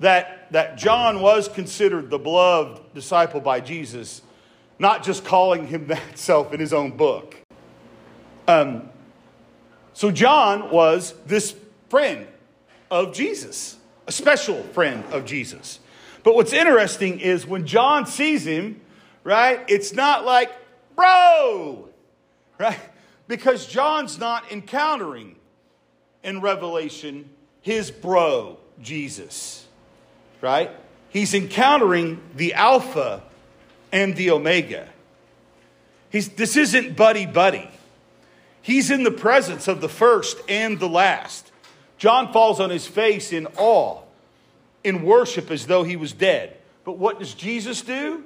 That, 0.00 0.50
that 0.52 0.78
John 0.78 1.20
was 1.20 1.48
considered 1.48 2.10
the 2.10 2.18
beloved 2.18 2.94
disciple 2.94 3.40
by 3.40 3.60
Jesus, 3.60 4.22
not 4.78 5.04
just 5.04 5.24
calling 5.24 5.66
him 5.66 5.86
that 5.88 6.18
self 6.18 6.52
in 6.52 6.60
his 6.60 6.72
own 6.72 6.96
book. 6.96 7.36
Um, 8.48 8.88
so 9.92 10.10
John 10.10 10.70
was 10.70 11.14
this 11.26 11.54
friend 11.88 12.26
of 12.90 13.14
Jesus, 13.14 13.76
a 14.06 14.12
special 14.12 14.62
friend 14.62 15.04
of 15.12 15.24
Jesus. 15.24 15.78
But 16.22 16.34
what's 16.34 16.52
interesting 16.52 17.20
is 17.20 17.46
when 17.46 17.66
John 17.66 18.06
sees 18.06 18.46
him, 18.46 18.80
right, 19.24 19.64
it's 19.68 19.92
not 19.92 20.24
like, 20.24 20.50
bro, 20.96 21.88
right? 22.58 22.78
Because 23.32 23.66
John's 23.66 24.18
not 24.18 24.52
encountering 24.52 25.36
in 26.22 26.42
Revelation 26.42 27.30
his 27.62 27.90
bro, 27.90 28.58
Jesus, 28.82 29.66
right? 30.42 30.70
He's 31.08 31.32
encountering 31.32 32.20
the 32.36 32.52
Alpha 32.52 33.22
and 33.90 34.14
the 34.16 34.32
Omega. 34.32 34.86
He's, 36.10 36.28
this 36.28 36.58
isn't 36.58 36.94
buddy 36.94 37.24
buddy. 37.24 37.70
He's 38.60 38.90
in 38.90 39.02
the 39.02 39.10
presence 39.10 39.66
of 39.66 39.80
the 39.80 39.88
first 39.88 40.36
and 40.46 40.78
the 40.78 40.86
last. 40.86 41.50
John 41.96 42.34
falls 42.34 42.60
on 42.60 42.68
his 42.68 42.86
face 42.86 43.32
in 43.32 43.46
awe, 43.56 44.02
in 44.84 45.04
worship 45.04 45.50
as 45.50 45.66
though 45.66 45.84
he 45.84 45.96
was 45.96 46.12
dead. 46.12 46.58
But 46.84 46.98
what 46.98 47.18
does 47.18 47.32
Jesus 47.32 47.80
do? 47.80 48.24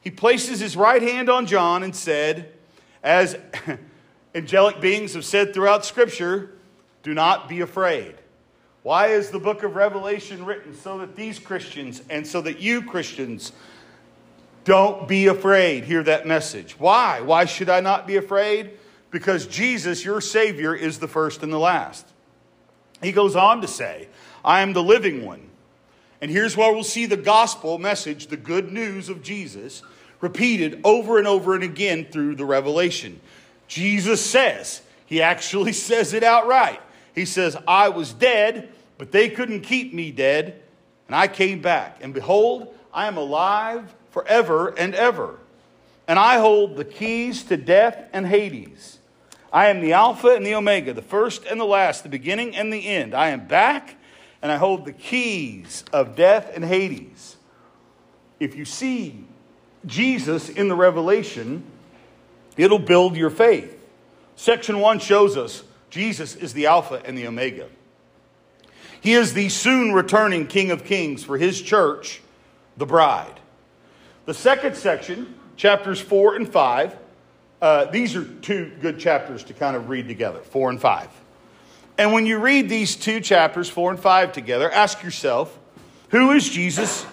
He 0.00 0.10
places 0.10 0.60
his 0.60 0.78
right 0.78 1.02
hand 1.02 1.28
on 1.28 1.44
John 1.44 1.82
and 1.82 1.94
said, 1.94 2.54
as 3.02 3.36
angelic 4.34 4.80
beings 4.80 5.14
have 5.14 5.24
said 5.24 5.54
throughout 5.54 5.84
Scripture 5.84 6.50
do 7.02 7.14
not 7.14 7.48
be 7.48 7.60
afraid. 7.60 8.14
Why 8.82 9.08
is 9.08 9.30
the 9.30 9.38
book 9.38 9.62
of 9.62 9.76
Revelation 9.76 10.44
written? 10.44 10.74
So 10.74 10.98
that 10.98 11.16
these 11.16 11.38
Christians 11.38 12.02
and 12.10 12.26
so 12.26 12.40
that 12.42 12.60
you 12.60 12.82
Christians 12.82 13.52
don't 14.64 15.06
be 15.06 15.26
afraid. 15.26 15.84
Hear 15.84 16.02
that 16.02 16.26
message. 16.26 16.78
Why? 16.78 17.20
Why 17.20 17.44
should 17.44 17.68
I 17.68 17.80
not 17.80 18.06
be 18.06 18.16
afraid? 18.16 18.72
Because 19.10 19.46
Jesus, 19.46 20.04
your 20.04 20.20
Savior, 20.20 20.74
is 20.74 20.98
the 20.98 21.08
first 21.08 21.42
and 21.42 21.52
the 21.52 21.58
last. 21.58 22.06
He 23.02 23.12
goes 23.12 23.36
on 23.36 23.60
to 23.60 23.68
say, 23.68 24.08
I 24.44 24.60
am 24.60 24.72
the 24.72 24.82
living 24.82 25.24
one. 25.24 25.50
And 26.20 26.30
here's 26.30 26.56
where 26.56 26.72
we'll 26.72 26.84
see 26.84 27.06
the 27.06 27.16
gospel 27.16 27.78
message, 27.78 28.28
the 28.28 28.36
good 28.36 28.72
news 28.72 29.08
of 29.08 29.22
Jesus, 29.22 29.82
repeated 30.20 30.80
over 30.84 31.18
and 31.18 31.26
over 31.26 31.54
and 31.54 31.62
again 31.62 32.06
through 32.10 32.34
the 32.34 32.46
revelation. 32.46 33.20
Jesus 33.68 34.24
says, 34.24 34.82
he 35.06 35.22
actually 35.22 35.72
says 35.88 36.12
it 36.12 36.22
outright. 36.22 36.80
He 37.14 37.24
says, 37.24 37.56
I 37.66 37.90
was 37.90 38.12
dead, 38.12 38.72
but 38.98 39.12
they 39.12 39.28
couldn't 39.28 39.60
keep 39.60 39.94
me 39.94 40.10
dead, 40.10 40.60
and 41.06 41.14
I 41.14 41.28
came 41.28 41.60
back. 41.60 41.98
And 42.00 42.12
behold, 42.12 42.74
I 42.92 43.06
am 43.06 43.16
alive 43.16 43.94
forever 44.10 44.68
and 44.68 44.94
ever. 44.94 45.38
And 46.06 46.18
I 46.18 46.38
hold 46.38 46.76
the 46.76 46.84
keys 46.84 47.44
to 47.44 47.56
death 47.56 48.08
and 48.12 48.26
Hades. 48.26 48.98
I 49.52 49.68
am 49.68 49.80
the 49.80 49.92
Alpha 49.92 50.28
and 50.28 50.44
the 50.44 50.54
Omega, 50.54 50.92
the 50.92 51.02
first 51.02 51.44
and 51.44 51.60
the 51.60 51.64
last, 51.64 52.02
the 52.02 52.08
beginning 52.08 52.56
and 52.56 52.72
the 52.72 52.86
end. 52.86 53.14
I 53.14 53.28
am 53.28 53.46
back, 53.46 53.96
and 54.42 54.50
I 54.50 54.56
hold 54.56 54.84
the 54.84 54.92
keys 54.92 55.84
of 55.92 56.16
death 56.16 56.50
and 56.54 56.64
Hades. 56.64 57.36
If 58.40 58.56
you 58.56 58.64
see 58.64 59.24
Jesus 59.86 60.48
in 60.48 60.68
the 60.68 60.74
Revelation, 60.74 61.64
it'll 62.56 62.78
build 62.78 63.16
your 63.16 63.30
faith. 63.30 63.80
Section 64.36 64.80
1 64.80 64.98
shows 64.98 65.36
us 65.36 65.62
Jesus 65.90 66.34
is 66.36 66.52
the 66.52 66.66
Alpha 66.66 67.02
and 67.04 67.16
the 67.16 67.26
Omega. 67.26 67.68
He 69.00 69.12
is 69.12 69.34
the 69.34 69.48
soon 69.48 69.92
returning 69.92 70.46
King 70.46 70.70
of 70.70 70.84
Kings 70.84 71.22
for 71.22 71.36
his 71.36 71.60
church, 71.60 72.20
the 72.76 72.86
bride. 72.86 73.40
The 74.24 74.34
second 74.34 74.76
section, 74.76 75.34
chapters 75.56 76.00
4 76.00 76.36
and 76.36 76.48
5, 76.48 76.96
uh, 77.64 77.86
these 77.86 78.14
are 78.14 78.24
two 78.24 78.70
good 78.82 78.98
chapters 78.98 79.42
to 79.44 79.54
kind 79.54 79.74
of 79.74 79.88
read 79.88 80.06
together, 80.06 80.40
four 80.40 80.68
and 80.68 80.78
five. 80.78 81.08
And 81.96 82.12
when 82.12 82.26
you 82.26 82.38
read 82.38 82.68
these 82.68 82.94
two 82.94 83.20
chapters, 83.20 83.70
four 83.70 83.90
and 83.90 83.98
five 83.98 84.32
together, 84.32 84.70
ask 84.70 85.02
yourself, 85.02 85.58
who 86.10 86.32
is 86.32 86.46
Jesus 86.46 87.06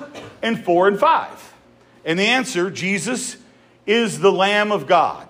in 0.44 0.58
four 0.58 0.90
and 0.90 1.00
five? 1.00 1.54
And 2.04 2.20
the 2.20 2.26
answer, 2.26 2.70
Jesus 2.70 3.38
is 3.92 4.20
the 4.20 4.32
Lamb 4.32 4.72
of 4.72 4.88
God. 4.88 5.28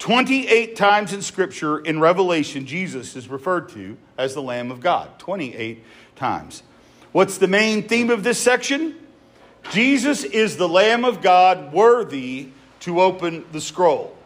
28 0.00 0.74
times 0.74 1.12
in 1.12 1.22
Scripture 1.22 1.78
in 1.78 2.00
Revelation, 2.00 2.66
Jesus 2.66 3.14
is 3.14 3.28
referred 3.28 3.68
to 3.70 3.96
as 4.18 4.34
the 4.34 4.42
Lamb 4.42 4.70
of 4.72 4.80
God. 4.80 5.18
28 5.18 5.82
times. 6.16 6.64
What's 7.12 7.38
the 7.38 7.46
main 7.46 7.86
theme 7.86 8.10
of 8.10 8.24
this 8.24 8.38
section? 8.38 8.96
Jesus 9.70 10.24
is 10.24 10.56
the 10.56 10.68
Lamb 10.68 11.04
of 11.04 11.22
God 11.22 11.72
worthy 11.72 12.48
to 12.80 13.00
open 13.00 13.44
the 13.52 13.60
scroll. 13.60 14.12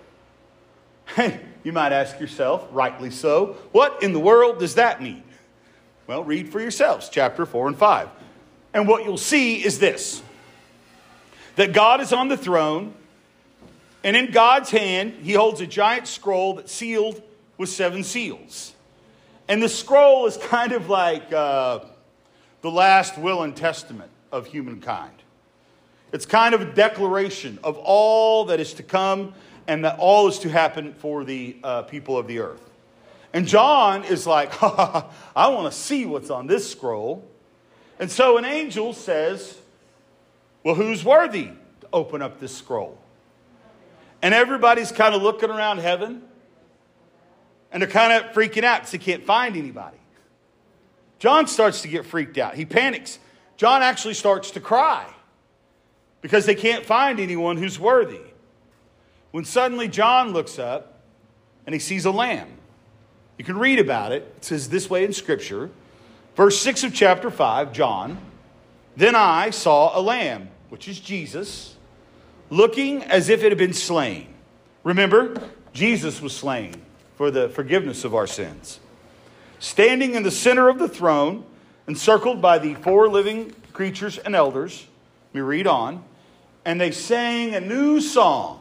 Hey, 1.17 1.41
you 1.65 1.73
might 1.73 1.91
ask 1.91 2.21
yourself, 2.21 2.69
rightly 2.71 3.11
so, 3.11 3.57
what 3.73 4.01
in 4.01 4.13
the 4.13 4.21
world 4.21 4.61
does 4.61 4.77
that 4.77 5.03
mean? 5.03 5.25
Well, 6.07 6.23
read 6.23 6.53
for 6.53 6.61
yourselves, 6.61 7.09
chapter 7.09 7.45
4 7.45 7.67
and 7.67 7.77
5. 7.77 8.09
And 8.73 8.87
what 8.87 9.05
you'll 9.05 9.19
see 9.19 9.57
is 9.57 9.81
this 9.81 10.23
that 11.57 11.73
God 11.73 12.01
is 12.01 12.13
on 12.13 12.29
the 12.29 12.37
throne, 12.37 12.95
and 14.03 14.17
in 14.17 14.31
God's 14.31 14.71
hand, 14.71 15.15
he 15.23 15.33
holds 15.33 15.61
a 15.61 15.67
giant 15.67 16.07
scroll 16.07 16.55
that's 16.55 16.73
sealed 16.73 17.23
with 17.59 17.69
seven 17.69 18.03
seals. 18.03 18.75
And 19.49 19.63
the 19.63 19.69
scroll 19.69 20.27
is 20.27 20.37
kind 20.37 20.73
of 20.73 20.89
like 20.89 21.33
uh, 21.33 21.81
the 22.63 22.71
last 22.71 23.19
will 23.19 23.43
and 23.43 23.55
testament 23.55 24.11
of 24.33 24.47
humankind. 24.47 25.13
It's 26.13 26.27
kind 26.27 26.55
of 26.55 26.61
a 26.61 26.73
declaration 26.73 27.59
of 27.63 27.77
all 27.79 28.47
that 28.47 28.61
is 28.61 28.75
to 28.75 28.83
come 28.83 29.35
and 29.67 29.85
that 29.85 29.99
all 29.99 30.29
is 30.29 30.39
to 30.41 30.49
happen 30.49 30.95
for 30.95 31.25
the 31.25 31.57
uh, 31.63 31.83
people 31.83 32.17
of 32.17 32.27
the 32.27 32.41
earth. 32.41 32.71
And 33.33 33.47
John 33.47 34.05
is 34.05 34.27
like, 34.27 34.51
I 34.63 35.09
want 35.37 35.73
to 35.73 35.79
see 35.79 36.07
what's 36.07 36.31
on 36.31 36.47
this 36.47 36.69
scroll. 36.69 37.25
And 37.99 38.11
so 38.11 38.39
an 38.39 38.45
angel 38.45 38.93
says, 38.93 39.59
Well, 40.65 40.75
who's 40.75 41.05
worthy 41.05 41.51
to 41.81 41.87
open 41.93 42.23
up 42.23 42.41
this 42.41 42.57
scroll? 42.57 42.99
And 44.23 44.35
everybody's 44.35 44.93
kind 44.93 45.15
of 45.15 45.23
looking 45.23 45.51
around 45.51 45.79
heaven 45.79 46.23
and 47.73 47.83
they're 47.83 47.91
kind 47.91 48.13
of 48.13 48.33
freaking 48.33 48.65
out 48.65 48.81
because 48.81 48.93
they 48.93 48.99
can't 48.99 49.25
find 49.25 49.57
anybody. 49.57 49.97
John 51.19 51.47
starts 51.47 51.83
to 51.83 51.89
get 51.89 52.07
freaked 52.07 52.39
out. 52.39 52.55
He 52.55 52.65
panics. 52.65 53.19
John 53.57 53.83
actually 53.83 54.15
starts 54.15 54.51
to 54.53 54.61
cry 54.61 55.07
because 56.23 56.47
they 56.47 56.55
can't 56.55 56.85
find 56.85 57.21
anyone 57.21 57.57
who's 57.57 57.79
worthy. 57.79 58.21
When 59.31 59.45
suddenly 59.45 59.87
John 59.87 60.33
looks 60.33 60.59
up 60.59 61.03
and 61.67 61.75
he 61.75 61.79
sees 61.79 62.05
a 62.05 62.11
lamb. 62.11 62.49
You 63.39 63.45
can 63.45 63.59
read 63.59 63.79
about 63.79 64.13
it. 64.13 64.35
It 64.39 64.45
says 64.45 64.69
this 64.69 64.91
way 64.91 65.05
in 65.05 65.13
Scripture. 65.13 65.71
Verse 66.35 66.59
6 66.61 66.85
of 66.85 66.95
chapter 66.95 67.31
5, 67.31 67.73
John. 67.73 68.19
Then 68.97 69.15
I 69.15 69.51
saw 69.51 69.99
a 69.99 70.01
lamb, 70.01 70.51
which 70.69 70.89
is 70.89 70.99
Jesus, 70.99 71.77
looking 72.51 73.03
as 73.05 73.29
if 73.29 73.43
it 73.43 73.51
had 73.51 73.59
been 73.59 73.73
slain. 73.73 74.27
Remember, 74.85 75.35
Jesus 75.73 76.21
was 76.21 76.37
slain 76.37 76.75
for 77.17 77.31
the 77.31 77.49
forgiveness 77.49 78.05
of 78.05 78.15
our 78.15 78.27
sins. 78.27 78.81
Standing 79.59 80.15
in 80.15 80.23
the 80.23 80.31
center 80.31 80.69
of 80.69 80.79
the 80.79 80.89
throne, 80.89 81.45
encircled 81.87 82.43
by 82.43 82.59
the 82.59 82.75
four 82.75 83.09
living 83.09 83.55
creatures 83.73 84.19
and 84.19 84.35
elders, 84.35 84.87
we 85.33 85.41
read 85.41 85.67
on 85.67 86.05
and 86.65 86.81
they 86.81 86.91
sang 86.91 87.55
a 87.55 87.61
new 87.61 88.01
song 88.01 88.61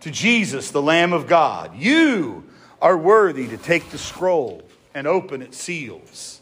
to 0.00 0.10
Jesus, 0.10 0.70
the 0.70 0.82
Lamb 0.82 1.12
of 1.12 1.26
God. 1.26 1.76
You 1.76 2.44
are 2.80 2.96
worthy 2.96 3.48
to 3.48 3.56
take 3.56 3.90
the 3.90 3.98
scroll 3.98 4.62
and 4.94 5.06
open 5.06 5.42
its 5.42 5.58
seals. 5.58 6.40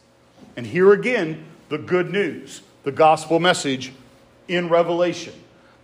And 0.56 0.66
here 0.66 0.92
again, 0.92 1.44
the 1.68 1.78
good 1.78 2.10
news, 2.10 2.62
the 2.84 2.92
gospel 2.92 3.38
message 3.40 3.92
in 4.48 4.68
Revelation, 4.68 5.34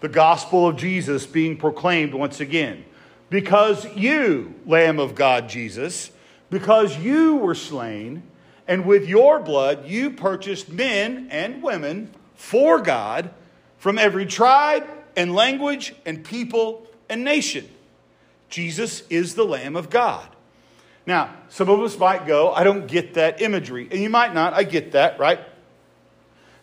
the 0.02 0.08
gospel 0.08 0.66
of 0.66 0.76
Jesus 0.76 1.26
being 1.26 1.56
proclaimed 1.56 2.12
once 2.12 2.40
again. 2.40 2.84
Because 3.30 3.86
you, 3.96 4.54
Lamb 4.66 4.98
of 4.98 5.14
God, 5.14 5.48
Jesus, 5.48 6.10
because 6.50 6.98
you 6.98 7.36
were 7.36 7.54
slain, 7.54 8.24
and 8.66 8.84
with 8.84 9.08
your 9.08 9.38
blood 9.38 9.86
you 9.86 10.10
purchased 10.10 10.68
men 10.68 11.28
and 11.30 11.62
women 11.62 12.10
for 12.34 12.80
God 12.80 13.30
from 13.78 13.96
every 13.96 14.26
tribe 14.26 14.86
and 15.16 15.34
language 15.34 15.94
and 16.04 16.24
people 16.24 16.86
and 17.08 17.22
nation. 17.24 17.68
Jesus 18.48 19.04
is 19.08 19.36
the 19.36 19.44
Lamb 19.44 19.76
of 19.76 19.88
God. 19.88 20.28
Now, 21.06 21.34
some 21.48 21.68
of 21.68 21.80
us 21.80 21.96
might 21.96 22.26
go, 22.26 22.52
I 22.52 22.64
don't 22.64 22.86
get 22.86 23.14
that 23.14 23.40
imagery. 23.40 23.88
And 23.90 24.00
you 24.00 24.10
might 24.10 24.34
not. 24.34 24.52
I 24.52 24.64
get 24.64 24.92
that, 24.92 25.18
right? 25.20 25.40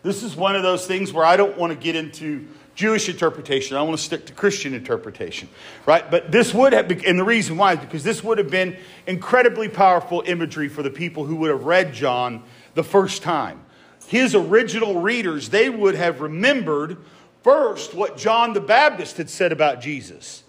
This 0.02 0.22
is 0.22 0.36
one 0.36 0.56
of 0.56 0.62
those 0.62 0.86
things 0.86 1.12
where 1.12 1.24
I 1.24 1.36
don't 1.36 1.58
want 1.58 1.72
to 1.72 1.78
get 1.78 1.96
into 1.96 2.48
Jewish 2.80 3.10
interpretation. 3.10 3.76
I 3.76 3.82
want 3.82 3.98
to 3.98 4.02
stick 4.02 4.24
to 4.24 4.32
Christian 4.32 4.72
interpretation, 4.72 5.50
right? 5.84 6.10
But 6.10 6.32
this 6.32 6.54
would 6.54 6.72
have, 6.72 6.90
and 6.90 7.18
the 7.18 7.24
reason 7.24 7.58
why 7.58 7.74
is 7.74 7.78
because 7.78 8.02
this 8.02 8.24
would 8.24 8.38
have 8.38 8.50
been 8.50 8.78
incredibly 9.06 9.68
powerful 9.68 10.22
imagery 10.24 10.66
for 10.66 10.82
the 10.82 10.88
people 10.88 11.26
who 11.26 11.36
would 11.36 11.50
have 11.50 11.64
read 11.64 11.92
John 11.92 12.42
the 12.72 12.82
first 12.82 13.22
time. 13.22 13.60
His 14.06 14.34
original 14.34 15.02
readers, 15.02 15.50
they 15.50 15.68
would 15.68 15.94
have 15.94 16.22
remembered 16.22 16.96
first 17.42 17.92
what 17.92 18.16
John 18.16 18.54
the 18.54 18.62
Baptist 18.62 19.18
had 19.18 19.28
said 19.28 19.52
about 19.52 19.82
Jesus. 19.82 20.42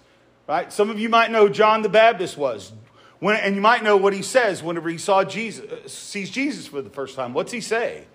Right? 0.47 0.71
Some 0.71 0.89
of 0.89 0.97
you 0.97 1.09
might 1.09 1.31
know 1.31 1.49
John 1.49 1.81
the 1.81 1.89
Baptist 1.89 2.37
was. 2.37 2.71
When, 3.19 3.35
and 3.35 3.55
you 3.55 3.61
might 3.61 3.83
know 3.83 3.97
what 3.97 4.13
he 4.13 4.21
says 4.21 4.63
whenever 4.63 4.87
he 4.87 4.97
saw 4.97 5.25
Jesus, 5.25 5.69
uh, 5.69 5.85
sees 5.85 6.31
Jesus 6.31 6.67
for 6.67 6.81
the 6.81 6.89
first 6.89 7.17
time. 7.17 7.33
What's 7.33 7.51
he 7.51 7.59
say? 7.59 8.05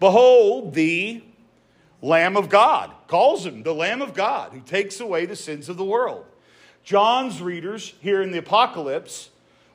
Behold, 0.00 0.74
the 0.74 1.22
Lamb 2.02 2.36
of 2.36 2.48
God. 2.48 2.90
Calls 3.12 3.44
him 3.44 3.62
the 3.62 3.74
Lamb 3.74 4.00
of 4.00 4.14
God 4.14 4.52
who 4.52 4.60
takes 4.60 4.98
away 4.98 5.26
the 5.26 5.36
sins 5.36 5.68
of 5.68 5.76
the 5.76 5.84
world. 5.84 6.24
John's 6.82 7.42
readers 7.42 7.92
here 8.00 8.22
in 8.22 8.32
the 8.32 8.38
Apocalypse 8.38 9.28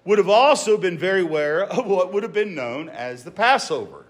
would 0.05 0.17
have 0.17 0.27
also 0.27 0.75
been 0.75 0.97
very 0.97 1.21
aware 1.21 1.63
of 1.63 1.85
what 1.85 2.11
would 2.11 2.23
have 2.23 2.33
been 2.33 2.55
known 2.55 2.89
as 2.89 3.23
the 3.23 3.29
Passover, 3.29 4.07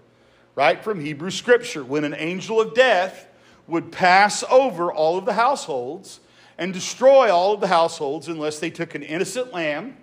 right? 0.54 0.82
From 0.82 0.98
Hebrew 0.98 1.30
scripture, 1.30 1.84
when 1.84 2.04
an 2.04 2.14
angel 2.14 2.58
of 2.58 2.72
death 2.72 3.28
would 3.66 3.92
pass 3.92 4.44
over 4.50 4.90
all 4.90 5.18
of 5.18 5.26
the 5.26 5.34
households 5.34 6.20
and 6.56 6.72
destroy 6.72 7.30
all 7.30 7.52
of 7.52 7.60
the 7.60 7.66
households 7.66 8.28
unless 8.28 8.58
they 8.58 8.70
took 8.70 8.94
an 8.94 9.02
innocent 9.02 9.52
lamb 9.52 9.94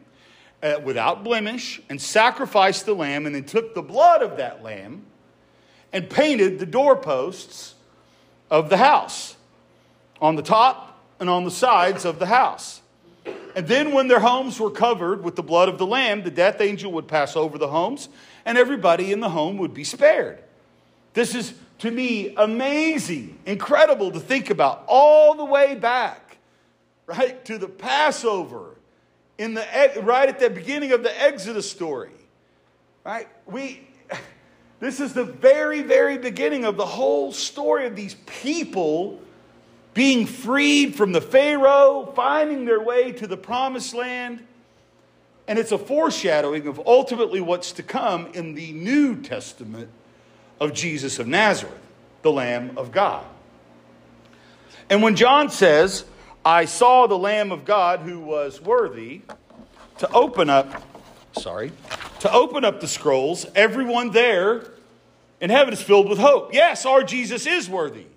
uh, 0.62 0.76
without 0.84 1.24
blemish 1.24 1.82
and 1.90 2.00
sacrificed 2.00 2.86
the 2.86 2.94
lamb 2.94 3.26
and 3.26 3.34
then 3.34 3.44
took 3.44 3.74
the 3.74 3.82
blood 3.82 4.22
of 4.22 4.38
that 4.38 4.62
lamb 4.62 5.04
and 5.92 6.12
painted 6.12 6.60
the 6.60 6.66
doorposts 6.68 7.75
of 8.56 8.70
the 8.70 8.78
house 8.78 9.36
on 10.22 10.36
the 10.36 10.42
top 10.42 10.98
and 11.20 11.30
on 11.30 11.44
the 11.44 11.52
sides 11.52 12.06
of 12.06 12.20
the 12.20 12.26
house. 12.26 12.82
And 13.56 13.68
then, 13.68 13.94
when 13.94 14.08
their 14.08 14.20
homes 14.20 14.60
were 14.60 14.72
covered 14.72 15.24
with 15.24 15.36
the 15.36 15.44
blood 15.44 15.70
of 15.70 15.78
the 15.78 15.86
lamb, 15.86 16.24
the 16.24 16.32
death 16.32 16.62
angel 16.62 16.92
would 16.94 17.08
pass 17.08 17.36
over 17.36 17.58
the 17.58 17.68
homes 17.68 18.10
and 18.46 18.58
everybody 18.58 19.12
in 19.12 19.20
the 19.20 19.30
home 19.30 19.58
would 19.58 19.74
be 19.74 19.84
spared. 19.84 20.42
This 21.14 21.36
is 21.36 21.54
to 21.80 21.92
me 21.92 22.34
amazing, 22.36 23.38
incredible 23.46 24.12
to 24.12 24.20
think 24.20 24.50
about 24.50 24.84
all 24.88 25.36
the 25.36 25.46
way 25.46 25.76
back, 25.76 26.38
right, 27.08 27.44
to 27.46 27.58
the 27.58 27.68
Passover 27.68 28.76
in 29.38 29.54
the 29.54 29.66
right 30.02 30.30
at 30.30 30.40
the 30.40 30.50
beginning 30.50 30.94
of 30.94 31.04
the 31.04 31.22
Exodus 31.22 31.70
story. 31.70 32.12
Right? 33.04 33.28
We 33.46 33.88
this 34.86 35.00
is 35.00 35.14
the 35.14 35.24
very 35.24 35.82
very 35.82 36.18
beginning 36.18 36.66
of 36.66 36.78
the 36.78 36.86
whole 36.86 37.32
story 37.32 37.88
of 37.88 37.96
these 37.96 38.16
people 38.26 39.20
being 39.96 40.28
freed 40.28 40.94
from 40.94 41.14
the 41.14 41.22
Pharaoh, 41.22 42.12
finding 42.16 42.66
their 42.66 42.82
way 42.82 43.14
to 43.14 43.26
the 43.26 43.38
promised 43.38 43.96
land. 43.96 44.46
And 45.48 45.58
it's 45.58 45.72
a 45.72 45.78
foreshadowing 45.78 46.68
of 46.68 46.82
ultimately 46.86 47.40
what's 47.40 47.72
to 47.74 47.84
come 47.84 48.28
in 48.34 48.56
the 48.56 48.74
New 48.74 49.22
Testament 49.22 49.90
of 50.60 50.74
Jesus 50.74 51.18
of 51.18 51.28
Nazareth, 51.28 51.80
the 52.24 52.32
Lamb 52.32 52.78
of 52.78 52.92
God. 52.92 53.26
And 54.90 55.02
when 55.02 55.16
John 55.16 55.50
says, 55.50 56.04
I 56.44 56.66
saw 56.66 57.08
the 57.08 57.18
Lamb 57.18 57.54
of 57.54 57.64
God 57.64 58.02
who 58.02 58.20
was 58.20 58.62
worthy, 58.62 59.22
to 60.00 60.12
open 60.12 60.50
up, 60.50 60.84
sorry, 61.40 61.72
to 62.20 62.32
open 62.34 62.66
up 62.66 62.82
the 62.82 62.88
scrolls, 62.88 63.46
everyone 63.56 64.12
there 64.12 64.72
in 65.46 65.52
heaven 65.52 65.76
is 65.76 65.82
filled 65.82 66.10
with 66.10 66.18
hope. 66.18 66.56
Yes, 66.56 66.88
our 66.88 67.04
Jesus 67.04 67.46
is 67.46 67.70
worthy. 67.70 68.08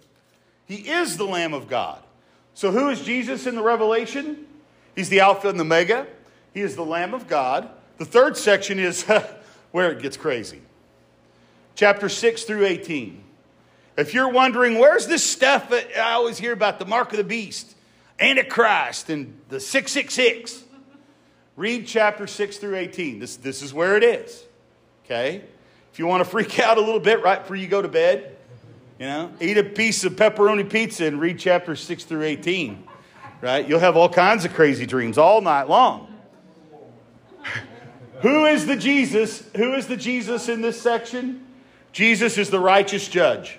He 0.64 0.76
is 0.76 1.18
the 1.18 1.26
Lamb 1.26 1.52
of 1.52 1.68
God. 1.68 2.02
So, 2.54 2.70
who 2.70 2.88
is 2.88 3.02
Jesus 3.02 3.46
in 3.46 3.54
the 3.54 3.62
Revelation? 3.62 4.46
He's 4.96 5.10
the 5.10 5.20
Alpha 5.20 5.50
and 5.50 5.60
the 5.60 5.64
Omega. 5.64 6.06
He 6.54 6.62
is 6.62 6.74
the 6.74 6.86
Lamb 6.86 7.12
of 7.12 7.28
God. 7.28 7.68
The 7.98 8.06
third 8.06 8.38
section 8.38 8.78
is 8.78 9.02
where 9.72 9.92
it 9.92 10.00
gets 10.00 10.16
crazy. 10.16 10.62
Chapter 11.74 12.08
6 12.08 12.44
through 12.44 12.64
18. 12.64 13.22
If 13.98 14.14
you're 14.14 14.30
wondering, 14.30 14.78
where's 14.78 15.06
this 15.06 15.22
stuff 15.22 15.68
that 15.68 15.98
I 15.98 16.12
always 16.12 16.38
hear 16.38 16.54
about 16.54 16.78
the 16.78 16.86
mark 16.86 17.10
of 17.10 17.18
the 17.18 17.24
beast, 17.24 17.76
Antichrist, 18.18 19.10
and 19.10 19.38
the 19.50 19.60
666? 19.60 20.64
Read 21.56 21.86
chapter 21.86 22.26
6 22.26 22.56
through 22.56 22.76
18. 22.76 23.18
This, 23.18 23.36
this 23.36 23.60
is 23.60 23.74
where 23.74 23.98
it 23.98 24.02
is. 24.02 24.44
Okay? 25.04 25.42
If 25.98 26.00
you 26.00 26.06
want 26.06 26.22
to 26.22 26.30
freak 26.30 26.60
out 26.60 26.78
a 26.78 26.80
little 26.80 27.00
bit 27.00 27.24
right 27.24 27.40
before 27.40 27.56
you 27.56 27.66
go 27.66 27.82
to 27.82 27.88
bed, 27.88 28.36
you 29.00 29.06
know, 29.06 29.32
eat 29.40 29.58
a 29.58 29.64
piece 29.64 30.04
of 30.04 30.12
pepperoni 30.12 30.70
pizza 30.70 31.06
and 31.06 31.20
read 31.20 31.40
chapter 31.40 31.74
6 31.74 32.04
through 32.04 32.22
18. 32.22 32.86
Right? 33.40 33.68
You'll 33.68 33.80
have 33.80 33.96
all 33.96 34.08
kinds 34.08 34.44
of 34.44 34.54
crazy 34.54 34.86
dreams 34.86 35.18
all 35.18 35.40
night 35.40 35.68
long. 35.68 36.14
Who 38.20 38.46
is 38.46 38.66
the 38.66 38.76
Jesus? 38.76 39.42
Who 39.56 39.74
is 39.74 39.88
the 39.88 39.96
Jesus 39.96 40.48
in 40.48 40.60
this 40.60 40.80
section? 40.80 41.44
Jesus 41.90 42.38
is 42.38 42.48
the 42.48 42.60
righteous 42.60 43.08
judge. 43.08 43.58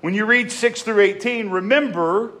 When 0.00 0.14
you 0.14 0.24
read 0.24 0.50
6 0.50 0.80
through 0.80 1.00
18, 1.00 1.50
remember 1.50 2.32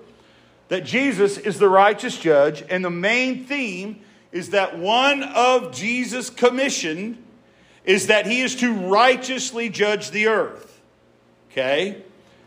that 0.68 0.86
Jesus 0.86 1.36
is 1.36 1.58
the 1.58 1.68
righteous 1.68 2.16
judge, 2.18 2.64
and 2.70 2.82
the 2.82 2.88
main 2.88 3.44
theme 3.44 4.00
is 4.32 4.48
that 4.50 4.78
one 4.78 5.22
of 5.22 5.74
Jesus' 5.74 6.30
commission 6.30 7.22
is 7.84 8.08
that 8.08 8.26
he 8.26 8.40
is 8.40 8.56
to 8.56 8.72
righteously 8.72 9.68
judge 9.68 10.10
the 10.10 10.28
earth. 10.28 10.80
Okay? 11.50 12.02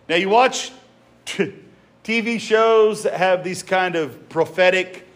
Now, 0.08 0.16
you 0.16 0.30
watch 0.30 0.72
TV 2.04 2.40
shows 2.40 3.04
that 3.04 3.14
have 3.14 3.44
these 3.44 3.64
kind 3.64 3.96
of 3.96 4.30
prophetic 4.30 5.08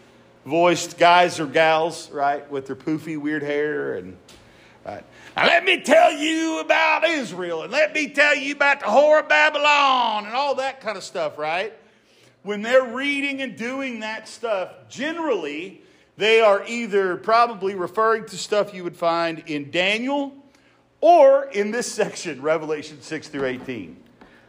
voiced 0.44 0.98
guys 0.98 1.38
or 1.38 1.46
gals, 1.46 2.10
right, 2.10 2.48
with 2.50 2.66
their 2.66 2.76
poofy, 2.76 3.18
weird 3.18 3.42
hair 3.42 3.94
and. 3.94 4.16
Right. 4.84 5.04
Now, 5.36 5.46
let 5.46 5.64
me 5.64 5.82
tell 5.82 6.10
you 6.12 6.60
about 6.60 7.04
Israel, 7.04 7.62
and 7.62 7.70
let 7.70 7.94
me 7.94 8.08
tell 8.08 8.34
you 8.34 8.54
about 8.54 8.80
the 8.80 8.86
whore 8.86 9.20
of 9.20 9.28
Babylon, 9.28 10.24
and 10.24 10.34
all 10.34 10.54
that 10.54 10.80
kind 10.80 10.96
of 10.96 11.04
stuff, 11.04 11.36
right? 11.36 11.74
When 12.42 12.62
they're 12.62 12.84
reading 12.84 13.42
and 13.42 13.56
doing 13.56 14.00
that 14.00 14.26
stuff, 14.26 14.70
generally, 14.88 15.82
they 16.16 16.40
are 16.40 16.64
either 16.66 17.16
probably 17.16 17.74
referring 17.74 18.26
to 18.26 18.36
stuff 18.36 18.74
you 18.74 18.84
would 18.84 18.96
find 18.96 19.42
in 19.46 19.70
Daniel 19.70 20.34
or 21.00 21.44
in 21.44 21.70
this 21.70 21.90
section, 21.90 22.42
Revelation 22.42 23.00
6 23.00 23.28
through 23.28 23.46
18. 23.46 23.96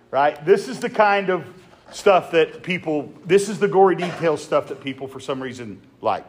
Right? 0.10 0.44
This 0.46 0.68
is 0.68 0.80
the 0.80 0.90
kind 0.90 1.30
of 1.30 1.46
stuff 1.92 2.32
that 2.32 2.64
people, 2.64 3.14
this 3.26 3.50
is 3.50 3.60
the 3.60 3.68
gory 3.68 3.96
detail 3.96 4.38
stuff 4.38 4.68
that 4.68 4.82
people 4.82 5.08
for 5.08 5.20
some 5.20 5.42
reason 5.42 5.82
like. 6.02 6.26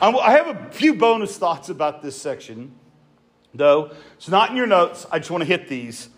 I 0.00 0.32
have 0.32 0.48
a 0.48 0.70
few 0.72 0.94
bonus 0.94 1.36
thoughts 1.38 1.68
about 1.68 2.02
this 2.02 2.20
section, 2.20 2.74
though. 3.54 3.92
It's 4.16 4.28
not 4.28 4.50
in 4.50 4.56
your 4.56 4.66
notes. 4.66 5.06
I 5.12 5.18
just 5.18 5.30
want 5.30 5.42
to 5.42 5.46
hit 5.46 5.68
these. 5.68 6.08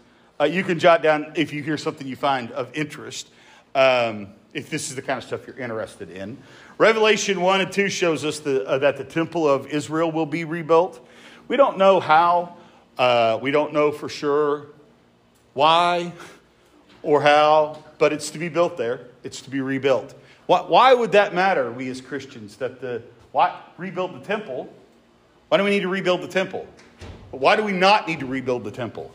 Uh, 0.40 0.45
you 0.45 0.64
can 0.64 0.78
jot 0.78 1.03
down 1.03 1.32
if 1.36 1.53
you 1.53 1.62
hear 1.62 1.76
something 1.76 2.07
you 2.07 2.16
find 2.16 2.51
of 2.53 2.74
interest, 2.74 3.28
um, 3.74 4.28
if 4.55 4.70
this 4.70 4.88
is 4.88 4.97
the 4.97 5.03
kind 5.03 5.18
of 5.18 5.24
stuff 5.24 5.47
you're 5.47 5.59
interested 5.59 6.11
in. 6.11 6.38
Revelation 6.77 7.41
1 7.41 7.61
and 7.61 7.72
2 7.72 7.89
shows 7.89 8.25
us 8.25 8.41
the, 8.41 8.66
uh, 8.66 8.79
that 8.79 8.97
the 8.97 9.05
temple 9.05 9.49
of 9.49 9.68
Israel 9.68 10.11
will 10.11 10.27
be 10.27 10.45
rebuilt. 10.45 11.07
We 11.47 11.57
don't 11.57 11.79
know 11.79 12.01
how, 12.01 12.57
uh, 12.99 13.39
we 13.41 13.53
don't 13.53 13.72
know 13.72 13.93
for 13.93 14.09
sure 14.09 14.66
why 15.53 16.12
or 17.03 17.22
how, 17.22 17.83
but 17.99 18.12
it's 18.12 18.31
to 18.31 18.39
be 18.39 18.49
built 18.49 18.77
there. 18.77 19.07
It's 19.22 19.41
to 19.43 19.51
be 19.51 19.61
rebuilt. 19.61 20.14
Why, 20.47 20.62
why 20.62 20.95
would 20.95 21.12
that 21.12 21.33
matter, 21.33 21.70
we 21.70 21.89
as 21.91 22.01
Christians, 22.01 22.57
that 22.57 22.81
the, 22.81 23.03
why 23.31 23.57
rebuild 23.79 24.20
the 24.20 24.25
temple? 24.25 24.72
Why 25.49 25.59
do 25.59 25.64
we 25.64 25.70
need 25.70 25.83
to 25.83 25.89
rebuild 25.89 26.22
the 26.22 26.29
temple? 26.29 26.66
Why 27.31 27.55
do 27.55 27.62
we 27.62 27.72
not 27.72 28.09
need 28.09 28.20
to 28.20 28.27
rebuild 28.27 28.64
the 28.64 28.70
temple? 28.72 29.14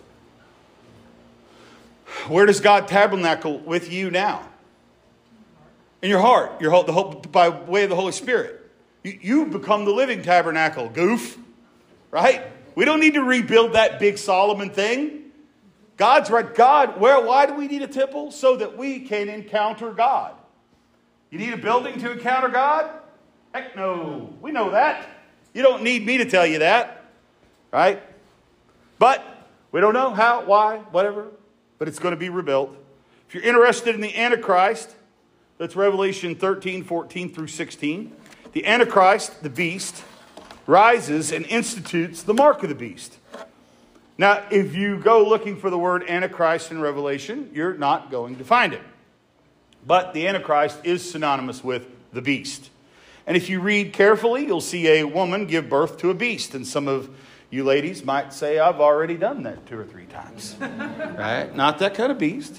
Where 2.28 2.46
does 2.46 2.62
God 2.62 2.88
tabernacle 2.88 3.60
with 3.60 3.92
you 3.92 4.12
now? 4.12 4.48
In 6.02 6.10
your 6.10 6.20
heart, 6.20 6.62
your 6.62 6.84
the 6.84 6.94
whole, 6.94 7.16
by 7.16 7.50
way 7.50 7.84
of 7.84 7.90
the 7.90 7.96
Holy 7.96 8.12
Spirit. 8.12 8.70
You, 9.04 9.20
you 9.22 9.46
become 9.46 9.86
the 9.86 9.92
living 9.92 10.22
tabernacle, 10.22 10.90
goof, 10.90 11.38
right? 12.12 12.44
We 12.76 12.86
don't 12.86 13.00
need 13.00 13.16
to 13.16 13.24
rebuild 13.24 13.74
that 13.74 14.00
big 14.00 14.18
Solomon 14.18 14.70
thing. 14.70 15.32
God's 15.98 16.30
right. 16.30 16.54
God, 16.56 17.00
where, 17.00 17.20
why 17.22 17.46
do 17.46 17.54
we 17.54 17.68
need 17.68 17.82
a 17.82 17.88
temple? 17.88 18.32
So 18.32 18.56
that 18.56 18.78
we 18.78 19.02
can 19.02 19.28
encounter 19.28 19.92
God. 19.92 20.34
You 21.30 21.40
need 21.40 21.54
a 21.54 21.58
building 21.58 22.00
to 22.00 22.12
encounter 22.12 22.48
God? 22.48 22.90
Heck 23.54 23.76
no. 23.76 24.34
We 24.42 24.52
know 24.52 24.72
that. 24.72 25.08
You 25.54 25.62
don't 25.62 25.84
need 25.84 26.06
me 26.06 26.18
to 26.20 26.26
tell 26.26 26.46
you 26.46 26.60
that, 26.60 27.04
right? 27.72 28.02
But 28.98 29.26
we 29.72 29.82
don't 29.82 29.94
know 29.94 30.12
how, 30.12 30.46
why, 30.46 30.78
whatever, 30.92 31.28
but 31.78 31.88
it's 31.88 32.00
going 32.00 32.14
to 32.14 32.20
be 32.20 32.30
rebuilt. 32.30 32.76
If 33.28 33.36
you're 33.36 33.44
interested 33.44 33.94
in 33.96 34.02
the 34.02 34.16
Antichrist, 34.16 34.96
that's 35.60 35.76
Revelation 35.76 36.36
13, 36.36 36.86
14 36.86 37.34
through 37.34 37.48
16. 37.48 38.16
The 38.54 38.66
Antichrist, 38.66 39.44
the 39.44 39.50
beast, 39.50 40.04
rises 40.66 41.34
and 41.34 41.46
institutes 41.48 42.24
the 42.24 42.34
mark 42.34 42.64
of 42.64 42.70
the 42.70 42.76
beast. 42.76 43.18
Now, 44.18 44.46
if 44.50 44.74
you 44.74 44.98
go 44.98 45.28
looking 45.28 45.58
for 45.58 45.70
the 45.70 45.78
word 45.78 46.10
Antichrist 46.10 46.72
in 46.72 46.80
Revelation, 46.80 47.52
you're 47.54 47.74
not 47.74 48.10
going 48.10 48.38
to 48.38 48.46
find 48.46 48.74
it. 48.74 48.82
But 49.86 50.14
the 50.14 50.28
Antichrist 50.28 50.80
is 50.86 51.10
synonymous 51.10 51.62
with 51.62 51.88
the 52.14 52.22
beast. 52.22 52.70
And 53.28 53.36
if 53.36 53.50
you 53.50 53.60
read 53.60 53.92
carefully, 53.92 54.46
you'll 54.46 54.62
see 54.62 54.88
a 54.88 55.04
woman 55.04 55.46
give 55.46 55.70
birth 55.70 55.98
to 55.98 56.10
a 56.10 56.14
beast. 56.14 56.56
And 56.56 56.66
some 56.66 56.88
of 56.88 57.10
you 57.50 57.66
ladies 57.66 58.06
might 58.06 58.32
say, 58.32 58.60
I've 58.60 58.80
already 58.80 59.18
done 59.18 59.44
that 59.44 59.66
two 59.66 59.78
or 59.78 59.86
three 59.86 60.06
times. 60.06 60.56
right? 60.62 61.54
Not 61.54 61.80
that 61.80 61.96
kind 61.96 62.14
of 62.14 62.18
beast. 62.18 62.58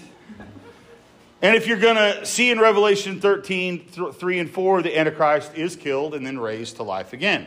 And 1.43 1.57
if 1.57 1.66
you're 1.66 1.78
going 1.78 1.97
to 1.97 2.26
see 2.26 2.51
in 2.51 2.61
Revelation 2.61 3.20
13, 3.20 3.86
3 4.12 4.38
and 4.38 4.51
4, 4.51 4.82
the 4.82 4.99
Antichrist 4.99 5.55
is 5.55 5.74
killed 5.74 6.14
and 6.14 6.24
then 6.24 6.38
raised 6.38 6.76
to 6.76 6.82
life 6.82 7.14
again. 7.14 7.47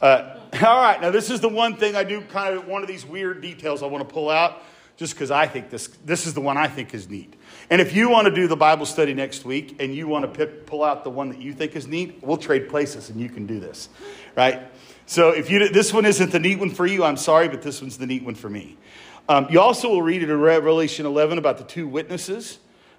Uh, 0.00 0.38
all 0.64 0.80
right, 0.80 1.00
now 1.00 1.10
this 1.10 1.30
is 1.30 1.40
the 1.40 1.48
one 1.48 1.76
thing 1.76 1.94
I 1.94 2.04
do 2.04 2.22
kind 2.22 2.56
of 2.56 2.66
one 2.66 2.82
of 2.82 2.88
these 2.88 3.04
weird 3.04 3.42
details 3.42 3.82
I 3.82 3.86
want 3.86 4.08
to 4.08 4.12
pull 4.12 4.30
out 4.30 4.62
just 4.96 5.14
because 5.14 5.30
I 5.30 5.46
think 5.46 5.70
this, 5.70 5.88
this 6.04 6.26
is 6.26 6.34
the 6.34 6.40
one 6.40 6.56
I 6.56 6.68
think 6.68 6.94
is 6.94 7.08
neat. 7.08 7.34
And 7.70 7.80
if 7.80 7.94
you 7.94 8.08
want 8.08 8.26
to 8.26 8.34
do 8.34 8.48
the 8.48 8.56
Bible 8.56 8.86
study 8.86 9.14
next 9.14 9.44
week 9.44 9.76
and 9.78 9.94
you 9.94 10.08
want 10.08 10.34
to 10.34 10.46
pull 10.46 10.82
out 10.82 11.04
the 11.04 11.10
one 11.10 11.28
that 11.28 11.40
you 11.40 11.52
think 11.52 11.76
is 11.76 11.86
neat, 11.86 12.18
we'll 12.22 12.38
trade 12.38 12.68
places 12.68 13.10
and 13.10 13.20
you 13.20 13.28
can 13.28 13.46
do 13.46 13.60
this, 13.60 13.90
right? 14.36 14.62
So 15.06 15.30
if 15.30 15.50
you 15.50 15.68
this 15.68 15.92
one 15.92 16.04
isn't 16.04 16.32
the 16.32 16.40
neat 16.40 16.58
one 16.58 16.70
for 16.70 16.86
you, 16.86 17.04
I'm 17.04 17.16
sorry, 17.16 17.48
but 17.48 17.62
this 17.62 17.80
one's 17.80 17.98
the 17.98 18.06
neat 18.06 18.24
one 18.24 18.34
for 18.34 18.50
me. 18.50 18.76
Um, 19.28 19.46
you 19.50 19.60
also 19.60 19.88
will 19.88 20.02
read 20.02 20.22
it 20.22 20.30
in 20.30 20.40
Revelation 20.40 21.04
11 21.06 21.36
about 21.38 21.58
the 21.58 21.64
two 21.64 21.86
witnesses 21.86 22.58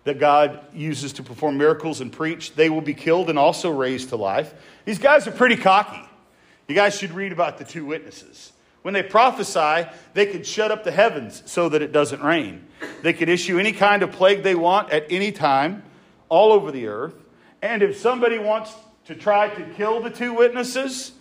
that 0.09 0.17
God 0.17 0.59
uses 0.73 1.13
to 1.13 1.23
perform 1.23 1.59
miracles 1.59 2.01
and 2.01 2.11
preach, 2.11 2.55
they 2.55 2.71
will 2.71 2.81
be 2.81 2.95
killed 2.95 3.29
and 3.29 3.37
also 3.37 3.69
raised 3.69 4.09
to 4.09 4.15
life. 4.15 4.51
These 4.83 4.97
guys 4.97 5.27
are 5.27 5.31
pretty 5.31 5.55
cocky. 5.55 6.01
You 6.67 6.73
guys 6.73 6.97
should 6.97 7.11
read 7.11 7.31
about 7.31 7.59
the 7.59 7.63
two 7.63 7.85
witnesses. 7.85 8.51
When 8.81 8.95
they 8.95 9.03
prophesy, 9.03 9.87
they 10.15 10.25
can 10.25 10.41
shut 10.41 10.71
up 10.71 10.83
the 10.83 10.91
heavens 10.91 11.43
so 11.45 11.69
that 11.69 11.83
it 11.83 11.91
doesn't 11.91 12.23
rain. 12.23 12.65
They 13.03 13.13
can 13.13 13.29
issue 13.29 13.59
any 13.59 13.71
kind 13.71 14.01
of 14.01 14.11
plague 14.11 14.41
they 14.41 14.55
want 14.55 14.89
at 14.89 15.05
any 15.11 15.31
time, 15.31 15.83
all 16.27 16.53
over 16.53 16.71
the 16.71 16.87
earth. 16.87 17.13
And 17.61 17.83
if 17.83 17.95
somebody 17.95 18.39
wants 18.39 18.73
to 19.05 19.13
try 19.13 19.49
to 19.49 19.63
kill 19.75 20.01
the 20.01 20.09
two 20.09 20.33
witnesses, 20.33 21.11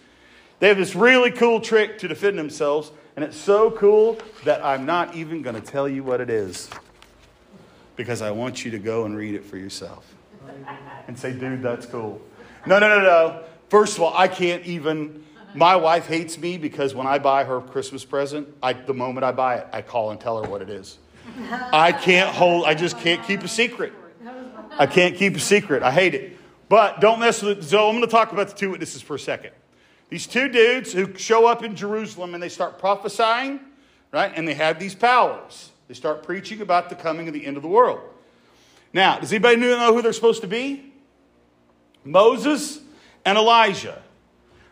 they 0.61 0.68
have 0.68 0.78
this 0.78 0.95
really 0.95 1.30
cool 1.30 1.61
trick 1.61 1.99
to 1.99 2.09
defend 2.09 2.39
themselves. 2.39 2.91
And 3.16 3.24
it's 3.24 3.36
so 3.36 3.70
cool 3.70 4.18
that 4.45 4.64
I'm 4.64 4.86
not 4.86 5.14
even 5.14 5.43
going 5.43 5.57
to 5.57 5.66
tell 5.66 5.86
you 5.86 6.03
what 6.03 6.22
it 6.22 6.30
is 6.30 6.70
because 7.99 8.22
I 8.22 8.30
want 8.30 8.64
you 8.64 8.70
to 8.70 8.78
go 8.78 9.05
and 9.05 9.14
read 9.14 9.34
it 9.34 9.44
for 9.44 9.59
yourself 9.59 10.14
and 11.09 11.18
say, 11.18 11.32
dude, 11.32 11.62
that's 11.62 11.84
cool. 11.84 12.22
No, 12.64 12.78
no, 12.78 12.88
no, 12.88 13.03
no. 13.03 13.42
First 13.68 13.96
of 13.96 14.05
all, 14.05 14.16
I 14.16 14.28
can't 14.28 14.64
even. 14.64 15.24
My 15.55 15.76
wife 15.76 16.07
hates 16.07 16.38
me 16.38 16.59
because 16.59 16.94
when 16.94 17.07
I 17.07 17.18
buy 17.18 17.44
her 17.44 17.61
Christmas 17.61 18.05
present, 18.05 18.49
I, 18.62 18.74
the 18.74 18.94
moment 18.94 19.24
I 19.24 19.32
buy 19.32 19.57
it, 19.57 19.66
I 19.72 19.82
call 19.82 20.11
and 20.11 20.20
tell 20.20 20.42
her 20.42 20.49
what 20.49 20.62
it 20.62 20.70
is. 20.70 20.99
I 21.72 21.90
can't 21.90 22.34
hold, 22.34 22.66
I 22.66 22.74
just 22.74 22.99
can't 22.99 23.26
keep 23.26 23.42
a 23.42 23.49
secret. 23.49 23.92
I 24.78 24.86
can't 24.86 25.16
keep 25.16 25.34
a 25.34 25.40
secret. 25.40 25.82
I 25.82 25.90
hate 25.90 26.14
it. 26.14 26.38
But 26.68 27.01
don't 27.01 27.18
mess 27.18 27.42
with 27.42 27.59
it. 27.59 27.64
So 27.64 27.88
I'm 27.88 27.96
going 27.96 28.05
to 28.05 28.11
talk 28.11 28.32
about 28.32 28.49
the 28.49 28.55
two 28.55 28.70
witnesses 28.70 29.03
for 29.03 29.16
a 29.16 29.18
second. 29.18 29.53
These 30.11 30.26
two 30.26 30.49
dudes 30.49 30.92
who 30.92 31.16
show 31.16 31.46
up 31.46 31.64
in 31.64 31.74
Jerusalem 31.74 32.34
and 32.34 32.42
they 32.42 32.49
start 32.49 32.78
prophesying, 32.78 33.61
right? 34.12 34.30
And 34.34 34.46
they 34.46 34.55
have 34.55 34.78
these 34.78 34.94
powers. 34.94 35.72
They 35.89 35.95
start 35.95 36.22
preaching 36.22 36.61
about 36.61 36.91
the 36.91 36.95
coming 36.95 37.28
of 37.28 37.34
the 37.34 37.45
end 37.45 37.57
of 37.57 37.62
the 37.62 37.68
world. 37.68 38.01
Now, 38.93 39.18
does 39.18 39.32
anybody 39.32 39.57
know 39.57 39.95
who 39.95 40.03
they're 40.03 40.12
supposed 40.12 40.43
to 40.43 40.49
be? 40.49 40.93
Moses 42.05 42.80
and 43.24 43.36
Elijah. 43.36 44.03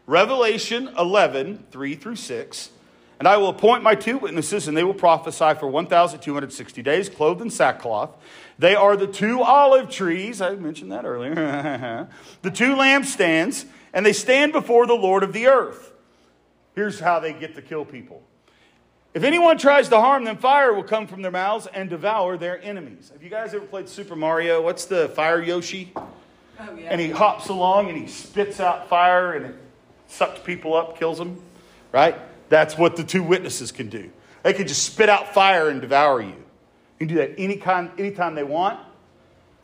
Revelation 0.06 0.88
11, 0.96 1.66
3 1.70 1.94
through 1.96 2.16
6. 2.16 2.70
And 3.18 3.26
I 3.26 3.38
will 3.38 3.48
appoint 3.48 3.82
my 3.82 3.94
two 3.94 4.18
witnesses, 4.18 4.68
and 4.68 4.76
they 4.76 4.84
will 4.84 4.94
prophesy 4.94 5.58
for 5.58 5.66
1,260 5.66 6.82
days, 6.82 7.08
clothed 7.08 7.40
in 7.40 7.50
sackcloth. 7.50 8.10
They 8.58 8.74
are 8.74 8.96
the 8.96 9.06
two 9.06 9.42
olive 9.42 9.88
trees, 9.88 10.40
I 10.42 10.54
mentioned 10.56 10.92
that 10.92 11.06
earlier, 11.06 12.08
the 12.42 12.50
two 12.50 12.74
lampstands, 12.74 13.64
and 13.94 14.04
they 14.04 14.12
stand 14.12 14.52
before 14.52 14.86
the 14.86 14.94
Lord 14.94 15.22
of 15.22 15.32
the 15.32 15.46
earth. 15.46 15.92
Here's 16.74 17.00
how 17.00 17.18
they 17.18 17.32
get 17.32 17.54
to 17.54 17.62
kill 17.62 17.86
people. 17.86 18.22
If 19.16 19.24
anyone 19.24 19.56
tries 19.56 19.88
to 19.88 19.98
harm 19.98 20.24
them, 20.24 20.36
fire 20.36 20.74
will 20.74 20.82
come 20.82 21.06
from 21.06 21.22
their 21.22 21.30
mouths 21.30 21.66
and 21.72 21.88
devour 21.88 22.36
their 22.36 22.62
enemies. 22.62 23.08
Have 23.14 23.22
you 23.22 23.30
guys 23.30 23.54
ever 23.54 23.64
played 23.64 23.88
Super 23.88 24.14
Mario? 24.14 24.60
What's 24.60 24.84
the 24.84 25.08
fire 25.08 25.42
Yoshi? 25.42 25.90
Oh, 25.96 26.06
yeah. 26.60 26.90
And 26.90 27.00
he 27.00 27.08
hops 27.08 27.48
along 27.48 27.88
and 27.88 27.96
he 27.96 28.08
spits 28.08 28.60
out 28.60 28.90
fire 28.90 29.32
and 29.32 29.46
it 29.46 29.54
sucks 30.06 30.40
people 30.40 30.74
up, 30.74 30.98
kills 30.98 31.16
them, 31.16 31.40
right? 31.92 32.14
That's 32.50 32.76
what 32.76 32.96
the 32.96 33.04
two 33.04 33.22
witnesses 33.22 33.72
can 33.72 33.88
do. 33.88 34.10
They 34.42 34.52
can 34.52 34.66
just 34.66 34.82
spit 34.82 35.08
out 35.08 35.32
fire 35.32 35.70
and 35.70 35.80
devour 35.80 36.20
you. 36.20 36.28
You 36.28 36.36
can 36.98 37.08
do 37.08 37.14
that 37.14 37.36
any 37.38 37.56
kind, 37.56 37.90
anytime 37.96 38.34
they 38.34 38.44
want, 38.44 38.78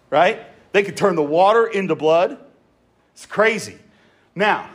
right? 0.09 0.47
They 0.73 0.83
can 0.83 0.95
turn 0.95 1.15
the 1.15 1.23
water 1.23 1.67
into 1.67 1.95
blood. 1.95 2.39
It's 3.13 3.27
crazy. 3.27 3.77
Now, 4.35 4.71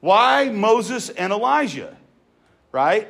why 0.00 0.50
Moses 0.50 1.08
and 1.08 1.32
Elijah, 1.32 1.96
right? 2.70 3.08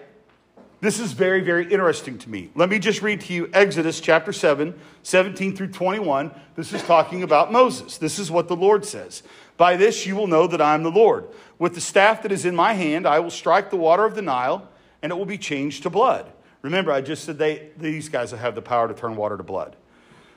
This 0.85 1.01
is 1.01 1.13
very, 1.13 1.41
very 1.41 1.73
interesting 1.73 2.19
to 2.19 2.29
me. 2.29 2.51
Let 2.55 2.69
me 2.69 2.79
just 2.79 3.01
read 3.01 3.23
to 3.23 3.33
you 3.33 3.49
Exodus 3.55 4.01
chapter 4.01 4.35
7, 4.35 4.79
17 5.03 5.57
through 5.57 5.69
21. 5.69 6.31
This 6.57 6.75
is 6.75 6.83
talking 6.83 7.23
about 7.23 7.51
Moses. 7.51 7.97
This 7.97 8.19
is 8.19 8.31
what 8.31 8.49
the 8.49 8.55
Lord 8.55 8.85
says. 8.85 9.23
By 9.57 9.77
this 9.77 10.05
you 10.05 10.15
will 10.15 10.27
know 10.27 10.47
that 10.47 10.61
I 10.61 10.75
am 10.75 10.83
the 10.83 10.91
Lord. 10.91 11.27
With 11.59 11.75
the 11.75 11.81
staff 11.81 12.21
that 12.21 12.33
is 12.33 12.45
in 12.45 12.55
my 12.55 12.75
hand, 12.75 13.07
I 13.07 13.19
will 13.21 13.31
strike 13.31 13.71
the 13.71 13.79
water 13.79 14.05
of 14.05 14.15
the 14.15 14.21
Nile, 14.21 14.69
and 15.01 15.11
it 15.11 15.15
will 15.15 15.25
be 15.25 15.39
changed 15.39 15.85
to 15.85 15.89
blood. 15.89 16.31
Remember, 16.61 16.93
I 16.93 17.01
just 17.01 17.25
said 17.25 17.39
they, 17.39 17.71
these 17.79 18.11
guys 18.11 18.33
will 18.33 18.41
have 18.41 18.55
the 18.55 18.61
power 18.61 18.87
to 18.87 18.93
turn 18.93 19.17
water 19.17 19.39
to 19.39 19.43
blood. 19.43 19.77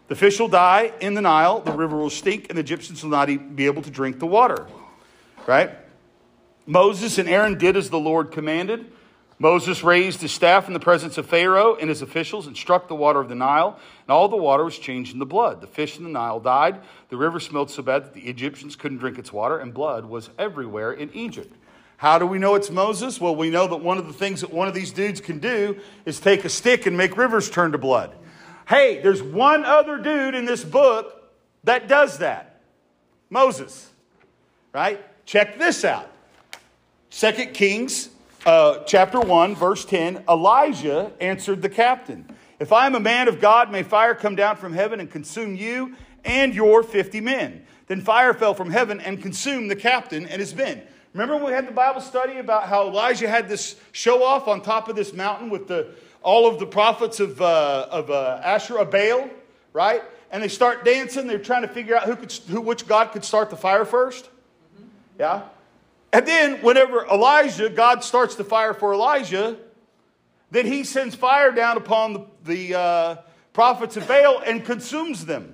The 0.08 0.16
fish 0.16 0.40
will 0.40 0.48
die 0.48 0.94
in 1.02 1.14
the 1.14 1.22
Nile, 1.22 1.60
the 1.60 1.74
river 1.74 1.98
will 1.98 2.10
stink, 2.10 2.46
and 2.48 2.58
the 2.58 2.62
Egyptians 2.62 3.04
will 3.04 3.12
not 3.12 3.26
be 3.58 3.66
able 3.66 3.82
to 3.82 3.92
drink 3.92 4.20
the 4.20 4.28
water. 4.28 4.66
Right? 5.46 5.72
Moses 6.66 7.18
and 7.18 7.28
Aaron 7.28 7.58
did 7.58 7.76
as 7.76 7.90
the 7.90 8.00
Lord 8.00 8.32
commanded. 8.32 8.94
Moses 9.40 9.84
raised 9.84 10.22
his 10.22 10.32
staff 10.32 10.68
in 10.68 10.74
the 10.74 10.80
presence 10.80 11.18
of 11.20 11.28
Pharaoh 11.28 11.76
and 11.76 11.90
his 11.90 12.02
officials 12.02 12.48
and 12.48 12.58
struck 12.58 12.88
the 12.88 12.96
water 12.96 13.20
of 13.20 13.30
the 13.30 13.36
Nile, 13.36 13.78
and 14.02 14.10
all 14.12 14.28
the 14.28 14.36
water 14.36 14.64
was 14.64 14.80
changed 14.80 15.14
into 15.14 15.26
blood. 15.26 15.62
The 15.62 15.68
fish 15.68 15.98
in 15.98 16.04
the 16.04 16.10
Nile 16.10 16.40
died. 16.40 16.82
The 17.10 17.18
river 17.18 17.40
smelled 17.40 17.70
so 17.70 17.84
bad 17.84 18.04
that 18.04 18.14
the 18.14 18.22
Egyptians 18.22 18.76
couldn't 18.76 18.98
drink 18.98 19.20
its 19.20 19.32
water, 19.32 19.60
and 19.60 19.74
blood 19.74 20.06
was 20.06 20.32
everywhere 20.40 20.92
in 20.92 21.14
Egypt. 21.14 21.56
How 21.98 22.18
do 22.18 22.26
we 22.26 22.40
know 22.40 22.56
it's 22.56 22.72
Moses? 22.72 23.22
Well, 23.22 23.36
we 23.36 23.50
know 23.52 23.68
that 23.68 23.78
one 23.78 24.00
of 24.00 24.08
the 24.08 24.14
things 24.14 24.42
that 24.42 24.52
one 24.52 24.68
of 24.68 24.74
these 24.74 24.92
dudes 24.92 25.22
can 25.22 25.40
do 25.40 25.80
is 26.06 26.20
take 26.20 26.44
a 26.46 26.50
stick 26.50 26.86
and 26.88 26.98
make 26.98 27.16
rivers 27.18 27.50
turn 27.50 27.72
to 27.74 27.78
blood. 27.78 28.16
Hey, 28.68 29.02
there's 29.02 29.22
one 29.22 29.66
other 29.66 29.98
dude 29.98 30.36
in 30.36 30.46
this 30.46 30.64
book 30.64 31.32
that 31.64 31.88
does 31.88 32.20
that 32.20 32.62
Moses. 33.30 33.90
Right? 34.74 35.04
Check 35.26 35.58
this 35.58 35.84
out. 35.84 36.12
Second 37.10 37.54
Kings 37.54 38.10
uh, 38.48 38.82
chapter 38.86 39.20
1, 39.20 39.56
verse 39.56 39.84
10, 39.84 40.24
Elijah 40.30 41.12
answered 41.20 41.62
the 41.62 41.68
captain, 41.68 42.26
If 42.60 42.72
I 42.72 42.86
am 42.86 42.96
a 42.96 43.00
man 43.00 43.28
of 43.28 43.42
God, 43.42 43.70
may 43.70 43.84
fire 43.84 44.16
come 44.16 44.38
down 44.38 44.56
from 44.56 44.72
heaven 44.72 45.02
and 45.02 45.12
consume 45.12 45.56
you 45.56 45.96
and 46.24 46.56
your 46.56 46.82
50 46.82 47.20
men. 47.20 47.66
Then 47.88 48.00
fire 48.00 48.34
fell 48.34 48.54
from 48.54 48.70
heaven 48.70 49.02
and 49.02 49.22
consumed 49.22 49.70
the 49.70 49.76
captain 49.76 50.26
and 50.26 50.40
his 50.40 50.56
men. 50.56 50.82
Remember 51.12 51.36
when 51.36 51.48
we 51.48 51.52
had 51.52 51.68
the 51.68 51.74
Bible 51.74 52.00
study 52.00 52.38
about 52.38 52.70
how 52.70 52.88
Elijah 52.88 53.28
had 53.28 53.50
this 53.50 53.76
show 53.92 54.24
off 54.24 54.48
on 54.48 54.62
top 54.62 54.88
of 54.88 54.96
this 54.96 55.12
mountain 55.12 55.50
with 55.50 55.68
the, 55.68 55.90
all 56.22 56.48
of 56.48 56.58
the 56.58 56.66
prophets 56.66 57.20
of, 57.20 57.42
uh, 57.42 57.88
of 57.92 58.10
uh, 58.10 58.40
Asherah, 58.42 58.86
Baal, 58.86 59.30
right? 59.74 60.04
And 60.32 60.42
they 60.42 60.48
start 60.48 60.86
dancing. 60.86 61.28
They're 61.28 61.38
trying 61.38 61.64
to 61.64 61.68
figure 61.68 61.98
out 61.98 62.04
who 62.04 62.16
could, 62.16 62.32
who, 62.32 62.62
which 62.62 62.88
God 62.88 63.12
could 63.12 63.26
start 63.26 63.50
the 63.50 63.58
fire 63.58 63.84
1st 63.84 64.24
mm-hmm. 64.24 64.84
Yeah? 65.20 65.44
And 66.14 66.26
then, 66.26 66.62
whenever 66.62 67.06
Elijah, 67.06 67.70
God 67.70 68.04
starts 68.04 68.36
the 68.36 68.44
fire 68.44 68.74
for 68.74 68.94
Elijah, 68.94 69.58
then 70.52 70.66
he 70.66 70.84
sends 70.84 71.16
fire 71.16 71.52
down 71.52 71.78
upon 71.78 72.14
the, 72.14 72.26
the 72.46 72.80
uh, 72.80 73.16
prophets 73.54 73.98
of 73.98 74.08
Baal 74.08 74.42
and 74.46 74.64
consumes 74.64 75.26
them. 75.26 75.54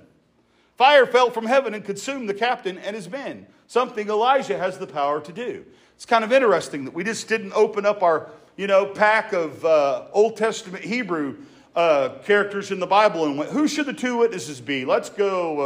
Fire 0.76 1.06
fell 1.06 1.30
from 1.30 1.46
heaven 1.46 1.74
and 1.74 1.84
consumed 1.84 2.28
the 2.28 2.34
captain 2.34 2.78
and 2.78 2.94
his 2.94 3.08
men, 3.08 3.46
something 3.66 4.08
Elijah 4.08 4.58
has 4.58 4.78
the 4.78 4.86
power 4.86 5.20
to 5.20 5.32
do. 5.32 5.64
It's 5.94 6.06
kind 6.06 6.24
of 6.24 6.32
interesting 6.32 6.84
that 6.84 6.94
we 6.94 7.04
just 7.04 7.28
didn't 7.28 7.52
open 7.52 7.86
up 7.86 8.02
our, 8.02 8.30
you 8.56 8.66
know, 8.66 8.86
pack 8.86 9.32
of 9.32 9.64
uh, 9.64 10.06
Old 10.12 10.36
Testament 10.36 10.84
Hebrew 10.84 11.36
uh, 11.74 12.10
characters 12.24 12.70
in 12.70 12.78
the 12.78 12.86
Bible 12.86 13.24
and 13.24 13.38
went, 13.38 13.50
who 13.50 13.66
should 13.66 13.86
the 13.86 13.92
two 13.92 14.18
witnesses 14.18 14.60
be? 14.60 14.84
Let's 14.84 15.10
go 15.10 15.60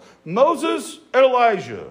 uh, 0.00 0.04
Moses 0.24 1.00
and 1.14 1.24
Elijah. 1.24 1.88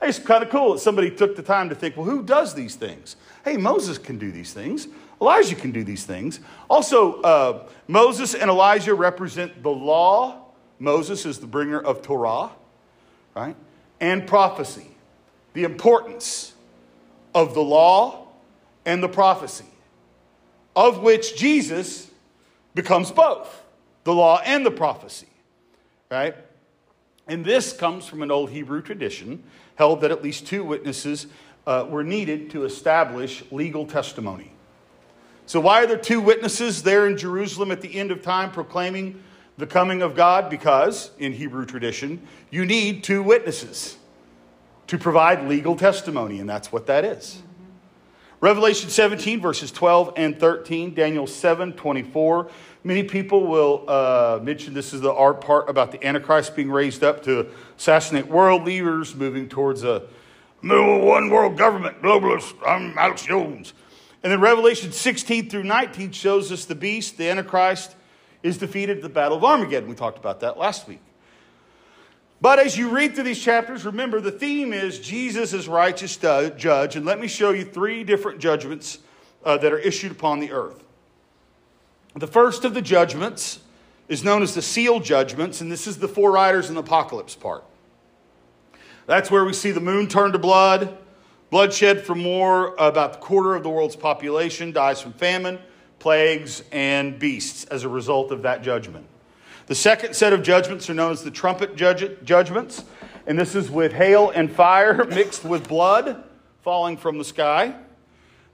It's 0.00 0.18
kind 0.18 0.44
of 0.44 0.50
cool 0.50 0.74
that 0.74 0.78
somebody 0.78 1.10
took 1.10 1.34
the 1.34 1.42
time 1.42 1.68
to 1.70 1.74
think, 1.74 1.96
well, 1.96 2.06
who 2.06 2.22
does 2.22 2.54
these 2.54 2.76
things? 2.76 3.16
Hey, 3.44 3.56
Moses 3.56 3.98
can 3.98 4.16
do 4.16 4.30
these 4.30 4.52
things. 4.52 4.86
Elijah 5.20 5.56
can 5.56 5.72
do 5.72 5.82
these 5.82 6.04
things. 6.04 6.38
Also, 6.70 7.20
uh, 7.22 7.68
Moses 7.88 8.34
and 8.34 8.48
Elijah 8.48 8.94
represent 8.94 9.62
the 9.62 9.70
law. 9.70 10.46
Moses 10.78 11.26
is 11.26 11.40
the 11.40 11.48
bringer 11.48 11.80
of 11.80 12.02
Torah, 12.02 12.50
right? 13.34 13.56
And 14.00 14.26
prophecy. 14.26 14.86
The 15.54 15.64
importance 15.64 16.54
of 17.34 17.54
the 17.54 17.60
law 17.60 18.28
and 18.86 19.02
the 19.02 19.08
prophecy, 19.08 19.66
of 20.76 21.02
which 21.02 21.36
Jesus 21.36 22.08
becomes 22.74 23.10
both 23.10 23.64
the 24.04 24.14
law 24.14 24.40
and 24.44 24.64
the 24.64 24.70
prophecy, 24.70 25.26
right? 26.10 26.36
And 27.26 27.44
this 27.44 27.72
comes 27.72 28.06
from 28.06 28.22
an 28.22 28.30
old 28.30 28.50
Hebrew 28.50 28.80
tradition 28.80 29.42
held 29.78 30.00
that 30.00 30.10
at 30.10 30.24
least 30.24 30.44
two 30.44 30.64
witnesses 30.64 31.28
uh, 31.64 31.86
were 31.88 32.02
needed 32.02 32.50
to 32.50 32.64
establish 32.64 33.44
legal 33.52 33.86
testimony. 33.86 34.50
So, 35.46 35.60
why 35.60 35.82
are 35.82 35.86
there 35.86 35.96
two 35.96 36.20
witnesses 36.20 36.82
there 36.82 37.06
in 37.06 37.16
Jerusalem 37.16 37.70
at 37.70 37.80
the 37.80 37.94
end 37.94 38.10
of 38.10 38.20
time 38.20 38.50
proclaiming 38.50 39.22
the 39.56 39.68
coming 39.68 40.02
of 40.02 40.16
God? 40.16 40.50
Because, 40.50 41.12
in 41.18 41.32
Hebrew 41.32 41.64
tradition, 41.64 42.26
you 42.50 42.66
need 42.66 43.04
two 43.04 43.22
witnesses 43.22 43.96
to 44.88 44.98
provide 44.98 45.48
legal 45.48 45.76
testimony, 45.76 46.40
and 46.40 46.50
that's 46.50 46.72
what 46.72 46.86
that 46.86 47.04
is. 47.04 47.40
Revelation 48.40 48.88
17, 48.88 49.40
verses 49.40 49.72
12 49.72 50.12
and 50.16 50.38
13, 50.38 50.94
Daniel 50.94 51.26
7, 51.26 51.72
24. 51.72 52.48
Many 52.84 53.02
people 53.02 53.48
will 53.48 53.84
uh, 53.88 54.38
mention 54.40 54.74
this 54.74 54.94
is 54.94 55.00
the 55.00 55.12
art 55.12 55.40
part 55.40 55.68
about 55.68 55.90
the 55.90 56.06
Antichrist 56.06 56.54
being 56.54 56.70
raised 56.70 57.02
up 57.02 57.24
to 57.24 57.48
assassinate 57.76 58.28
world 58.28 58.64
leaders, 58.64 59.16
moving 59.16 59.48
towards 59.48 59.82
a 59.82 60.04
one 60.62 61.30
world 61.30 61.58
government, 61.58 62.00
globalist. 62.00 62.54
I'm 62.64 62.96
Alex 62.96 63.22
Jones. 63.22 63.72
And 64.22 64.30
then 64.32 64.40
Revelation 64.40 64.92
16 64.92 65.50
through 65.50 65.64
19 65.64 66.12
shows 66.12 66.52
us 66.52 66.64
the 66.64 66.76
beast, 66.76 67.18
the 67.18 67.28
Antichrist, 67.28 67.96
is 68.44 68.56
defeated 68.56 68.98
at 68.98 69.02
the 69.02 69.08
Battle 69.08 69.38
of 69.38 69.44
Armageddon. 69.44 69.88
We 69.88 69.96
talked 69.96 70.18
about 70.18 70.40
that 70.40 70.56
last 70.56 70.86
week. 70.86 71.00
But 72.40 72.58
as 72.58 72.78
you 72.78 72.90
read 72.90 73.14
through 73.14 73.24
these 73.24 73.42
chapters, 73.42 73.84
remember 73.84 74.20
the 74.20 74.30
theme 74.30 74.72
is 74.72 75.00
Jesus 75.00 75.52
is 75.52 75.66
righteous 75.66 76.16
judge. 76.16 76.96
And 76.96 77.04
let 77.04 77.18
me 77.18 77.26
show 77.26 77.50
you 77.50 77.64
three 77.64 78.04
different 78.04 78.38
judgments 78.38 78.98
uh, 79.44 79.58
that 79.58 79.72
are 79.72 79.78
issued 79.78 80.12
upon 80.12 80.38
the 80.38 80.52
earth. 80.52 80.84
The 82.14 82.26
first 82.26 82.64
of 82.64 82.74
the 82.74 82.82
judgments 82.82 83.60
is 84.08 84.24
known 84.24 84.42
as 84.42 84.54
the 84.54 84.62
seal 84.62 85.00
judgments, 85.00 85.60
and 85.60 85.70
this 85.70 85.86
is 85.86 85.98
the 85.98 86.08
four 86.08 86.32
riders 86.32 86.68
in 86.68 86.74
the 86.74 86.80
apocalypse 86.80 87.34
part. 87.34 87.64
That's 89.06 89.30
where 89.30 89.44
we 89.44 89.52
see 89.52 89.70
the 89.70 89.80
moon 89.80 90.06
turn 90.08 90.32
to 90.32 90.38
blood, 90.38 90.96
bloodshed 91.50 92.04
from 92.04 92.20
more 92.20 92.74
about 92.76 93.14
the 93.14 93.18
quarter 93.18 93.54
of 93.54 93.62
the 93.62 93.70
world's 93.70 93.96
population 93.96 94.72
dies 94.72 95.00
from 95.00 95.12
famine, 95.12 95.58
plagues, 95.98 96.62
and 96.72 97.18
beasts 97.18 97.64
as 97.64 97.84
a 97.84 97.88
result 97.88 98.32
of 98.32 98.42
that 98.42 98.62
judgment. 98.62 99.06
The 99.68 99.74
second 99.74 100.16
set 100.16 100.32
of 100.32 100.42
judgments 100.42 100.88
are 100.88 100.94
known 100.94 101.12
as 101.12 101.22
the 101.22 101.30
trumpet 101.30 101.76
judge- 101.76 102.24
judgments, 102.24 102.82
and 103.26 103.38
this 103.38 103.54
is 103.54 103.70
with 103.70 103.92
hail 103.92 104.30
and 104.30 104.50
fire 104.50 105.04
mixed 105.08 105.44
with 105.44 105.68
blood 105.68 106.24
falling 106.62 106.96
from 106.96 107.18
the 107.18 107.24
sky. 107.24 107.74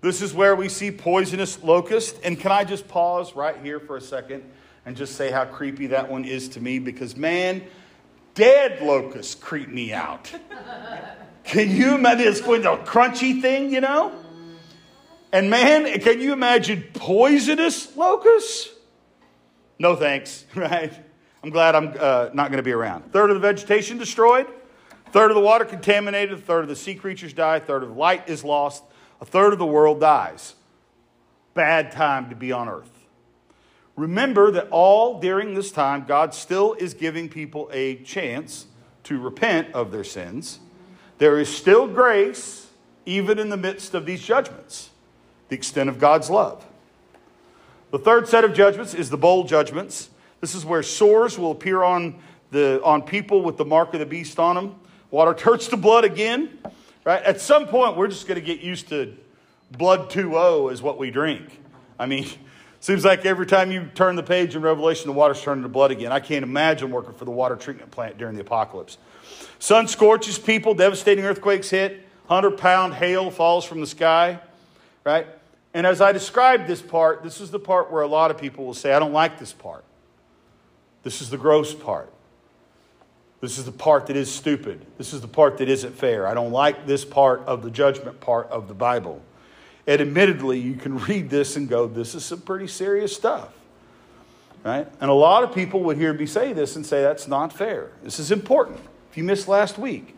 This 0.00 0.20
is 0.20 0.34
where 0.34 0.56
we 0.56 0.68
see 0.68 0.90
poisonous 0.90 1.62
locusts. 1.62 2.18
And 2.24 2.38
can 2.38 2.50
I 2.50 2.64
just 2.64 2.88
pause 2.88 3.36
right 3.36 3.56
here 3.62 3.78
for 3.78 3.96
a 3.96 4.00
second 4.00 4.42
and 4.84 4.96
just 4.96 5.14
say 5.14 5.30
how 5.30 5.44
creepy 5.44 5.86
that 5.86 6.10
one 6.10 6.24
is 6.24 6.48
to 6.50 6.60
me? 6.60 6.80
Because, 6.80 7.16
man, 7.16 7.62
dead 8.34 8.82
locusts 8.82 9.36
creep 9.36 9.68
me 9.68 9.92
out. 9.92 10.32
Can 11.44 11.70
you 11.70 11.94
imagine 11.94 12.24
this 12.24 12.40
going 12.40 12.62
to 12.62 12.76
crunchy 12.78 13.40
thing, 13.40 13.70
you 13.72 13.82
know? 13.82 14.12
And 15.30 15.50
man, 15.50 16.00
can 16.00 16.18
you 16.18 16.32
imagine 16.32 16.84
poisonous 16.94 17.94
locusts? 17.96 18.70
No 19.78 19.94
thanks, 19.94 20.46
right? 20.54 21.03
I'm 21.44 21.50
glad 21.50 21.74
I'm 21.74 21.94
uh, 22.00 22.30
not 22.32 22.48
going 22.48 22.56
to 22.56 22.62
be 22.62 22.72
around. 22.72 23.12
Third 23.12 23.28
of 23.28 23.36
the 23.36 23.40
vegetation 23.40 23.98
destroyed. 23.98 24.46
third 25.12 25.30
of 25.30 25.34
the 25.34 25.42
water 25.42 25.66
contaminated, 25.66 26.38
a 26.38 26.40
third 26.40 26.62
of 26.62 26.68
the 26.68 26.74
sea 26.74 26.94
creatures 26.94 27.34
die, 27.34 27.56
a 27.56 27.60
third 27.60 27.82
of 27.82 27.94
light 27.94 28.30
is 28.30 28.44
lost, 28.44 28.82
a 29.20 29.26
third 29.26 29.52
of 29.52 29.58
the 29.58 29.66
world 29.66 30.00
dies. 30.00 30.54
Bad 31.52 31.92
time 31.92 32.30
to 32.30 32.34
be 32.34 32.50
on 32.50 32.66
earth. 32.66 32.88
Remember 33.94 34.50
that 34.52 34.68
all 34.70 35.20
during 35.20 35.52
this 35.52 35.70
time, 35.70 36.06
God 36.08 36.32
still 36.32 36.72
is 36.72 36.94
giving 36.94 37.28
people 37.28 37.68
a 37.74 37.96
chance 37.96 38.64
to 39.02 39.20
repent 39.20 39.70
of 39.74 39.92
their 39.92 40.02
sins. 40.02 40.60
There 41.18 41.38
is 41.38 41.54
still 41.54 41.86
grace, 41.86 42.70
even 43.04 43.38
in 43.38 43.50
the 43.50 43.58
midst 43.58 43.92
of 43.92 44.06
these 44.06 44.22
judgments, 44.22 44.88
the 45.50 45.56
extent 45.56 45.90
of 45.90 45.98
God's 45.98 46.30
love. 46.30 46.64
The 47.90 47.98
third 47.98 48.28
set 48.28 48.44
of 48.44 48.54
judgments 48.54 48.94
is 48.94 49.10
the 49.10 49.18
bowl 49.18 49.44
judgments. 49.44 50.08
This 50.44 50.54
is 50.54 50.62
where 50.66 50.82
sores 50.82 51.38
will 51.38 51.52
appear 51.52 51.82
on, 51.82 52.16
the, 52.50 52.78
on 52.84 53.00
people 53.00 53.40
with 53.40 53.56
the 53.56 53.64
mark 53.64 53.94
of 53.94 54.00
the 54.00 54.04
beast 54.04 54.38
on 54.38 54.56
them. 54.56 54.74
Water 55.10 55.32
turns 55.32 55.68
to 55.68 55.78
blood 55.78 56.04
again. 56.04 56.58
Right? 57.02 57.22
At 57.22 57.40
some 57.40 57.66
point, 57.66 57.96
we're 57.96 58.08
just 58.08 58.26
going 58.26 58.38
to 58.38 58.44
get 58.44 58.60
used 58.60 58.90
to 58.90 59.16
blood 59.70 60.10
2.0 60.10 60.70
is 60.70 60.82
what 60.82 60.98
we 60.98 61.10
drink. 61.10 61.60
I 61.98 62.04
mean, 62.04 62.26
Seems 62.84 63.02
like 63.02 63.24
every 63.24 63.46
time 63.46 63.72
you 63.72 63.88
turn 63.94 64.14
the 64.14 64.22
page 64.22 64.54
in 64.54 64.60
Revelation, 64.60 65.06
the 65.06 65.14
water's 65.14 65.40
turning 65.40 65.62
to 65.62 65.70
blood 65.70 65.90
again. 65.90 66.12
I 66.12 66.20
can't 66.20 66.42
imagine 66.42 66.90
working 66.90 67.14
for 67.14 67.24
the 67.24 67.30
water 67.30 67.56
treatment 67.56 67.90
plant 67.90 68.18
during 68.18 68.34
the 68.34 68.42
apocalypse. 68.42 68.98
Sun 69.58 69.88
scorches 69.88 70.38
people, 70.38 70.74
devastating 70.74 71.24
earthquakes 71.24 71.70
hit, 71.70 72.06
100 72.26 72.58
pound 72.58 72.92
hail 72.92 73.30
falls 73.30 73.64
from 73.64 73.80
the 73.80 73.86
sky, 73.86 74.38
right? 75.02 75.26
And 75.72 75.86
as 75.86 76.02
I 76.02 76.12
described 76.12 76.66
this 76.66 76.82
part, 76.82 77.22
this 77.22 77.40
is 77.40 77.50
the 77.50 77.58
part 77.58 77.90
where 77.90 78.02
a 78.02 78.06
lot 78.06 78.30
of 78.30 78.36
people 78.36 78.66
will 78.66 78.74
say, 78.74 78.92
I 78.92 78.98
don't 78.98 79.14
like 79.14 79.38
this 79.38 79.54
part. 79.54 79.82
This 81.04 81.20
is 81.20 81.30
the 81.30 81.36
gross 81.36 81.72
part. 81.74 82.10
This 83.40 83.58
is 83.58 83.66
the 83.66 83.72
part 83.72 84.06
that 84.06 84.16
is 84.16 84.32
stupid. 84.32 84.84
This 84.96 85.12
is 85.12 85.20
the 85.20 85.28
part 85.28 85.58
that 85.58 85.68
isn't 85.68 85.94
fair. 85.94 86.26
I 86.26 86.32
don't 86.32 86.50
like 86.50 86.86
this 86.86 87.04
part 87.04 87.40
of 87.40 87.62
the 87.62 87.70
judgment 87.70 88.18
part 88.20 88.48
of 88.48 88.68
the 88.68 88.74
Bible. 88.74 89.20
And 89.86 90.00
admittedly, 90.00 90.58
you 90.58 90.74
can 90.74 90.98
read 91.06 91.28
this 91.28 91.56
and 91.56 91.68
go, 91.68 91.86
this 91.86 92.14
is 92.14 92.24
some 92.24 92.40
pretty 92.40 92.66
serious 92.66 93.14
stuff. 93.14 93.50
Right? 94.64 94.88
And 94.98 95.10
a 95.10 95.14
lot 95.14 95.44
of 95.44 95.54
people 95.54 95.80
would 95.80 95.98
hear 95.98 96.14
me 96.14 96.24
say 96.24 96.54
this 96.54 96.74
and 96.74 96.86
say, 96.86 97.02
that's 97.02 97.28
not 97.28 97.52
fair. 97.52 97.90
This 98.02 98.18
is 98.18 98.30
important. 98.30 98.80
If 99.10 99.18
you 99.18 99.24
missed 99.24 99.46
last 99.46 99.76
week, 99.76 100.16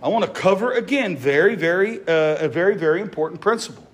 I 0.00 0.08
want 0.08 0.24
to 0.24 0.30
cover 0.30 0.72
again 0.72 1.16
very, 1.16 1.56
very, 1.56 1.98
uh, 1.98 2.44
a 2.44 2.48
very, 2.48 2.76
very 2.76 3.00
important 3.00 3.40
principle. 3.40 3.86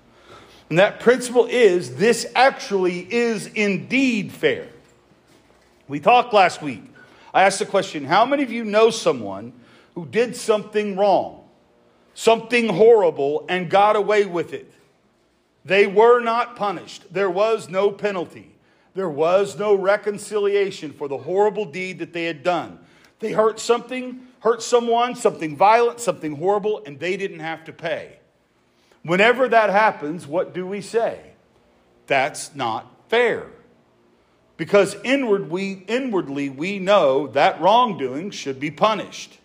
And 0.69 0.79
that 0.79 1.01
principle 1.01 1.47
is 1.47 1.97
this 1.97 2.31
actually 2.35 3.13
is 3.13 3.47
indeed 3.47 4.33
fair. 4.33 4.69
We 5.89 6.01
talked 6.01 6.33
last 6.33 6.63
week. 6.63 6.83
I 7.33 7.43
asked 7.43 7.59
the 7.59 7.67
question 7.67 8.05
how 8.05 8.25
many 8.25 8.43
of 8.43 8.51
you 8.51 8.65
know 8.65 8.91
someone 8.91 9.53
who 9.95 10.07
did 10.07 10.35
something 10.37 10.97
wrong, 10.97 11.45
something 12.15 12.69
horrible, 12.69 13.45
and 13.49 13.71
got 13.71 13.97
away 13.97 14.25
with 14.25 14.53
it? 14.53 14.73
They 15.65 15.87
were 15.87 16.21
not 16.21 16.57
punished. 16.57 17.13
There 17.13 17.31
was 17.31 17.69
no 17.69 17.91
penalty. 17.91 18.53
There 18.95 19.11
was 19.11 19.59
no 19.59 19.75
reconciliation 19.75 20.93
for 20.93 21.09
the 21.09 21.19
horrible 21.19 21.67
deed 21.67 21.99
that 21.99 22.13
they 22.13 22.25
had 22.25 22.43
done. 22.43 22.79
They 23.19 23.33
hurt 23.33 23.61
something, 23.61 24.27
hurt 24.41 24.63
someone, 24.63 25.15
something 25.15 25.57
violent, 25.57 26.01
something 26.01 26.37
horrible, 26.37 26.83
and 26.87 26.99
they 26.99 27.17
didn't 27.17 27.41
have 27.41 27.65
to 27.65 27.73
pay. 27.73 28.19
Whenever 29.03 29.49
that 29.49 29.71
happens, 29.71 30.27
what 30.27 30.55
do 30.55 30.67
we 30.67 30.81
say? 30.81 31.21
That's 32.07 32.55
not 32.55 32.91
fair. 33.09 33.47
Because 34.57 34.97
inward 35.05 35.51
we, 35.51 35.85
inwardly 35.87 36.49
we 36.49 36.79
know 36.79 37.27
that 37.29 37.61
wrongdoing 37.61 38.31
should 38.31 38.59
be 38.59 38.71
punished. 38.71 39.39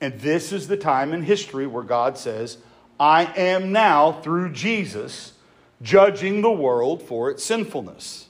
And 0.00 0.20
this 0.20 0.52
is 0.52 0.68
the 0.68 0.76
time 0.76 1.12
in 1.12 1.22
history 1.22 1.66
where 1.66 1.82
God 1.82 2.18
says, 2.18 2.58
I 3.00 3.24
am 3.36 3.72
now, 3.72 4.12
through 4.12 4.52
Jesus, 4.52 5.32
judging 5.82 6.42
the 6.42 6.50
world 6.50 7.02
for 7.02 7.30
its 7.30 7.44
sinfulness. 7.44 8.28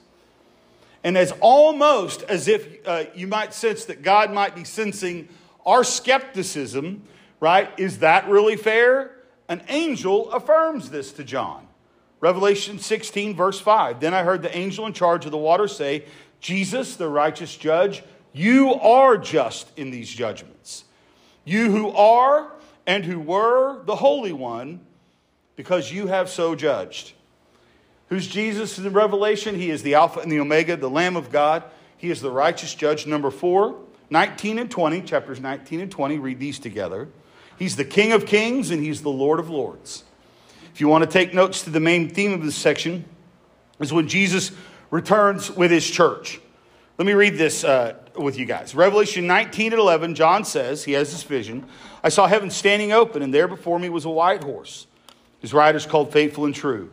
And 1.03 1.17
as 1.17 1.31
almost 1.39 2.23
as 2.23 2.47
if 2.47 2.87
uh, 2.87 3.05
you 3.13 3.27
might 3.27 3.53
sense 3.53 3.85
that 3.85 4.01
God 4.01 4.33
might 4.33 4.55
be 4.55 4.63
sensing 4.63 5.29
our 5.65 5.83
skepticism, 5.83 7.03
right? 7.39 7.69
Is 7.77 7.99
that 7.99 8.27
really 8.27 8.55
fair? 8.55 9.15
An 9.47 9.61
angel 9.67 10.31
affirms 10.31 10.89
this 10.89 11.11
to 11.13 11.23
John. 11.23 11.64
Revelation 12.25 12.79
16, 12.79 13.35
verse 13.35 13.59
5. 13.59 13.99
Then 13.99 14.15
I 14.15 14.23
heard 14.23 14.41
the 14.41 14.57
angel 14.57 14.87
in 14.87 14.93
charge 14.93 15.25
of 15.25 15.31
the 15.31 15.37
water 15.37 15.67
say, 15.67 16.05
Jesus, 16.39 16.95
the 16.95 17.07
righteous 17.07 17.55
judge, 17.55 18.01
you 18.33 18.73
are 18.73 19.15
just 19.15 19.69
in 19.77 19.91
these 19.91 20.09
judgments. 20.09 20.85
You 21.43 21.69
who 21.69 21.91
are 21.91 22.51
and 22.87 23.05
who 23.05 23.19
were 23.19 23.83
the 23.83 23.97
Holy 23.97 24.33
One, 24.33 24.79
because 25.55 25.91
you 25.91 26.07
have 26.07 26.27
so 26.27 26.55
judged. 26.55 27.13
Who's 28.09 28.25
Jesus 28.25 28.79
in 28.79 28.91
Revelation? 28.91 29.53
He 29.53 29.69
is 29.69 29.83
the 29.83 29.93
Alpha 29.93 30.19
and 30.19 30.31
the 30.31 30.39
Omega, 30.39 30.75
the 30.75 30.89
Lamb 30.89 31.15
of 31.17 31.31
God. 31.31 31.61
He 31.95 32.09
is 32.09 32.21
the 32.21 32.31
righteous 32.31 32.73
judge. 32.73 33.05
Number 33.05 33.29
four, 33.29 33.79
19 34.09 34.57
and 34.57 34.71
20, 34.71 35.01
chapters 35.01 35.39
19 35.39 35.79
and 35.79 35.91
20, 35.91 36.17
read 36.17 36.39
these 36.39 36.57
together. 36.57 37.07
He's 37.59 37.75
the 37.75 37.85
King 37.85 38.13
of 38.13 38.25
Kings 38.25 38.71
and 38.71 38.81
He's 38.81 39.03
the 39.03 39.09
Lord 39.11 39.39
of 39.39 39.51
Lords. 39.51 40.05
If 40.75 40.81
you 40.81 40.89
want 40.89 41.05
to 41.05 41.09
take 41.09 41.33
notes 41.33 41.61
to 41.61 41.69
the 41.69 41.79
main 41.79 42.09
theme 42.09 42.33
of 42.33 42.43
this 42.43 42.57
section, 42.57 43.05
is 43.79 43.93
when 43.93 44.09
Jesus 44.09 44.51
returns 44.91 45.49
with 45.49 45.71
His 45.71 45.89
church. 45.89 46.41
Let 46.97 47.05
me 47.05 47.13
read 47.13 47.37
this 47.37 47.63
uh, 47.63 47.95
with 48.13 48.37
you 48.37 48.45
guys. 48.45 48.75
Revelation 48.75 49.25
19 49.25 49.71
and 49.71 49.79
11, 49.79 50.15
John 50.15 50.43
says, 50.43 50.83
he 50.83 50.91
has 50.91 51.13
this 51.13 51.23
vision. 51.23 51.65
I 52.03 52.09
saw 52.09 52.27
heaven 52.27 52.49
standing 52.49 52.91
open, 52.91 53.21
and 53.21 53.33
there 53.33 53.47
before 53.47 53.79
me 53.79 53.87
was 53.87 54.03
a 54.03 54.09
white 54.09 54.43
horse. 54.43 54.85
His 55.39 55.53
rider 55.53 55.77
is 55.77 55.85
called 55.85 56.11
Faithful 56.11 56.43
and 56.43 56.53
True. 56.53 56.91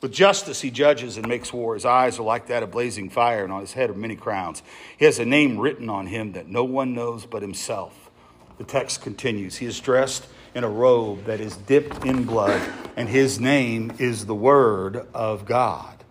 With 0.00 0.12
justice 0.12 0.60
he 0.60 0.72
judges 0.72 1.16
and 1.16 1.28
makes 1.28 1.52
war. 1.52 1.74
His 1.74 1.84
eyes 1.84 2.18
are 2.18 2.24
like 2.24 2.48
that 2.48 2.64
of 2.64 2.72
blazing 2.72 3.10
fire, 3.10 3.44
and 3.44 3.52
on 3.52 3.60
his 3.60 3.74
head 3.74 3.90
are 3.90 3.94
many 3.94 4.16
crowns. 4.16 4.60
He 4.98 5.04
has 5.04 5.20
a 5.20 5.24
name 5.24 5.56
written 5.56 5.88
on 5.88 6.08
him 6.08 6.32
that 6.32 6.48
no 6.48 6.64
one 6.64 6.94
knows 6.94 7.26
but 7.26 7.42
himself. 7.42 8.10
The 8.58 8.64
text 8.64 9.02
continues. 9.02 9.58
He 9.58 9.66
is 9.66 9.78
dressed 9.78 10.26
in 10.54 10.64
a 10.64 10.68
robe 10.68 11.24
that 11.24 11.40
is 11.40 11.56
dipped 11.56 12.04
in 12.04 12.24
blood, 12.24 12.60
and 12.96 13.08
his 13.08 13.40
name 13.40 13.92
is 13.98 14.26
the 14.26 14.34
Word 14.34 15.06
of 15.14 15.46
God. 15.46 16.04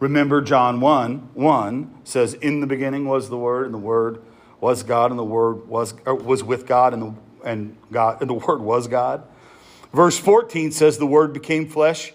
Remember, 0.00 0.40
John 0.40 0.80
1 0.80 1.30
1 1.34 2.00
says, 2.04 2.34
In 2.34 2.60
the 2.60 2.66
beginning 2.66 3.06
was 3.06 3.28
the 3.28 3.38
Word, 3.38 3.66
and 3.66 3.74
the 3.74 3.78
Word 3.78 4.22
was 4.60 4.82
God, 4.82 5.10
and 5.10 5.18
the 5.18 5.24
Word 5.24 5.68
was, 5.68 5.94
uh, 6.06 6.14
was 6.14 6.44
with 6.44 6.66
God, 6.66 6.92
and 6.92 7.02
the, 7.02 7.14
and, 7.44 7.76
God, 7.90 8.20
and 8.20 8.30
the 8.30 8.34
Word 8.34 8.60
was 8.60 8.86
God. 8.88 9.24
Verse 9.92 10.18
14 10.18 10.72
says, 10.72 10.98
The 10.98 11.06
Word 11.06 11.32
became 11.32 11.68
flesh 11.68 12.12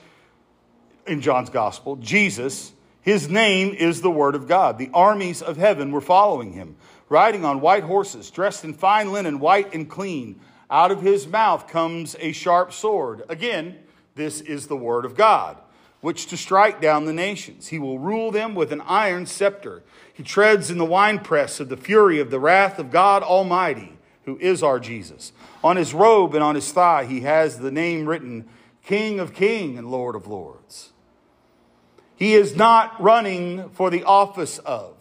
in 1.08 1.22
John's 1.22 1.50
Gospel. 1.50 1.96
Jesus, 1.98 2.72
his 3.02 3.30
name 3.30 3.74
is 3.74 4.02
the 4.02 4.12
Word 4.12 4.36
of 4.36 4.48
God. 4.48 4.78
The 4.78 4.90
armies 4.94 5.42
of 5.42 5.58
heaven 5.58 5.92
were 5.92 6.02
following 6.02 6.54
him, 6.54 6.78
riding 7.10 7.44
on 7.44 7.62
white 7.62 7.84
horses, 7.84 8.30
dressed 8.32 8.64
in 8.64 8.74
fine 8.74 9.12
linen, 9.12 9.40
white 9.40 9.74
and 9.74 9.90
clean. 9.90 10.40
Out 10.74 10.90
of 10.90 11.04
his 11.04 11.28
mouth 11.28 11.68
comes 11.68 12.16
a 12.20 12.32
sharp 12.32 12.74
sword. 12.74 13.22
Again, 13.30 13.78
this 14.16 14.42
is 14.42 14.66
the 14.66 14.76
Word 14.76 15.06
of 15.06 15.16
God 15.16 15.58
which 16.02 16.26
to 16.26 16.36
strike 16.36 16.82
down 16.82 17.06
the 17.06 17.14
nations. 17.14 17.68
He 17.68 17.78
will 17.78 18.00
rule 18.00 18.32
them 18.32 18.56
with 18.56 18.74
an 18.74 18.82
iron 18.82 19.28
scepter. 19.28 19.84
He 20.12 20.24
treads 20.24 20.72
in 20.72 20.80
the 20.80 20.84
winepress 20.84 21.60
of 21.62 21.70
the 21.70 21.78
fury 21.78 22.20
of 22.20 22.32
the 22.32 22.40
wrath 22.40 22.80
of 22.80 22.92
God 22.92 23.22
Almighty, 23.22 23.98
who 24.26 24.38
is 24.40 24.64
our 24.64 24.80
Jesus. 24.80 25.32
On 25.64 25.78
his 25.78 25.94
robe 25.94 26.34
and 26.34 26.44
on 26.44 26.56
his 26.56 26.72
thigh, 26.72 27.06
he 27.06 27.22
has 27.22 27.60
the 27.60 27.72
name 27.72 28.10
written 28.10 28.50
King 28.84 29.20
of 29.20 29.34
Kings 29.34 29.78
and 29.78 29.92
Lord 29.92 30.16
of 30.16 30.28
Lords. 30.28 30.92
He 32.16 32.34
is 32.34 32.56
not 32.56 33.00
running 33.00 33.70
for 33.70 33.92
the 33.92 34.04
office 34.04 34.58
of, 34.60 34.96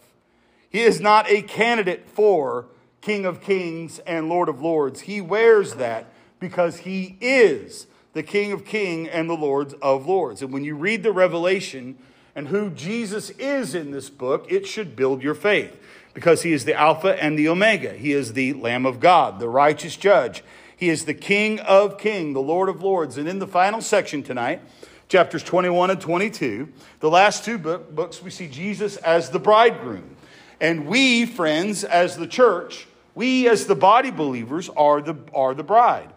he 0.69 0.81
is 0.81 1.01
not 1.01 1.29
a 1.29 1.41
candidate 1.41 2.07
for 2.07 2.67
King 3.03 3.25
of 3.25 3.41
Kings 3.41 3.99
and 3.99 4.29
Lord 4.29 4.47
of 4.47 4.61
Lords. 4.61 5.01
He 5.01 5.19
wears 5.19 5.73
that 5.73 6.05
because 6.39 6.77
he 6.77 7.17
is 7.19 7.85
the 8.13 8.23
King 8.23 8.53
of 8.53 8.63
Kings 8.63 9.09
and 9.11 9.29
the 9.29 9.35
Lord 9.35 9.73
of 9.81 10.07
Lords. 10.07 10.41
And 10.41 10.53
when 10.53 10.63
you 10.63 10.75
read 10.75 11.03
the 11.03 11.11
Revelation 11.11 11.97
and 12.33 12.47
who 12.47 12.69
Jesus 12.69 13.29
is 13.31 13.75
in 13.75 13.91
this 13.91 14.09
book, 14.09 14.49
it 14.49 14.65
should 14.65 14.95
build 14.95 15.21
your 15.21 15.35
faith 15.35 15.77
because 16.13 16.43
he 16.43 16.53
is 16.53 16.63
the 16.63 16.75
Alpha 16.75 17.21
and 17.21 17.37
the 17.37 17.49
Omega. 17.49 17.91
He 17.91 18.13
is 18.13 18.33
the 18.33 18.53
Lamb 18.53 18.85
of 18.85 19.01
God, 19.01 19.37
the 19.41 19.49
righteous 19.49 19.97
judge. 19.97 20.41
He 20.77 20.87
is 20.87 21.03
the 21.03 21.13
King 21.13 21.59
of 21.59 21.97
Kings, 21.97 22.33
the 22.33 22.39
Lord 22.39 22.69
of 22.69 22.81
Lords. 22.81 23.17
And 23.17 23.27
in 23.27 23.39
the 23.39 23.47
final 23.47 23.81
section 23.81 24.23
tonight, 24.23 24.61
chapters 25.09 25.43
21 25.43 25.89
and 25.89 25.99
22, 25.99 26.71
the 27.01 27.09
last 27.09 27.43
two 27.43 27.57
book, 27.57 27.93
books, 27.93 28.23
we 28.23 28.29
see 28.29 28.47
Jesus 28.47 28.95
as 28.95 29.29
the 29.29 29.39
bridegroom. 29.39 30.15
And 30.61 30.87
we, 30.87 31.25
friends, 31.25 31.83
as 31.83 32.15
the 32.15 32.27
church, 32.27 32.87
we 33.15 33.47
as 33.47 33.67
the 33.67 33.75
body 33.75 34.11
believers 34.11 34.69
are 34.69 35.01
the, 35.01 35.15
are 35.33 35.53
the 35.53 35.63
bride. 35.63 36.11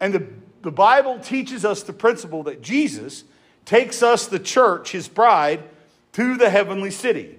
And 0.00 0.14
the 0.14 0.26
the 0.64 0.72
Bible 0.72 1.18
teaches 1.18 1.62
us 1.64 1.82
the 1.82 1.92
principle 1.92 2.42
that 2.44 2.62
Jesus 2.62 3.24
takes 3.66 4.02
us, 4.02 4.26
the 4.26 4.38
church, 4.38 4.92
his 4.92 5.08
bride, 5.08 5.62
to 6.14 6.38
the 6.38 6.48
heavenly 6.48 6.90
city. 6.90 7.38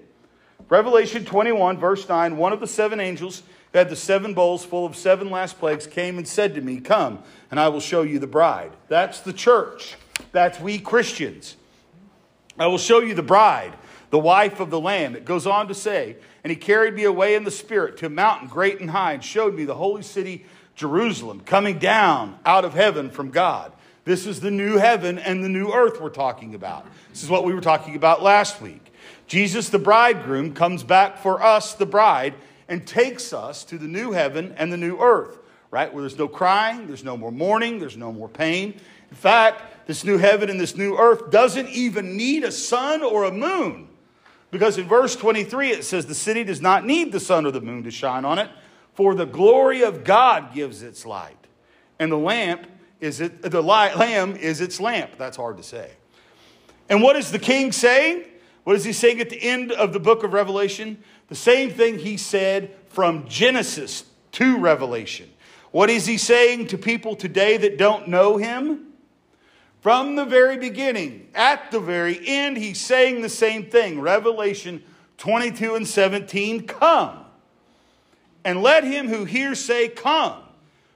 Revelation 0.70 1.26
21, 1.26 1.80
verse 1.80 2.08
9 2.08 2.38
one 2.38 2.54
of 2.54 2.60
the 2.60 2.68
seven 2.68 3.00
angels 3.00 3.42
who 3.72 3.80
had 3.80 3.90
the 3.90 3.96
seven 3.96 4.36
bowls 4.36 4.64
full 4.64 4.86
of 4.86 4.96
seven 4.96 5.32
last 5.32 5.58
plagues 5.58 5.88
came 5.88 6.20
and 6.20 6.28
said 6.28 6.54
to 6.54 6.62
me, 6.62 6.80
Come, 6.80 7.24
and 7.50 7.60
I 7.60 7.68
will 7.70 7.80
show 7.80 8.04
you 8.04 8.20
the 8.20 8.28
bride. 8.28 8.74
That's 8.90 9.20
the 9.22 9.34
church. 9.34 9.96
That's 10.32 10.60
we 10.60 10.78
Christians. 10.78 11.58
I 12.60 12.68
will 12.68 12.78
show 12.78 13.00
you 13.00 13.16
the 13.16 13.24
bride, 13.24 13.74
the 14.12 14.20
wife 14.20 14.60
of 14.60 14.70
the 14.70 14.80
Lamb. 14.80 15.16
It 15.16 15.26
goes 15.26 15.48
on 15.48 15.68
to 15.68 15.74
say, 15.74 16.18
And 16.46 16.52
he 16.52 16.56
carried 16.58 16.94
me 16.94 17.06
away 17.06 17.34
in 17.34 17.44
the 17.44 17.50
Spirit 17.50 17.98
to 17.98 18.06
a 18.06 18.10
mountain 18.10 18.48
great 18.48 18.80
and 18.80 18.92
high, 18.92 19.14
and 19.14 19.24
showed 19.24 19.56
me 19.56 19.66
the 19.66 19.74
holy 19.74 20.04
city, 20.04 20.46
Jerusalem, 20.76 21.40
coming 21.40 21.80
down 21.80 22.38
out 22.46 22.64
of 22.64 22.76
heaven 22.76 23.10
from 23.10 23.32
God. 23.32 23.72
This 24.04 24.28
is 24.28 24.42
the 24.42 24.52
new 24.52 24.78
heaven 24.78 25.18
and 25.18 25.44
the 25.44 25.50
new 25.50 25.72
earth 25.72 26.00
we're 26.00 26.10
talking 26.10 26.54
about. 26.54 26.86
This 27.10 27.24
is 27.24 27.32
what 27.32 27.46
we 27.46 27.56
were 27.56 27.62
talking 27.62 27.96
about 27.96 28.22
last 28.22 28.62
week. 28.62 28.94
Jesus, 29.26 29.70
the 29.70 29.80
bridegroom, 29.80 30.54
comes 30.54 30.84
back 30.84 31.18
for 31.18 31.42
us, 31.42 31.74
the 31.74 31.88
bride, 31.88 32.36
and 32.70 32.86
takes 32.86 33.34
us 33.34 33.64
to 33.64 33.80
the 33.80 33.88
new 33.88 34.12
heaven 34.12 34.54
and 34.56 34.72
the 34.72 34.78
new 34.78 35.00
earth, 35.00 35.40
right? 35.72 35.92
Where 35.92 36.04
there's 36.04 36.20
no 36.20 36.28
crying, 36.28 36.86
there's 36.86 37.04
no 37.04 37.18
more 37.18 37.32
mourning, 37.32 37.80
there's 37.80 37.98
no 37.98 38.14
more 38.14 38.30
pain. 38.30 38.80
In 39.10 39.18
fact, 39.18 39.88
this 39.88 40.04
new 40.04 40.20
heaven 40.20 40.52
and 40.52 40.60
this 40.60 40.76
new 40.76 40.96
earth 40.96 41.32
doesn't 41.32 41.70
even 41.70 42.16
need 42.16 42.44
a 42.44 42.52
sun 42.52 43.02
or 43.02 43.24
a 43.24 43.32
moon. 43.32 43.88
Because 44.56 44.78
in 44.78 44.88
verse 44.88 45.18
23, 45.18 45.72
it 45.72 45.84
says, 45.84 46.06
The 46.06 46.16
city 46.16 46.46
does 46.46 46.62
not 46.62 46.86
need 46.86 47.12
the 47.12 47.20
sun 47.20 47.46
or 47.46 47.52
the 47.52 47.60
moon 47.60 47.84
to 47.84 47.92
shine 47.92 48.24
on 48.24 48.40
it, 48.40 48.50
for 48.94 49.14
the 49.14 49.26
glory 49.26 49.84
of 49.84 50.06
God 50.06 50.54
gives 50.54 50.82
its 50.82 51.06
light. 51.06 51.36
And 52.00 52.10
the 52.10 52.18
lamp 52.18 52.66
is 53.02 53.20
it, 53.20 53.42
the 53.42 53.62
light, 53.62 53.98
lamb 53.98 54.38
is 54.38 54.62
its 54.62 54.80
lamp. 54.80 55.18
That's 55.18 55.36
hard 55.36 55.58
to 55.58 55.64
say. 55.64 55.92
And 56.88 57.04
what 57.04 57.18
is 57.18 57.34
the 57.34 57.38
king 57.38 57.74
saying? 57.74 58.24
What 58.64 58.78
is 58.78 58.86
he 58.86 58.94
saying 58.94 59.20
at 59.20 59.30
the 59.30 59.44
end 59.44 59.74
of 59.74 59.92
the 59.92 60.00
book 60.00 60.24
of 60.24 60.32
Revelation? 60.32 61.04
The 61.28 61.36
same 61.36 61.70
thing 61.70 62.00
he 62.00 62.16
said 62.16 62.74
from 62.88 63.28
Genesis 63.28 64.06
to 64.32 64.58
Revelation. 64.58 65.30
What 65.72 65.90
is 65.90 66.06
he 66.06 66.18
saying 66.18 66.68
to 66.68 66.78
people 66.78 67.18
today 67.18 67.58
that 67.58 67.78
don't 67.78 68.08
know 68.08 68.38
him? 68.38 68.85
From 69.86 70.16
the 70.16 70.26
very 70.26 70.58
beginning, 70.58 71.28
at 71.36 71.70
the 71.70 71.80
very 71.80 72.20
end, 72.28 72.58
he's 72.58 72.82
saying 72.82 73.22
the 73.22 73.30
same 73.30 73.68
thing. 73.68 74.02
Revelation 74.02 74.84
22 75.20 75.76
and 75.76 75.88
17 75.88 76.66
Come, 76.66 77.24
and 78.44 78.64
let 78.64 78.84
him 78.84 79.08
who 79.08 79.26
hears 79.26 79.64
say, 79.64 79.88
Come. 79.88 80.42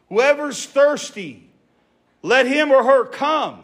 Whoever's 0.07 0.65
thirsty, 0.65 1.51
let 2.23 2.47
him 2.47 2.71
or 2.71 2.83
her 2.83 3.05
come. 3.05 3.63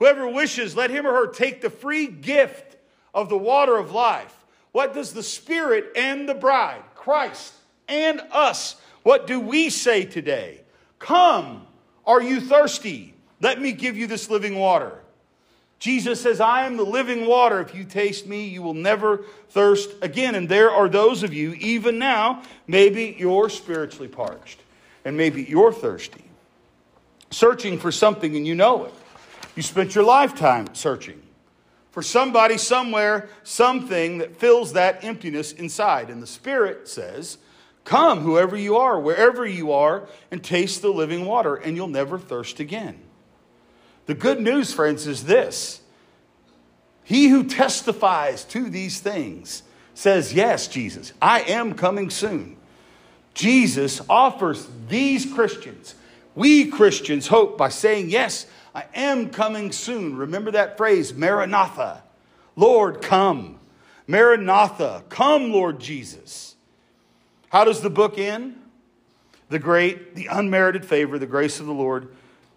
Whoever 0.00 0.28
wishes, 0.28 0.76
let 0.76 0.90
him 0.90 1.06
or 1.06 1.14
her 1.14 1.28
take 1.28 1.62
the 1.62 1.70
free 1.70 2.06
gift 2.06 2.76
of 3.14 3.30
the 3.30 3.38
water 3.38 3.78
of 3.78 3.92
life. 3.92 4.44
What 4.72 4.92
does 4.92 5.14
the 5.14 5.22
Spirit 5.22 5.92
and 5.96 6.28
the 6.28 6.34
bride, 6.34 6.82
Christ 6.94 7.54
and 7.88 8.20
us, 8.32 8.76
what 9.02 9.26
do 9.26 9.40
we 9.40 9.70
say 9.70 10.04
today? 10.04 10.60
Come, 10.98 11.66
are 12.04 12.20
you 12.20 12.38
thirsty? 12.38 13.14
Let 13.40 13.60
me 13.60 13.72
give 13.72 13.96
you 13.96 14.06
this 14.06 14.30
living 14.30 14.56
water. 14.56 14.98
Jesus 15.78 16.20
says, 16.20 16.40
I 16.40 16.66
am 16.66 16.76
the 16.76 16.84
living 16.84 17.26
water. 17.26 17.60
If 17.60 17.74
you 17.74 17.84
taste 17.84 18.26
me, 18.26 18.48
you 18.48 18.62
will 18.62 18.74
never 18.74 19.24
thirst 19.50 19.90
again. 20.02 20.34
And 20.34 20.48
there 20.48 20.70
are 20.70 20.88
those 20.88 21.22
of 21.22 21.32
you, 21.32 21.52
even 21.54 21.98
now, 21.98 22.42
maybe 22.66 23.14
you're 23.18 23.48
spiritually 23.48 24.08
parched 24.08 24.60
and 25.04 25.16
maybe 25.16 25.44
you're 25.44 25.72
thirsty, 25.72 26.24
searching 27.30 27.78
for 27.78 27.92
something 27.92 28.36
and 28.36 28.46
you 28.46 28.56
know 28.56 28.86
it. 28.86 28.94
You 29.54 29.62
spent 29.62 29.94
your 29.94 30.04
lifetime 30.04 30.74
searching 30.74 31.22
for 31.92 32.02
somebody 32.02 32.58
somewhere, 32.58 33.28
something 33.44 34.18
that 34.18 34.36
fills 34.36 34.72
that 34.72 35.04
emptiness 35.04 35.52
inside. 35.52 36.10
And 36.10 36.22
the 36.22 36.26
Spirit 36.26 36.88
says, 36.88 37.38
Come, 37.84 38.20
whoever 38.20 38.56
you 38.56 38.76
are, 38.76 39.00
wherever 39.00 39.46
you 39.46 39.72
are, 39.72 40.08
and 40.30 40.44
taste 40.44 40.82
the 40.82 40.92
living 40.92 41.24
water, 41.24 41.54
and 41.54 41.74
you'll 41.74 41.88
never 41.88 42.18
thirst 42.18 42.60
again. 42.60 43.00
The 44.08 44.14
good 44.14 44.40
news, 44.40 44.72
friends, 44.72 45.06
is 45.06 45.24
this 45.24 45.82
He 47.04 47.28
who 47.28 47.44
testifies 47.44 48.42
to 48.46 48.70
these 48.70 49.00
things 49.00 49.62
says, 49.92 50.32
Yes, 50.32 50.66
Jesus, 50.66 51.12
I 51.20 51.42
am 51.42 51.74
coming 51.74 52.08
soon. 52.08 52.56
Jesus 53.34 54.00
offers 54.08 54.66
these 54.88 55.30
Christians, 55.32 55.94
we 56.34 56.70
Christians, 56.70 57.26
hope 57.28 57.58
by 57.58 57.68
saying, 57.68 58.08
Yes, 58.08 58.46
I 58.74 58.86
am 58.94 59.28
coming 59.28 59.72
soon. 59.72 60.16
Remember 60.16 60.52
that 60.52 60.78
phrase, 60.78 61.12
Maranatha. 61.12 62.02
Lord, 62.56 63.02
come. 63.02 63.60
Maranatha, 64.06 65.04
come, 65.10 65.52
Lord 65.52 65.80
Jesus. 65.80 66.56
How 67.50 67.64
does 67.64 67.82
the 67.82 67.90
book 67.90 68.18
end? 68.18 68.56
The 69.50 69.58
great, 69.58 70.14
the 70.14 70.28
unmerited 70.30 70.86
favor, 70.86 71.18
the 71.18 71.26
grace 71.26 71.60
of 71.60 71.66
the 71.66 71.74
Lord, 71.74 72.08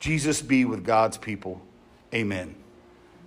Jesus 0.02 0.42
be 0.42 0.66
with 0.66 0.84
God's 0.84 1.16
people. 1.16 1.62
Amen. 2.12 2.56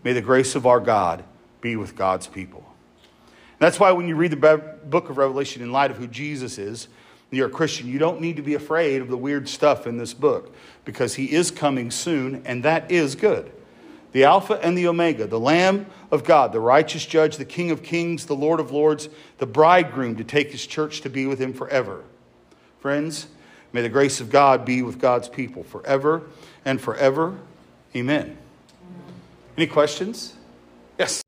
May 0.03 0.13
the 0.13 0.21
grace 0.21 0.57
of 0.57 0.67
our 0.67 0.81
God 0.81 1.25
be 1.61 1.77
with 1.77 1.97
God's 1.97 2.27
people. 2.27 2.65
That's 3.61 3.79
why 3.79 3.93
when 3.93 4.09
you 4.09 4.17
read 4.17 4.33
the 4.33 4.77
book 4.85 5.09
of 5.09 5.17
Revelation 5.17 5.63
in 5.63 5.71
light 5.71 5.93
of 5.93 5.97
who 5.97 6.09
Jesus 6.09 6.59
is, 6.59 6.89
you're 7.31 7.47
a 7.47 7.51
Christian, 7.51 7.89
you 7.89 7.99
don't 7.99 8.21
need 8.21 8.37
to 8.37 8.43
be 8.43 8.55
afraid 8.55 9.01
of 9.01 9.09
the 9.09 9.17
weird 9.17 9.49
stuff 9.49 9.87
in 9.87 9.99
this 9.99 10.13
book 10.13 10.55
because 10.85 11.15
he 11.15 11.33
is 11.33 11.51
coming 11.53 11.91
soon, 11.91 12.43
and 12.45 12.65
that 12.65 12.91
is 12.91 13.15
good. 13.15 13.53
The 14.11 14.25
Alpha 14.25 14.55
and 14.63 14.77
the 14.77 14.89
Omega, 14.89 15.27
the 15.27 15.41
Lamb 15.41 15.87
of 16.11 16.25
God, 16.25 16.53
the 16.53 16.61
righteous 16.61 17.07
judge, 17.07 17.37
the 17.37 17.45
King 17.45 17.71
of 17.71 17.83
kings, 17.83 18.27
the 18.27 18.37
Lord 18.37 18.59
of 18.61 18.73
lords, 18.73 19.09
the 19.39 19.47
bridegroom 19.47 20.17
to 20.17 20.25
take 20.25 20.51
his 20.51 20.67
church 20.67 21.01
to 21.03 21.11
be 21.11 21.27
with 21.27 21.41
him 21.41 21.53
forever. 21.53 22.05
Friends, 22.79 23.29
may 23.73 23.83
the 23.83 23.89
grace 23.89 24.21
of 24.21 24.31
God 24.31 24.65
be 24.65 24.83
with 24.83 24.99
God's 24.99 25.29
people 25.29 25.63
forever 25.63 26.23
and 26.65 26.81
forever. 26.81 27.39
Amen. 27.95 28.37
Any 29.57 29.67
questions? 29.67 30.35
Yes. 30.99 31.23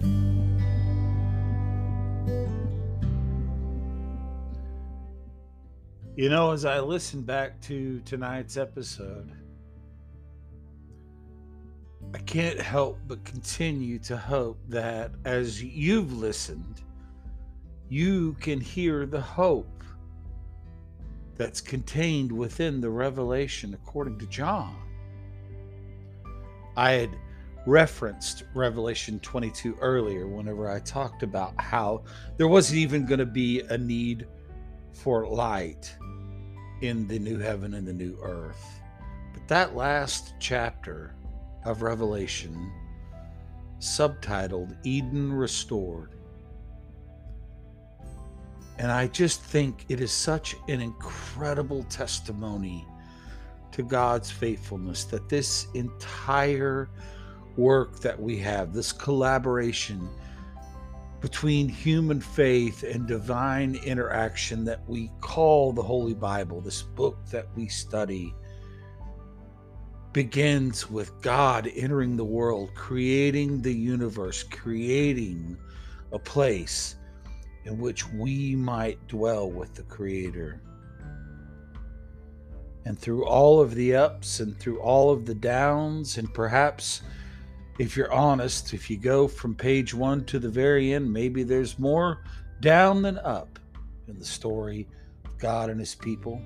You 6.16 6.30
know, 6.30 6.52
as 6.52 6.64
I 6.64 6.80
listen 6.80 7.22
back 7.22 7.60
to 7.62 8.00
tonight's 8.06 8.56
episode, 8.56 9.30
I 12.14 12.18
can't 12.18 12.58
help 12.58 12.98
but 13.06 13.22
continue 13.24 13.98
to 14.00 14.16
hope 14.16 14.58
that 14.68 15.10
as 15.26 15.62
you've 15.62 16.12
listened, 16.14 16.80
you 17.88 18.34
can 18.40 18.60
hear 18.60 19.04
the 19.04 19.20
hope 19.20 19.84
that's 21.36 21.60
contained 21.60 22.32
within 22.32 22.80
the 22.80 22.88
revelation 22.88 23.74
according 23.74 24.18
to 24.20 24.26
John. 24.26 24.85
I 26.76 26.92
had 26.92 27.16
referenced 27.66 28.44
Revelation 28.54 29.18
22 29.20 29.76
earlier 29.80 30.26
whenever 30.26 30.70
I 30.70 30.78
talked 30.80 31.22
about 31.22 31.54
how 31.60 32.04
there 32.36 32.48
wasn't 32.48 32.78
even 32.78 33.06
going 33.06 33.18
to 33.18 33.26
be 33.26 33.60
a 33.60 33.76
need 33.76 34.26
for 34.92 35.26
light 35.26 35.94
in 36.82 37.08
the 37.08 37.18
new 37.18 37.38
heaven 37.38 37.74
and 37.74 37.86
the 37.86 37.92
new 37.92 38.18
earth. 38.22 38.80
But 39.32 39.48
that 39.48 39.74
last 39.74 40.34
chapter 40.38 41.14
of 41.64 41.82
Revelation, 41.82 42.72
subtitled 43.80 44.76
Eden 44.84 45.32
Restored, 45.32 46.14
and 48.78 48.92
I 48.92 49.06
just 49.08 49.42
think 49.42 49.86
it 49.88 50.00
is 50.00 50.12
such 50.12 50.54
an 50.68 50.80
incredible 50.80 51.82
testimony 51.84 52.86
to 53.76 53.82
God's 53.82 54.30
faithfulness 54.30 55.04
that 55.04 55.28
this 55.28 55.68
entire 55.74 56.88
work 57.56 58.00
that 58.00 58.18
we 58.18 58.38
have, 58.38 58.72
this 58.72 58.90
collaboration, 58.90 60.08
between 61.20 61.68
human 61.68 62.20
faith 62.20 62.82
and 62.84 63.06
divine 63.06 63.74
interaction 63.84 64.64
that 64.64 64.80
we 64.88 65.10
call 65.20 65.72
the 65.72 65.82
Holy 65.82 66.14
Bible, 66.14 66.62
this 66.62 66.82
book 66.82 67.18
that 67.30 67.48
we 67.54 67.68
study, 67.68 68.34
begins 70.14 70.90
with 70.90 71.20
God 71.20 71.70
entering 71.76 72.16
the 72.16 72.24
world, 72.24 72.70
creating 72.74 73.60
the 73.60 73.74
universe, 73.74 74.42
creating 74.42 75.58
a 76.12 76.18
place 76.18 76.96
in 77.64 77.76
which 77.76 78.08
we 78.08 78.56
might 78.56 79.06
dwell 79.06 79.50
with 79.50 79.74
the 79.74 79.82
Creator. 79.82 80.62
And 82.86 82.96
through 82.96 83.26
all 83.26 83.60
of 83.60 83.74
the 83.74 83.96
ups 83.96 84.38
and 84.38 84.56
through 84.60 84.78
all 84.78 85.10
of 85.10 85.26
the 85.26 85.34
downs, 85.34 86.18
and 86.18 86.32
perhaps 86.32 87.02
if 87.80 87.96
you're 87.96 88.12
honest, 88.12 88.72
if 88.72 88.88
you 88.88 88.96
go 88.96 89.26
from 89.26 89.56
page 89.56 89.92
one 89.92 90.24
to 90.26 90.38
the 90.38 90.48
very 90.48 90.94
end, 90.94 91.12
maybe 91.12 91.42
there's 91.42 91.80
more 91.80 92.22
down 92.60 93.02
than 93.02 93.18
up 93.18 93.58
in 94.06 94.20
the 94.20 94.24
story 94.24 94.86
of 95.24 95.36
God 95.36 95.68
and 95.68 95.80
his 95.80 95.96
people. 95.96 96.40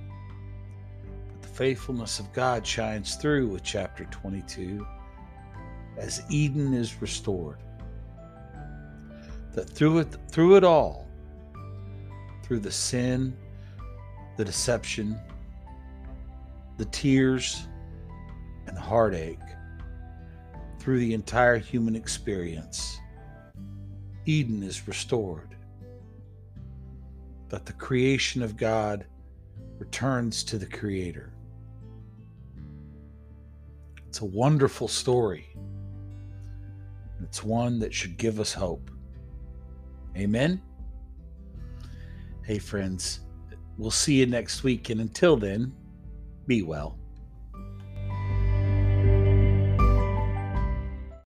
But 1.30 1.43
the 1.43 1.49
faithfulness 1.49 2.18
of 2.18 2.32
God 2.32 2.66
shines 2.66 3.16
through 3.16 3.49
with 3.49 3.62
chapter 3.62 4.07
22 4.07 4.84
as 5.99 6.22
Eden 6.30 6.72
is 6.72 7.03
restored. 7.03 7.59
That 9.53 9.68
through 9.68 9.99
it, 9.99 10.16
through 10.30 10.57
it 10.57 10.64
all, 10.64 11.07
through 12.43 12.61
the 12.61 12.72
sin, 12.72 13.36
the 14.38 14.45
deception, 14.45 15.20
the 16.81 16.87
tears, 16.87 17.68
and 18.66 18.74
the 18.74 18.81
heartache, 18.81 19.39
through 20.78 20.99
the 20.99 21.12
entire 21.12 21.59
human 21.59 21.95
experience, 21.95 22.99
Eden 24.24 24.62
is 24.62 24.89
restored. 24.89 25.55
That 27.51 27.66
the 27.66 27.74
creation 27.74 28.43
of 28.43 28.57
God 28.57 29.05
returns 29.78 30.43
to 30.45 30.57
the 30.57 30.64
Creator. 30.64 31.35
It's 34.09 34.22
a 34.22 34.24
wonderful 34.24 34.89
story. 34.89 35.49
It's 37.22 37.45
one 37.45 37.78
that 37.81 37.93
should 37.93 38.16
give 38.16 38.41
us 38.41 38.55
hope. 38.55 38.91
Amen. 40.16 40.62
Hey, 42.43 42.59
friends, 42.59 43.20
we'll 43.76 43.91
see 43.91 44.14
you 44.14 44.24
next 44.24 44.62
week. 44.62 44.89
And 44.89 45.03
until 45.03 45.37
then, 45.37 45.74
be 46.51 46.62
well. 46.62 46.99